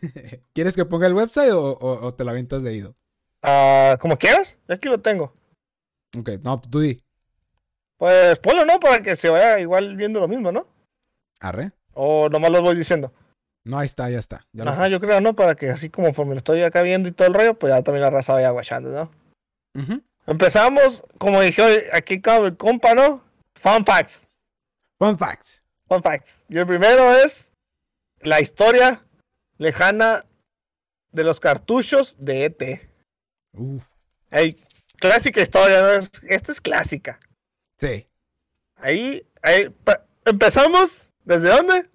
[0.54, 2.94] ¿Quieres que ponga el website o, te lo avientas leído?
[3.42, 5.32] Ah, como quieras, aquí lo tengo.
[6.18, 6.98] Ok, no, tú di.
[7.96, 8.80] Pues ponlo, ¿no?
[8.80, 10.66] Para que se vaya igual viendo lo mismo, ¿no?
[11.40, 11.72] Arre.
[11.94, 13.12] O nomás lo voy diciendo.
[13.64, 14.40] No, ahí está, ya está.
[14.64, 15.34] Ajá, yo creo, ¿no?
[15.34, 17.82] Para que así como me lo estoy acá viendo y todo el rollo, pues ya
[17.82, 19.10] también la raza vaya guachando, ¿no?
[20.26, 23.22] Empezamos, como dije aquí el compa, ¿no?
[23.54, 24.28] Fun facts.
[24.98, 25.60] Fun facts.
[25.86, 26.44] Fun facts.
[26.48, 27.50] Y el primero es
[28.20, 29.04] la historia
[29.58, 30.24] lejana
[31.12, 32.90] de los cartuchos de ET.
[33.52, 33.84] Uf.
[34.98, 36.06] clásica historia, ¿no?
[36.28, 37.20] Esta es clásica.
[37.76, 38.06] Sí.
[38.76, 39.74] Ahí, ahí
[40.24, 41.10] empezamos.
[41.24, 41.90] ¿Desde dónde?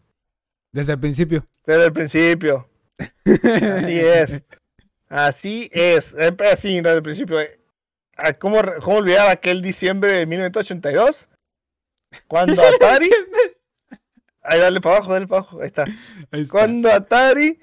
[0.71, 1.43] Desde el principio.
[1.65, 2.69] Desde el principio.
[2.97, 4.41] Así es.
[5.07, 6.13] Así es.
[6.13, 7.37] Así, desde el principio.
[8.15, 11.27] Ah, ¿Cómo, ¿Cómo olvidar aquel diciembre de 1982?
[12.27, 13.09] Cuando Atari
[14.43, 15.61] Ahí dale para abajo, dale para abajo.
[15.61, 15.85] Ahí está.
[16.51, 17.59] Cuando Atari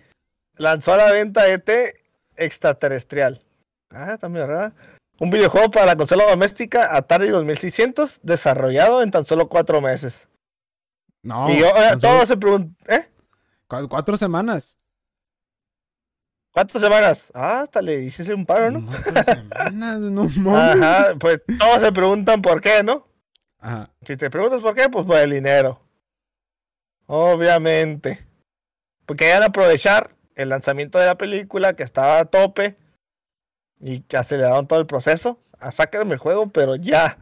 [0.57, 1.69] lanzó a la venta ET
[2.37, 3.43] extraterrestrial.
[3.91, 4.73] Ah, también, ¿verdad?
[5.19, 10.27] Un videojuego para la consola doméstica Atari 2600, desarrollado en tan solo cuatro meses.
[11.23, 11.51] No.
[11.51, 13.07] Y yo, eh, todos se preguntan, ¿eh?
[13.89, 14.77] cuatro semanas.
[16.53, 17.31] ¿Cuántas semanas?
[17.33, 18.87] Ah, hasta le hiciste un paro, ¿no?
[18.87, 20.23] Cuatro semanas, no
[20.57, 23.07] Ajá, pues todos se preguntan por qué, ¿no?
[23.61, 23.91] Ajá.
[24.03, 25.81] Si te preguntas por qué, pues por el dinero.
[27.13, 28.25] Obviamente.
[29.05, 32.77] Porque querían aprovechar el lanzamiento de la película que estaba a tope
[33.81, 35.41] y que aceleraron todo el proceso.
[35.59, 37.19] A sacarme el juego, pero ya.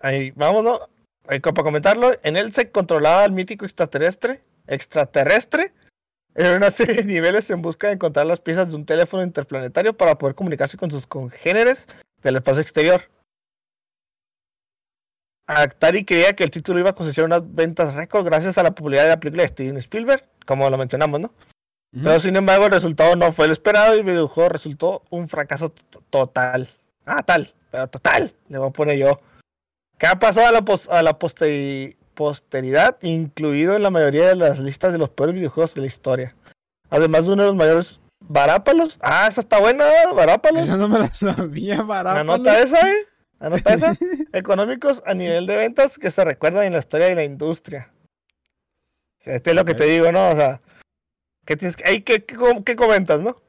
[0.00, 0.80] Ahí, vámonos.
[1.28, 5.72] Ahí, para comentarlo, en él se controlaba el mítico extraterrestre, extraterrestre,
[6.34, 9.96] en una serie de niveles en busca de encontrar las piezas de un teléfono interplanetario
[9.96, 11.86] para poder comunicarse con sus congéneres
[12.24, 13.08] del espacio exterior.
[15.46, 19.04] Atari creía que el título iba a cosechar unas ventas récord gracias a la popularidad
[19.04, 21.32] de la película de Steven Spielberg, como lo mencionamos, ¿no?
[21.92, 25.72] Pero sin embargo el resultado no fue el esperado y el videojuego resultó un fracaso
[26.10, 26.68] total.
[27.06, 29.20] Ah, tal, pero total, le voy a poner yo.
[29.98, 34.92] ¿Qué ha pasado a la, a la posteridad, incluido en la mayoría de las listas
[34.92, 36.34] de los peores videojuegos de la historia?
[36.90, 38.98] Además de uno de los mayores Varápalos.
[39.00, 40.64] Ah, esa está buena, Varápalos.
[40.64, 42.26] Esa no me la sabía, Varápalos.
[42.26, 43.06] ¿La nota esa, eh?
[43.38, 43.96] Anota.
[44.32, 47.92] Económicos a nivel de ventas que se recuerdan en la historia de la industria.
[49.20, 50.30] Este es lo que te digo, ¿no?
[50.30, 50.60] O sea,
[51.44, 53.42] ¿qué, tienes, qué, qué, qué comentas, no?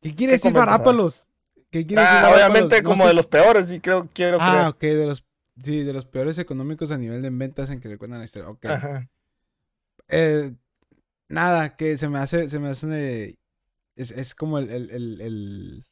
[0.00, 1.28] ¿Qué quiere decir Varápalos?
[1.70, 2.24] ¿Qué quieres decir?
[2.24, 5.24] Ah, obviamente como de los peores, sí, creo, quiero Ah, ok, de los,
[5.62, 8.48] sí, de los peores económicos a nivel de ventas en que le cuentan la historia.
[8.48, 8.64] Ok.
[8.64, 9.08] Ajá.
[10.08, 10.52] Eh,
[11.28, 13.38] nada, que se me hace, se me hace,
[13.94, 15.84] es, es como el, el, el,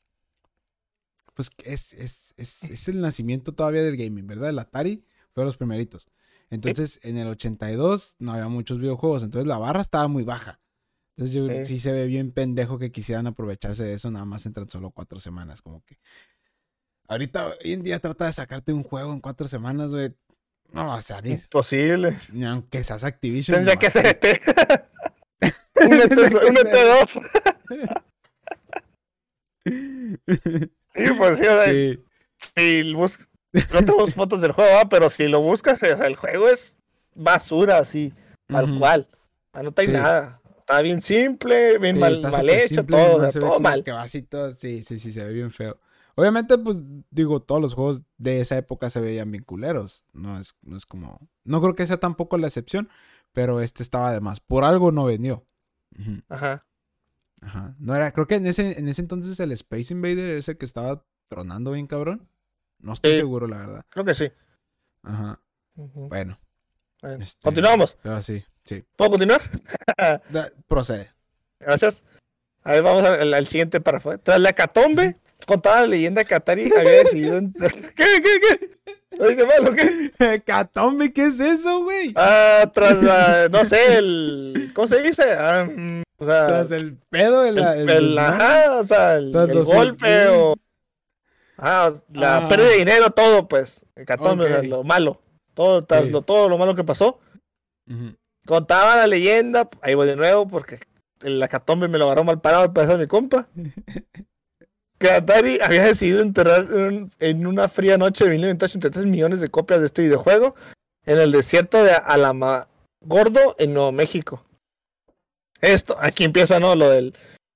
[1.39, 4.51] pues es, es, es, es, el nacimiento todavía del gaming, ¿verdad?
[4.51, 6.09] El Atari fue de los primeritos.
[6.51, 10.59] Entonces, en el 82 no había muchos videojuegos, entonces la barra estaba muy baja.
[11.11, 11.79] Entonces, yo, sí.
[11.79, 15.63] se ve bien pendejo que quisieran aprovecharse de eso, nada más entran solo cuatro semanas,
[15.63, 16.01] como que.
[17.07, 20.13] Ahorita, hoy en día trata de sacarte un juego en cuatro semanas, güey.
[20.73, 21.35] No va a salir.
[21.35, 22.19] Imposible.
[22.33, 23.59] Ni aunque seas Activision.
[23.59, 24.25] Tendría que ser ET.
[25.85, 26.01] un
[26.57, 27.23] ET2.
[30.99, 32.05] sí, pues sí, o sea, sí.
[32.37, 33.19] Si bus...
[33.53, 36.75] No tenemos fotos del juego, pero si lo buscas, el juego es
[37.15, 38.13] basura, así,
[38.47, 39.09] tal cual.
[39.55, 40.41] No hay nada.
[40.57, 43.83] Está bien simple, bien mal, hecho, todo, todo mal.
[43.83, 45.81] Que sí, sí, sí, se ve bien feo.
[46.15, 50.05] Obviamente, pues, digo, todos los juegos de esa época se veían bien culeros.
[50.13, 51.27] No es, no es como.
[51.45, 52.91] No creo que sea tampoco la excepción,
[53.33, 54.41] pero este estaba de más.
[54.41, 55.45] Por algo no vendió.
[56.29, 56.67] Ajá.
[57.43, 57.75] Ajá.
[57.79, 60.65] No era, creo que en ese, en ese entonces el Space Invader era ese que
[60.65, 62.29] estaba tronando bien cabrón.
[62.79, 63.87] No estoy seguro, la verdad.
[63.89, 64.31] Creo que sí.
[65.03, 65.41] Ajá.
[65.75, 66.39] Bueno.
[67.03, 67.97] Este, Continuamos.
[68.05, 68.85] Ah, sí, sí.
[68.97, 69.41] ¿Puedo continuar?
[70.69, 71.13] procede.
[71.61, 72.03] Gracias.
[72.63, 74.19] A ver, vamos al, siguiente párrafo.
[74.19, 75.17] Tras la catombe,
[75.47, 77.41] contaba la leyenda que Atari había decidido.
[77.97, 78.99] ¿Qué, qué, qué?
[79.21, 79.73] ¿Oye, qué malo,
[80.19, 80.43] qué?
[80.45, 81.13] ¿Catombe?
[81.13, 82.13] ¿Qué es eso, güey?
[82.17, 83.49] Ah, tras la.
[83.49, 84.71] No sé, el.
[84.75, 85.25] ¿Cómo se dice?
[85.65, 86.47] Mm, o sea.
[86.47, 87.59] Tras el pedo, el.
[87.59, 89.33] el, el ajá, o sea, el,
[89.65, 90.55] golpe o.
[91.57, 92.49] Ah, la ah.
[92.49, 93.85] pérdida de dinero, todo, pues.
[93.97, 95.21] El catombe, lo malo.
[95.55, 97.19] Todo, tras lo, todo lo malo que pasó.
[98.47, 100.79] Contaba la leyenda, ahí voy de nuevo porque
[101.23, 103.49] el catombe me lo agarró mal parado el pedazo de mi compa.
[104.99, 106.69] que Atari había decidido enterrar
[107.21, 110.55] en, una fría noche de 1983 millones de copias de este videojuego
[111.07, 114.43] en el desierto de Alamagordo, en Nuevo México.
[115.61, 116.75] Esto, aquí empieza, ¿no?
[116.75, 117.15] Lo, del,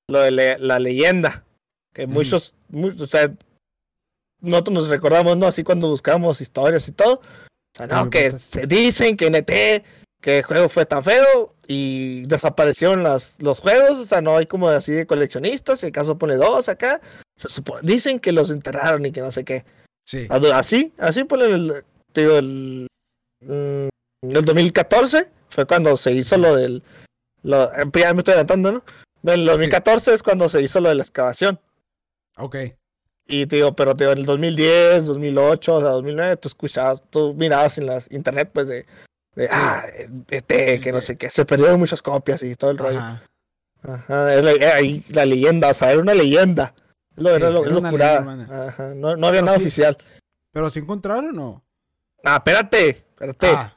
[0.08, 1.44] lo de la leyenda.
[1.92, 3.32] Que muchos, muchos, o sea,
[4.40, 5.46] nosotros nos recordamos, ¿no?
[5.46, 7.14] Así cuando buscamos historias y todo.
[7.14, 9.84] O sea, no, que se dicen que NT,
[10.20, 13.98] que el juego fue tan feo y desaparecieron las, los juegos.
[13.98, 15.82] O sea, no hay como así de coleccionistas.
[15.84, 17.00] El caso pone dos acá.
[17.36, 17.48] Se
[17.82, 19.64] dicen que los enterraron y que no sé qué.
[20.04, 20.26] Sí.
[20.30, 22.88] Así, así pone el, digo, el,
[23.40, 23.88] mm,
[24.22, 26.82] el 2014 fue cuando se hizo lo del,
[27.42, 28.84] lo, ya me estoy adelantando, ¿no?
[29.24, 31.60] En el 2014 es cuando se hizo lo de la excavación.
[32.38, 32.56] Ok.
[33.26, 37.02] Y te digo, pero te digo, en el 2010, 2008, o sea, 2009, tú escuchabas,
[37.08, 38.86] tú mirabas en las internet, pues, de,
[39.36, 39.84] de ah,
[40.28, 43.00] este, que no sé qué, se perdieron muchas copias y todo el rollo.
[43.84, 46.74] Ajá, ahí la, leyenda, o sea, era una leyenda.
[47.16, 49.96] Lo, era, lo, Ajá, no, no había nada oficial.
[50.50, 51.64] ¿Pero si encontraron o no?
[52.24, 53.46] Ah, espérate, espérate.
[53.48, 53.76] Ah.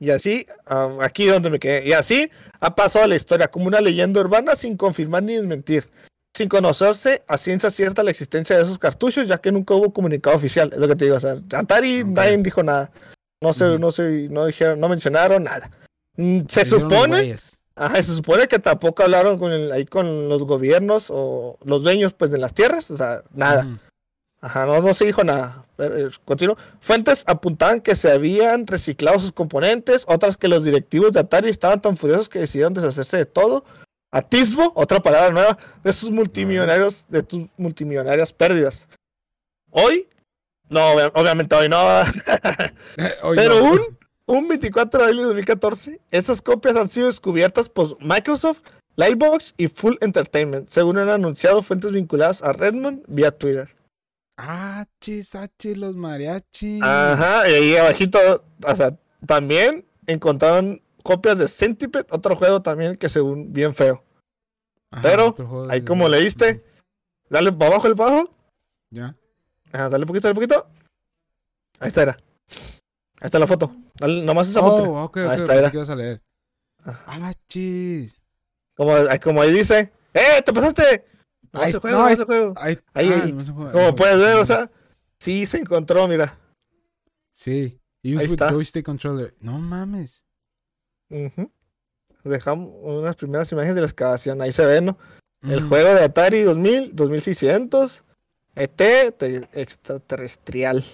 [0.00, 1.86] Y así, um, aquí donde me quedé.
[1.86, 2.30] Y así
[2.60, 5.88] ha pasado la historia como una leyenda urbana sin confirmar ni desmentir
[6.36, 10.36] sin conocerse a ciencia cierta la existencia de esos cartuchos, ya que nunca hubo comunicado
[10.36, 10.70] oficial.
[10.72, 11.16] Es lo que te digo.
[11.16, 12.90] O sea, Atari nadie dijo nada.
[13.40, 15.70] No sé, no sé, no dijeron, no mencionaron nada.
[16.16, 17.36] Mm, se supone.
[17.76, 22.30] Ajá, se supone que tampoco hablaron con ahí con los gobiernos o los dueños pues
[22.30, 23.76] de las tierras, o sea, nada.
[24.44, 25.64] Ajá, no, no se dijo nada.
[25.78, 26.58] Eh, continuo.
[26.78, 31.80] Fuentes apuntaban que se habían reciclado sus componentes, otras que los directivos de Atari estaban
[31.80, 33.64] tan furiosos que decidieron deshacerse de todo
[34.10, 38.86] atisbo, otra palabra nueva, de sus multimillonarios, de tus multimillonarias pérdidas.
[39.70, 40.08] Hoy,
[40.68, 41.78] no, obviamente hoy no,
[43.34, 48.60] pero un, un 24 de abril de 2014, esas copias han sido descubiertas por Microsoft,
[48.96, 53.74] Lightbox y Full Entertainment, según han anunciado fuentes vinculadas a Redmond vía Twitter.
[54.36, 55.34] Ah, chis,
[55.76, 56.82] los mariachis.
[56.82, 58.96] Ajá, y ahí abajito, o sea,
[59.26, 64.02] también encontraron copias de Centipede, otro juego también que según bien feo.
[65.02, 65.34] Pero,
[65.70, 66.64] ahí como leíste,
[67.28, 68.34] dale para abajo el bajo.
[68.90, 69.16] Ya.
[69.72, 70.68] Ajá, dale poquito, dale poquito.
[71.80, 72.16] Ahí está, era.
[73.20, 73.74] Ahí está la foto.
[73.94, 74.82] Dale, nomás esa foto.
[74.82, 75.70] Oh, ok, ahí está, era.
[75.70, 76.22] Que a leer.
[76.84, 78.16] Ah, chis.
[78.76, 78.92] Como,
[79.22, 81.04] como ahí dice, ¡eh, te pasaste!
[81.54, 82.54] No, ahí, ese juego, no, ese juego.
[82.56, 83.70] Ahí, ahí, ah, ahí.
[83.72, 84.68] como puedes ver, o sea,
[85.18, 86.36] sí se encontró, mira.
[87.30, 87.80] Sí.
[88.02, 88.50] Use ahí with está.
[88.50, 89.34] joystick controller.
[89.38, 90.24] No mames.
[92.24, 94.42] Dejamos unas primeras imágenes de la excavación.
[94.42, 94.98] Ahí se ve, ¿no?
[95.42, 98.02] El juego de Atari 2000, 2600.
[98.56, 98.80] ET
[99.52, 100.84] extraterrestrial.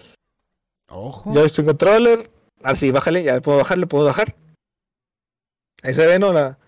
[0.89, 1.45] Ojo.
[1.45, 2.31] Estoy controller.
[2.63, 4.37] Ah, sí, bájale, ya puedo bajar, le puedo bajar.
[5.83, 6.33] Ahí se ve, ¿no?
[6.33, 6.59] La,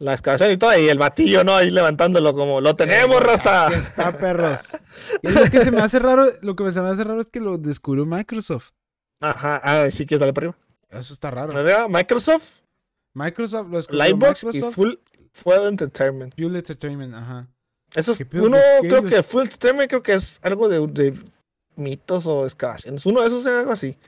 [0.00, 1.54] la excavación y todo, y el batillo, ¿no?
[1.54, 3.68] Ahí levantándolo como, lo tenemos, raza.
[3.68, 4.60] está, perros.
[5.22, 7.40] Y lo que se me hace raro, lo que se me hace raro es que
[7.40, 8.70] lo descubrió Microsoft.
[9.20, 10.58] Ajá, ah, sí, que dale para arriba.
[10.88, 11.88] Eso está raro.
[11.88, 12.60] Microsoft.
[13.14, 14.94] Microsoft lo descubrió Livebox y Full,
[15.32, 16.34] Full Entertainment.
[16.34, 17.48] Full Entertainment, ajá.
[17.94, 21.18] Eso es, uno, creo que Full Entertainment creo que es algo de, de
[21.76, 23.04] mitos o excavaciones.
[23.04, 23.98] Uno de esos es algo así.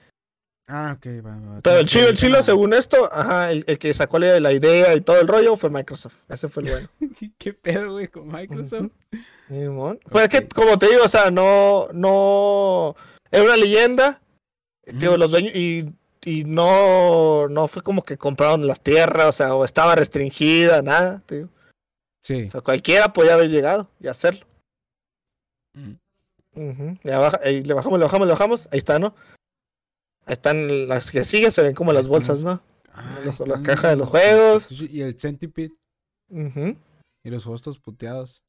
[0.69, 1.61] Ah, ok, va, va.
[1.61, 5.21] Pero el chilo, el chilo, según esto, ajá, el, que sacó la idea y todo
[5.21, 6.23] el rollo fue Microsoft.
[6.29, 6.89] Ese fue el bueno.
[7.39, 8.91] ¿Qué pedo, güey, con Microsoft?
[10.11, 12.95] Pues es que, como te digo, o sea, no, no,
[13.31, 14.23] era una leyenda,
[14.87, 15.93] los dueños, y,
[16.25, 21.23] y, no, no fue como que compraron las tierras, o sea, o estaba restringida, nada,
[21.27, 21.49] tío.
[22.23, 22.47] Sí.
[22.49, 24.47] O sea, cualquiera podía haber llegado y hacerlo.
[25.75, 26.99] Mm.
[27.03, 29.15] le, baja, le bajamos, le bajamos, le bajamos, ahí está, ¿no?
[30.27, 32.63] Están las que siguen, se ven como las bolsas, ¿no?
[32.95, 34.71] Ah, las, cajas de los juegos.
[34.71, 35.73] Y el Centipede.
[36.31, 38.43] Y los juegos puteados.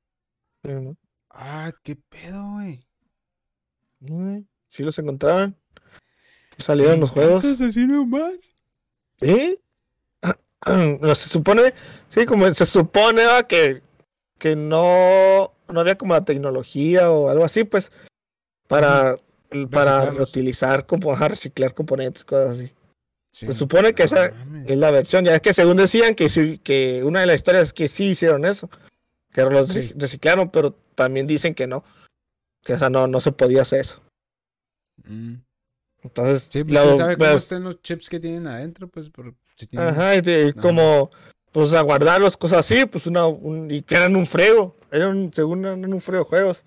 [1.30, 2.86] Ah, qué pedo, güey.
[4.70, 5.56] Sí los encontraron.
[6.58, 7.44] Salieron los juegos.
[8.08, 8.34] más?
[9.20, 9.60] ¿Sí?
[11.16, 11.74] se supone,
[12.10, 13.82] sí, como se supone que,
[14.38, 17.92] que no, no había como la tecnología o algo así, pues,
[18.68, 19.18] para
[19.70, 22.72] para reutilizar, como, reciclar componentes, cosas así.
[23.32, 24.32] Se supone que esa
[24.68, 25.26] es la versión.
[25.26, 28.46] Ya es que según decían que, que una de las historias es que sí hicieron
[28.46, 28.70] eso,
[29.32, 31.84] que los reciclaron, pero también dicen que no,
[32.64, 34.04] que esa no, no se podía hacer eso.
[35.06, 35.38] Mm.
[36.04, 39.10] Entonces, sí, pues, sabe cómo están los chips que tienen adentro, pues,
[39.78, 41.10] Ajá, y como,
[41.52, 43.24] pues, a guardarlos, cosas así, pues, una,
[43.70, 46.64] y que eran un frego, eran, según eran un frego juegos.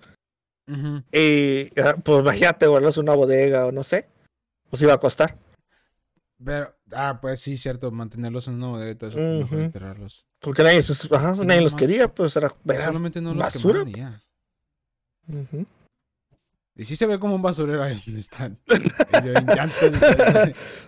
[1.11, 1.71] Y
[2.03, 4.07] pues imagínate guardarse una bodega o no sé.
[4.69, 5.37] Pues iba a costar.
[6.43, 10.27] Pero, ah, pues sí, cierto, mantenerlos en una bodega y todo eso, mejor enterrarlos.
[10.39, 10.81] Porque nadie,
[11.45, 12.53] nadie los quería, pues era,
[12.83, 13.83] Solamente no los basura.
[13.83, 15.67] quemaron
[16.77, 18.59] y sí se ve como un basurero ahí donde están.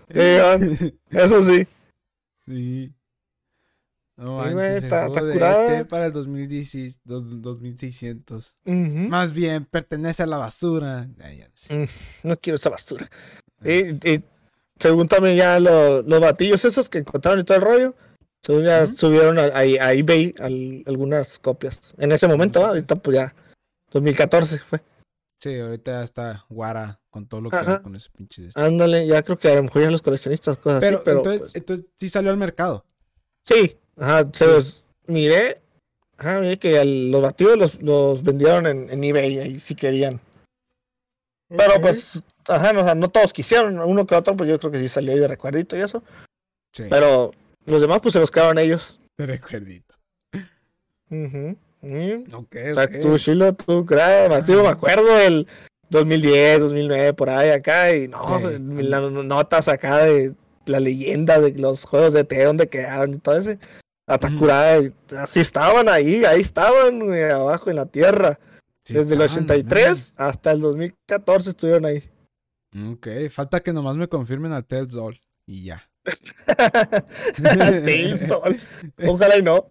[1.09, 1.67] eso sí.
[2.45, 2.93] Sí.
[4.19, 5.85] No, está, curada.
[5.85, 8.53] para el 2600.
[8.65, 11.07] Más bien, pertenece a la basura.
[11.69, 11.85] Mm,
[12.23, 13.09] no quiero esa basura.
[13.63, 14.21] Y,
[14.77, 17.95] según también ya los batillos esos que encontraron y todo el rollo,
[18.41, 20.35] según ya subieron a, a, eBay
[20.85, 21.93] algunas copias.
[21.97, 23.33] En ese momento, ahorita pues ya,
[23.91, 24.81] 2014 fue.
[25.41, 29.07] Sí, ahorita ya está Guara con todo lo que hay con ese pinche de Ándale,
[29.07, 31.19] ya creo que a lo mejor ya los coleccionistas, cosas así, pero.
[31.19, 32.83] Entonces, pues entonces sí salió al mercado.
[33.45, 35.61] Sí, Ajá, se los miré.
[36.17, 40.19] Ajá, miré que los batidos los, los vendieron en, en, eBay ahí si querían.
[41.49, 44.89] Pero pues, ajá, no, no todos quisieron, uno que otro, pues yo creo que sí
[44.89, 46.03] salió ahí de recuerdito y eso.
[46.73, 46.83] Sí.
[46.89, 47.31] Pero
[47.65, 48.99] los demás pues se los quedaron ellos.
[49.17, 49.95] De recuerdito.
[51.09, 51.57] Uh -huh.
[52.33, 53.01] Ok, ok.
[53.01, 55.47] Tú, Chilo, tú, crees, me acuerdo del
[55.89, 60.33] 2010, 2009, por ahí acá, y no, las notas acá de
[60.65, 63.59] la leyenda de los juegos de T, donde quedaron y todo ese.
[64.09, 64.81] Atacurada,
[65.19, 68.39] así estaban ahí, ahí estaban, abajo en la tierra.
[68.87, 72.09] Desde el 83 hasta el 2014 estuvieron ahí.
[72.91, 75.83] Ok, falta que nomás me confirmen a Tales Doll y ya.
[79.07, 79.69] Ojalá y no.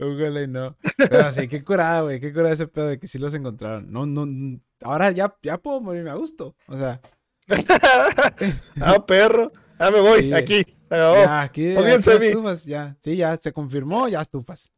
[0.00, 0.74] Ojalá y no.
[0.96, 2.18] Pero sí, qué curada, güey.
[2.18, 3.92] Qué curada ese pedo de que sí los encontraron.
[3.92, 4.58] No, no.
[4.82, 6.56] Ahora ya, ya puedo morirme a gusto.
[6.66, 7.02] O sea.
[8.80, 9.52] ah, perro.
[9.78, 10.64] Ah, me voy, aquí.
[10.90, 12.96] Ya, aquí, estufas, ya.
[13.00, 14.72] Sí, ya se confirmó, ya estufas.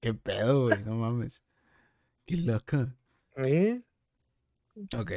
[0.00, 1.42] Qué pedo, güey, no mames.
[2.24, 2.88] Qué loco.
[3.36, 3.82] ¿Eh?
[4.98, 5.12] Ok.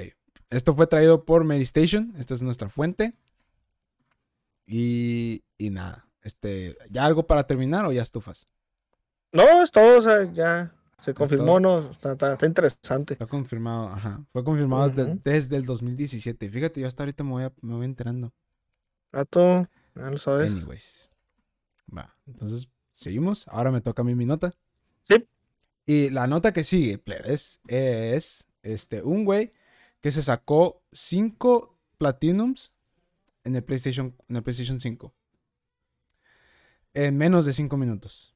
[0.50, 2.14] Esto fue traído por Medistation.
[2.18, 3.14] Esta es nuestra fuente.
[4.68, 6.08] Y, y nada.
[6.22, 8.48] Este, ¿Ya algo para terminar o ya estufas?
[9.32, 13.14] No, es todo, o sea, ya se confirmó, no, está, está, interesante.
[13.14, 14.26] Está confirmado, ajá.
[14.32, 14.90] Fue confirmado
[15.24, 16.50] desde el 2017.
[16.50, 18.34] Fíjate, yo hasta ahorita me voy, me voy enterando.
[19.16, 19.66] Rato,
[19.96, 20.52] ya lo sabes.
[20.52, 21.08] Anyways.
[21.96, 23.48] Va, entonces, seguimos.
[23.48, 24.54] Ahora me toca a mí mi nota.
[25.08, 25.26] Sí.
[25.86, 29.54] Y la nota que sigue, plebes, es este, un güey
[30.02, 32.74] que se sacó 5 Platinums
[33.46, 35.14] en el PlayStation, en el PlayStation 5.
[36.94, 38.36] En menos de 5 minutos.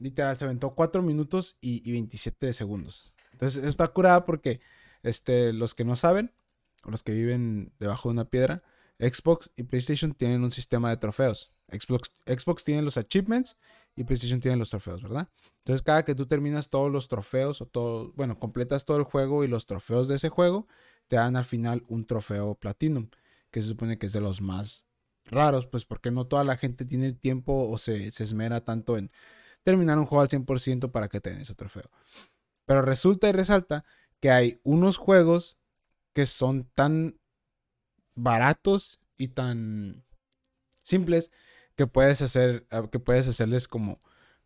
[0.00, 3.08] Literal, se aventó 4 minutos y, y 27 segundos.
[3.32, 4.60] Entonces, eso está curada porque
[5.02, 6.30] este, los que no saben,
[6.84, 8.62] o los que viven debajo de una piedra,
[9.00, 11.48] Xbox y PlayStation tienen un sistema de trofeos.
[11.72, 13.56] Xbox, tiene los achievements
[13.96, 15.28] y PlayStation tiene los trofeos, ¿verdad?
[15.58, 19.44] Entonces, cada que tú terminas todos los trofeos o todo, bueno, completas todo el juego
[19.44, 20.66] y los trofeos de ese juego,
[21.08, 23.08] te dan al final un trofeo Platinum,
[23.50, 24.86] que se supone que es de los más
[25.24, 28.96] raros, pues porque no toda la gente tiene el tiempo o se, se esmera tanto
[28.96, 29.10] en
[29.62, 31.90] terminar un juego al 100% para que tengan ese trofeo.
[32.66, 33.84] Pero resulta y resalta
[34.20, 35.58] que hay unos juegos
[36.12, 37.19] que son tan
[38.14, 40.04] baratos y tan
[40.82, 41.30] simples
[41.76, 43.98] que puedes hacer, ah, que puedes hacerles como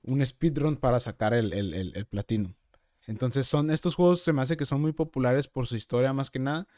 [0.02, 2.54] un speedrun para sacar el, el, platino.
[3.06, 6.30] Entonces son estos juegos se me hace que son muy populares por su historia más
[6.30, 6.68] que nada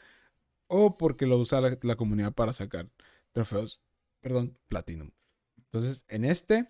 [0.67, 2.89] o porque lo usa la, comunidad para sacar
[3.31, 3.81] trofeos,
[4.21, 5.11] perdón, platinum.
[5.57, 6.67] Entonces en este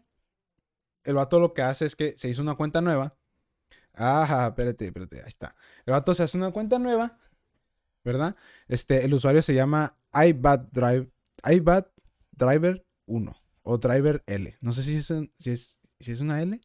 [1.04, 3.12] el vato lo que hace es que se hizo una cuenta nueva.
[3.94, 5.56] Ajá, espérate, espérate, ahí está.
[5.86, 7.18] El vato se hace una cuenta nueva,
[8.04, 8.36] ¿verdad?
[8.68, 11.10] Este, el usuario se llama iBad Drive,
[11.44, 11.88] iBad
[12.32, 14.56] Driver 1 o Driver L.
[14.62, 16.60] No sé si es, si es, si es una L.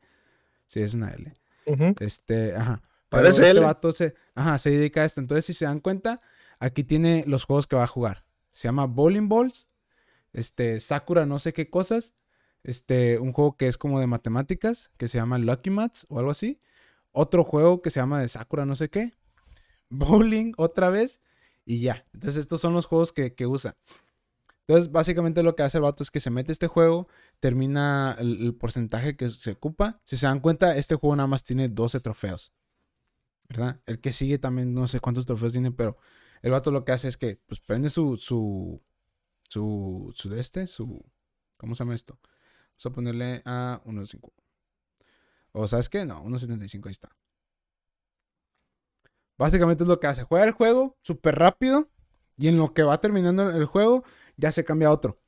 [0.66, 1.32] Si es una L.
[2.00, 2.80] Este, ajá.
[3.08, 5.20] Parece este vato se, ajá, se dedica a esto.
[5.20, 6.20] Entonces, si se dan cuenta,
[6.58, 8.22] aquí tiene los juegos que va a jugar.
[8.50, 9.68] Se llama Bowling Balls,
[10.32, 12.14] este, Sakura no sé qué cosas,
[12.62, 16.30] este, un juego que es como de matemáticas, que se llama Lucky Mats o algo
[16.30, 16.58] así.
[17.10, 19.12] Otro juego que se llama de Sakura no sé qué.
[19.90, 21.20] Bowling otra vez
[21.64, 22.04] y ya.
[22.12, 23.74] Entonces estos son los juegos que, que usa.
[24.66, 27.08] Entonces, básicamente lo que hace el vato es que se mete este juego,
[27.40, 30.00] termina el, porcentaje que se ocupa.
[30.04, 32.52] Si se dan cuenta, este juego nada más tiene 12 trofeos.
[33.48, 33.80] ¿Verdad?
[33.86, 35.98] El que sigue también no sé cuántos trofeos tiene, pero
[36.42, 38.82] el vato lo que hace es que pues prende su su
[39.48, 41.04] su su de este, su
[41.58, 42.18] ¿cómo se llama esto?
[42.22, 44.32] Vamos a ponerle a 1.5.
[45.52, 46.06] O sabes qué?
[46.06, 47.10] No, 1.75 ahí está.
[49.42, 50.22] Básicamente es lo que hace.
[50.22, 51.90] Juega el juego súper rápido
[52.38, 54.04] y en lo que va terminando el juego
[54.36, 55.20] ya se cambia a otro.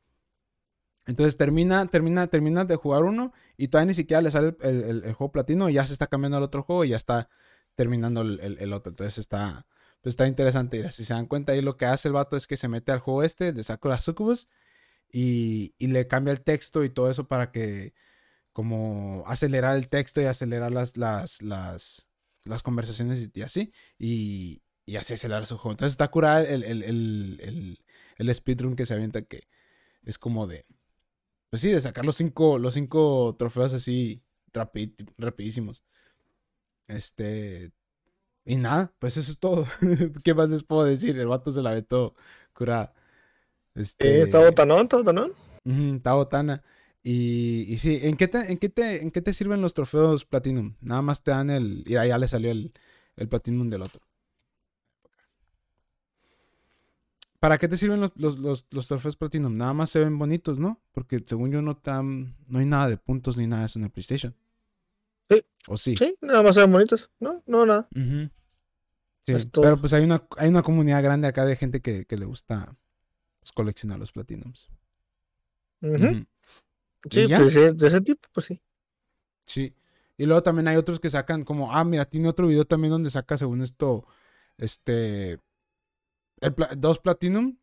[1.04, 5.32] Entonces termina, termina, termina de jugar uno y todavía ni siquiera le sale el, juego
[5.32, 7.28] platino y ya se está cambiando al otro juego y ya está
[7.74, 8.90] terminando el, otro.
[8.90, 9.66] Entonces está,
[10.00, 10.78] pues está interesante.
[10.78, 12.92] Y si se dan cuenta ahí lo que hace el vato es que se mete
[12.92, 14.48] al juego este de Sakura Succubus
[15.10, 17.94] y, y le cambia el texto y todo eso para que
[18.52, 22.06] como acelerar el texto y acelerar las, las, las,
[22.44, 23.72] las conversaciones y, así.
[23.98, 25.72] Y, y así acelerar su juego.
[25.72, 27.78] Entonces está curado el, el,
[28.16, 29.48] el speedrun que se avienta que
[30.02, 30.66] es como de,
[31.50, 34.22] pues sí, de sacar los cinco, los cinco trofeos así
[34.52, 35.84] rapidísimos.
[36.88, 37.72] Este,
[38.44, 39.66] y nada, pues eso es todo.
[40.24, 41.18] ¿Qué más les puedo decir?
[41.18, 42.14] El vato se la ve todo
[42.52, 42.92] curada.
[43.74, 44.82] Este, ¿Está botanón?
[44.82, 45.32] ¿Está botanón?
[45.64, 46.62] está botana.
[47.06, 50.24] Y, y sí, ¿en qué, te, en, qué te, ¿en qué te sirven los trofeos
[50.24, 50.74] Platinum?
[50.80, 51.84] Nada más te dan el...
[51.86, 52.72] Y ya le salió el,
[53.16, 54.00] el Platinum del otro.
[57.44, 59.54] ¿Para qué te sirven los, trofeos Platinum?
[59.54, 60.80] Nada más se ven bonitos, ¿no?
[60.92, 63.84] Porque según yo no, tan, no hay nada de puntos ni nada de eso en
[63.84, 64.34] el PlayStation.
[65.28, 65.44] Sí.
[65.68, 65.94] ¿O sí?
[65.94, 67.10] Sí, nada más se ven bonitos.
[67.20, 67.86] No, no, nada.
[69.20, 72.78] Sí, pero pues hay una, hay una comunidad grande acá de gente que, le gusta
[73.40, 74.70] pues, coleccionar los Platinums.
[77.10, 78.62] Sí, pues, de ese tipo, pues sí.
[79.44, 79.74] Sí.
[80.16, 83.10] Y luego también hay otros que sacan como, ah, mira, tiene otro video también donde
[83.10, 84.06] saca según esto,
[84.56, 85.40] este,
[86.76, 87.58] dos Platinum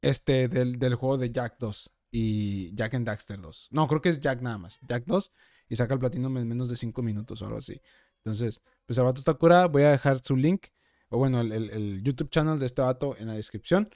[0.00, 3.68] este, del, del, juego de Jack 2 y Jack and Daxter 2.
[3.70, 4.78] No, creo que es Jack nada más.
[4.88, 5.32] Jack 2
[5.68, 7.80] y saca el Platinum en menos de 5 minutos o algo así.
[8.18, 9.68] Entonces, pues el vato está curado.
[9.70, 10.66] Voy a dejar su link,
[11.08, 13.88] o bueno, el, el, YouTube channel de este vato en la descripción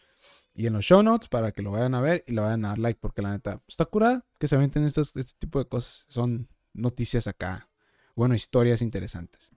[0.57, 2.69] y en los show notes para que lo vayan a ver y lo vayan a
[2.69, 6.07] dar like porque la neta está curada que se aventen estos, este tipo de cosas.
[6.09, 7.69] Son noticias acá.
[8.15, 9.53] Bueno, historias interesantes.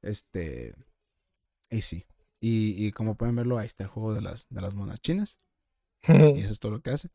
[0.00, 0.74] Este.
[1.70, 2.06] Y sí.
[2.40, 5.36] Y, como pueden verlo, ahí está el juego de las, de las monas chinas.
[6.08, 7.10] y eso es todo lo que hace.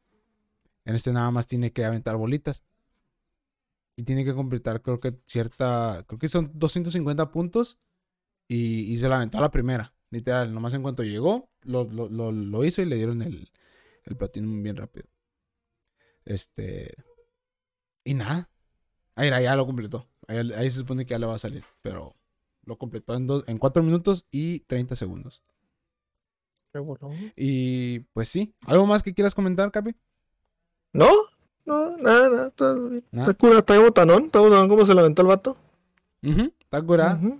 [0.85, 2.63] En este nada más tiene que aventar bolitas.
[3.95, 6.05] Y tiene que completar, creo que cierta.
[6.07, 7.79] Creo que son 250 puntos.
[8.47, 9.95] Y, se la aventó a la primera.
[10.09, 13.49] Literal, nomás en cuanto llegó, lo, hizo y le dieron el,
[14.05, 15.07] el platino bien rápido.
[16.25, 16.95] Este.
[18.03, 18.49] Y nada.
[19.15, 20.07] Ahí ya lo completó.
[20.27, 21.63] Ahí, ahí, se supone que ya le va a salir.
[21.81, 22.15] Pero
[22.63, 25.41] lo completó en, en 4 minutos y 30 segundos.
[26.71, 27.09] Qué bueno.
[27.35, 28.53] Y pues sí.
[28.65, 29.95] ¿Algo más que quieras comentar, Capi?
[30.93, 31.09] No,
[31.65, 32.47] no, nada, nada.
[32.47, 34.25] Está, cura, está botanón.
[34.25, 35.57] Está botanón como se lo aventó el vato.
[36.21, 37.39] está curado.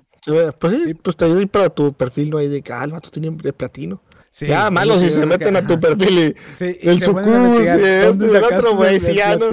[0.60, 3.10] Pues sí, pues te ayuda para tu perfil, no hay de que ah, el vato
[3.10, 4.02] tiene de platino.
[4.30, 7.68] Sí, ya, malo si se meten a tu perfil y, sí, y el sucus y
[7.68, 9.50] el otro güey, sí, ya no.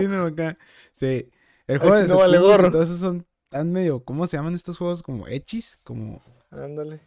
[0.93, 1.31] Sí,
[1.67, 5.01] el juego de todo eso son están medio, ¿cómo se llaman estos juegos?
[5.05, 6.21] Como hechis, como...
[6.51, 7.01] Ándale.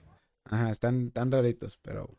[0.46, 2.10] Ajá, están tan raritos, pero...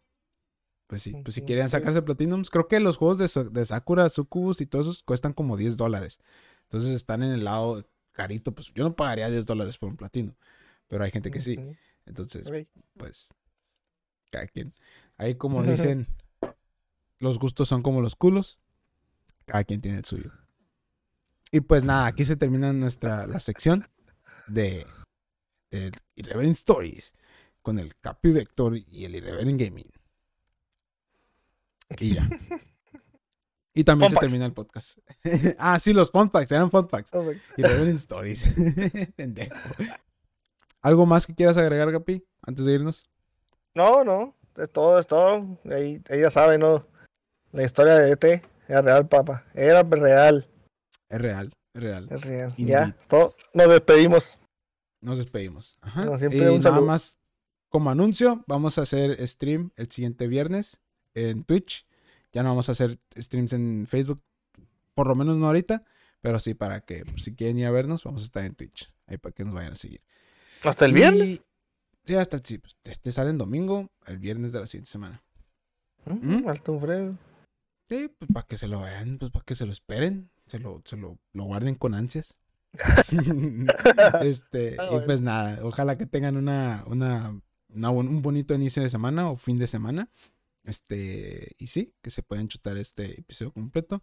[0.87, 4.61] Pues sí, pues si quieren sacarse Platinums, creo que los juegos de, de Sakura, Sucubus
[4.61, 6.21] y todos esos cuestan como 10 dólares.
[6.65, 10.35] Entonces están en el lado carito, pues yo no pagaría 10 dólares por un platino,
[10.89, 11.59] pero hay gente que sí.
[12.07, 12.51] Entonces,
[12.97, 13.35] pues,
[14.31, 14.75] cada quien.
[15.17, 16.07] Ahí como dicen,
[17.19, 18.59] los gustos son como los culos.
[19.45, 20.33] Cada quien tiene el suyo.
[21.51, 23.89] Y pues nada, aquí se termina nuestra la sección
[24.49, 24.87] de,
[25.71, 27.15] de Irreverent Stories
[27.63, 29.91] con el Capi Vector y el Irreverent Gaming.
[31.99, 32.29] Y ya.
[33.73, 34.99] Y también se termina el podcast.
[35.59, 37.13] ah, sí, los fun facts, eran fun facts.
[37.57, 38.55] Irreverent Stories.
[39.17, 39.57] Pendejo.
[40.83, 43.09] ¿Algo más que quieras agregar, Capi, antes de irnos?
[43.75, 45.59] No, no, es todo, es todo.
[45.71, 46.87] Ahí, ella sabe, ¿no?
[47.53, 48.25] La historia de ET
[48.69, 49.45] era real, papá.
[49.55, 50.49] Era real.
[51.09, 52.09] Es real, es real.
[52.11, 52.55] Es real.
[52.57, 54.39] Ya, todo, nos despedimos.
[55.01, 55.79] Nos despedimos.
[55.81, 56.07] Ajá.
[56.31, 57.19] y nada más,
[57.69, 60.81] como anuncio, vamos a hacer stream el siguiente viernes
[61.15, 61.87] en Twitch.
[62.33, 64.23] Ya no vamos a hacer streams en Facebook,
[64.95, 65.83] por lo menos no ahorita,
[66.21, 68.93] pero sí para que pues, si quieren ir a vernos, vamos a estar en Twitch.
[69.07, 70.03] Ahí para que nos vayan a seguir.
[70.63, 71.43] ¿Hasta el viernes?
[72.05, 75.21] Sí, hasta el sí, este sale en domingo, el viernes de la siguiente semana.
[76.07, 77.17] Mm, Alto Fredo.
[77.89, 80.83] Sí, pues para que se lo vean, pues para que se lo esperen, se lo,
[80.85, 82.37] se lo, lo guarden con ansias.
[84.23, 87.41] este, ah, y pues nada, ojalá que tengan una, una,
[87.91, 90.11] un bonito inicio de semana o fin de semana.
[90.65, 94.03] Este, y sí, que se pueden chutar este episodio completo.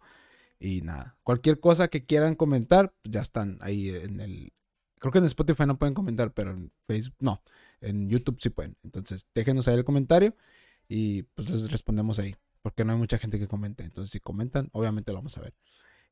[0.58, 4.52] Y nada, cualquier cosa que quieran comentar, pues ya están ahí en el.
[4.98, 7.42] Creo que en Spotify no pueden comentar, pero en Facebook, no,
[7.80, 8.76] en YouTube sí pueden.
[8.82, 10.34] Entonces, déjenos ahí el comentario
[10.88, 13.84] y pues les respondemos ahí, porque no hay mucha gente que comente.
[13.84, 15.54] Entonces, si comentan, obviamente lo vamos a ver.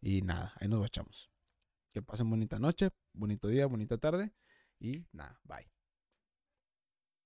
[0.01, 1.31] Y nada, ahí nos echamos.
[1.91, 4.33] Que pasen bonita noche, bonito día, bonita tarde
[4.79, 5.74] y nada, bye.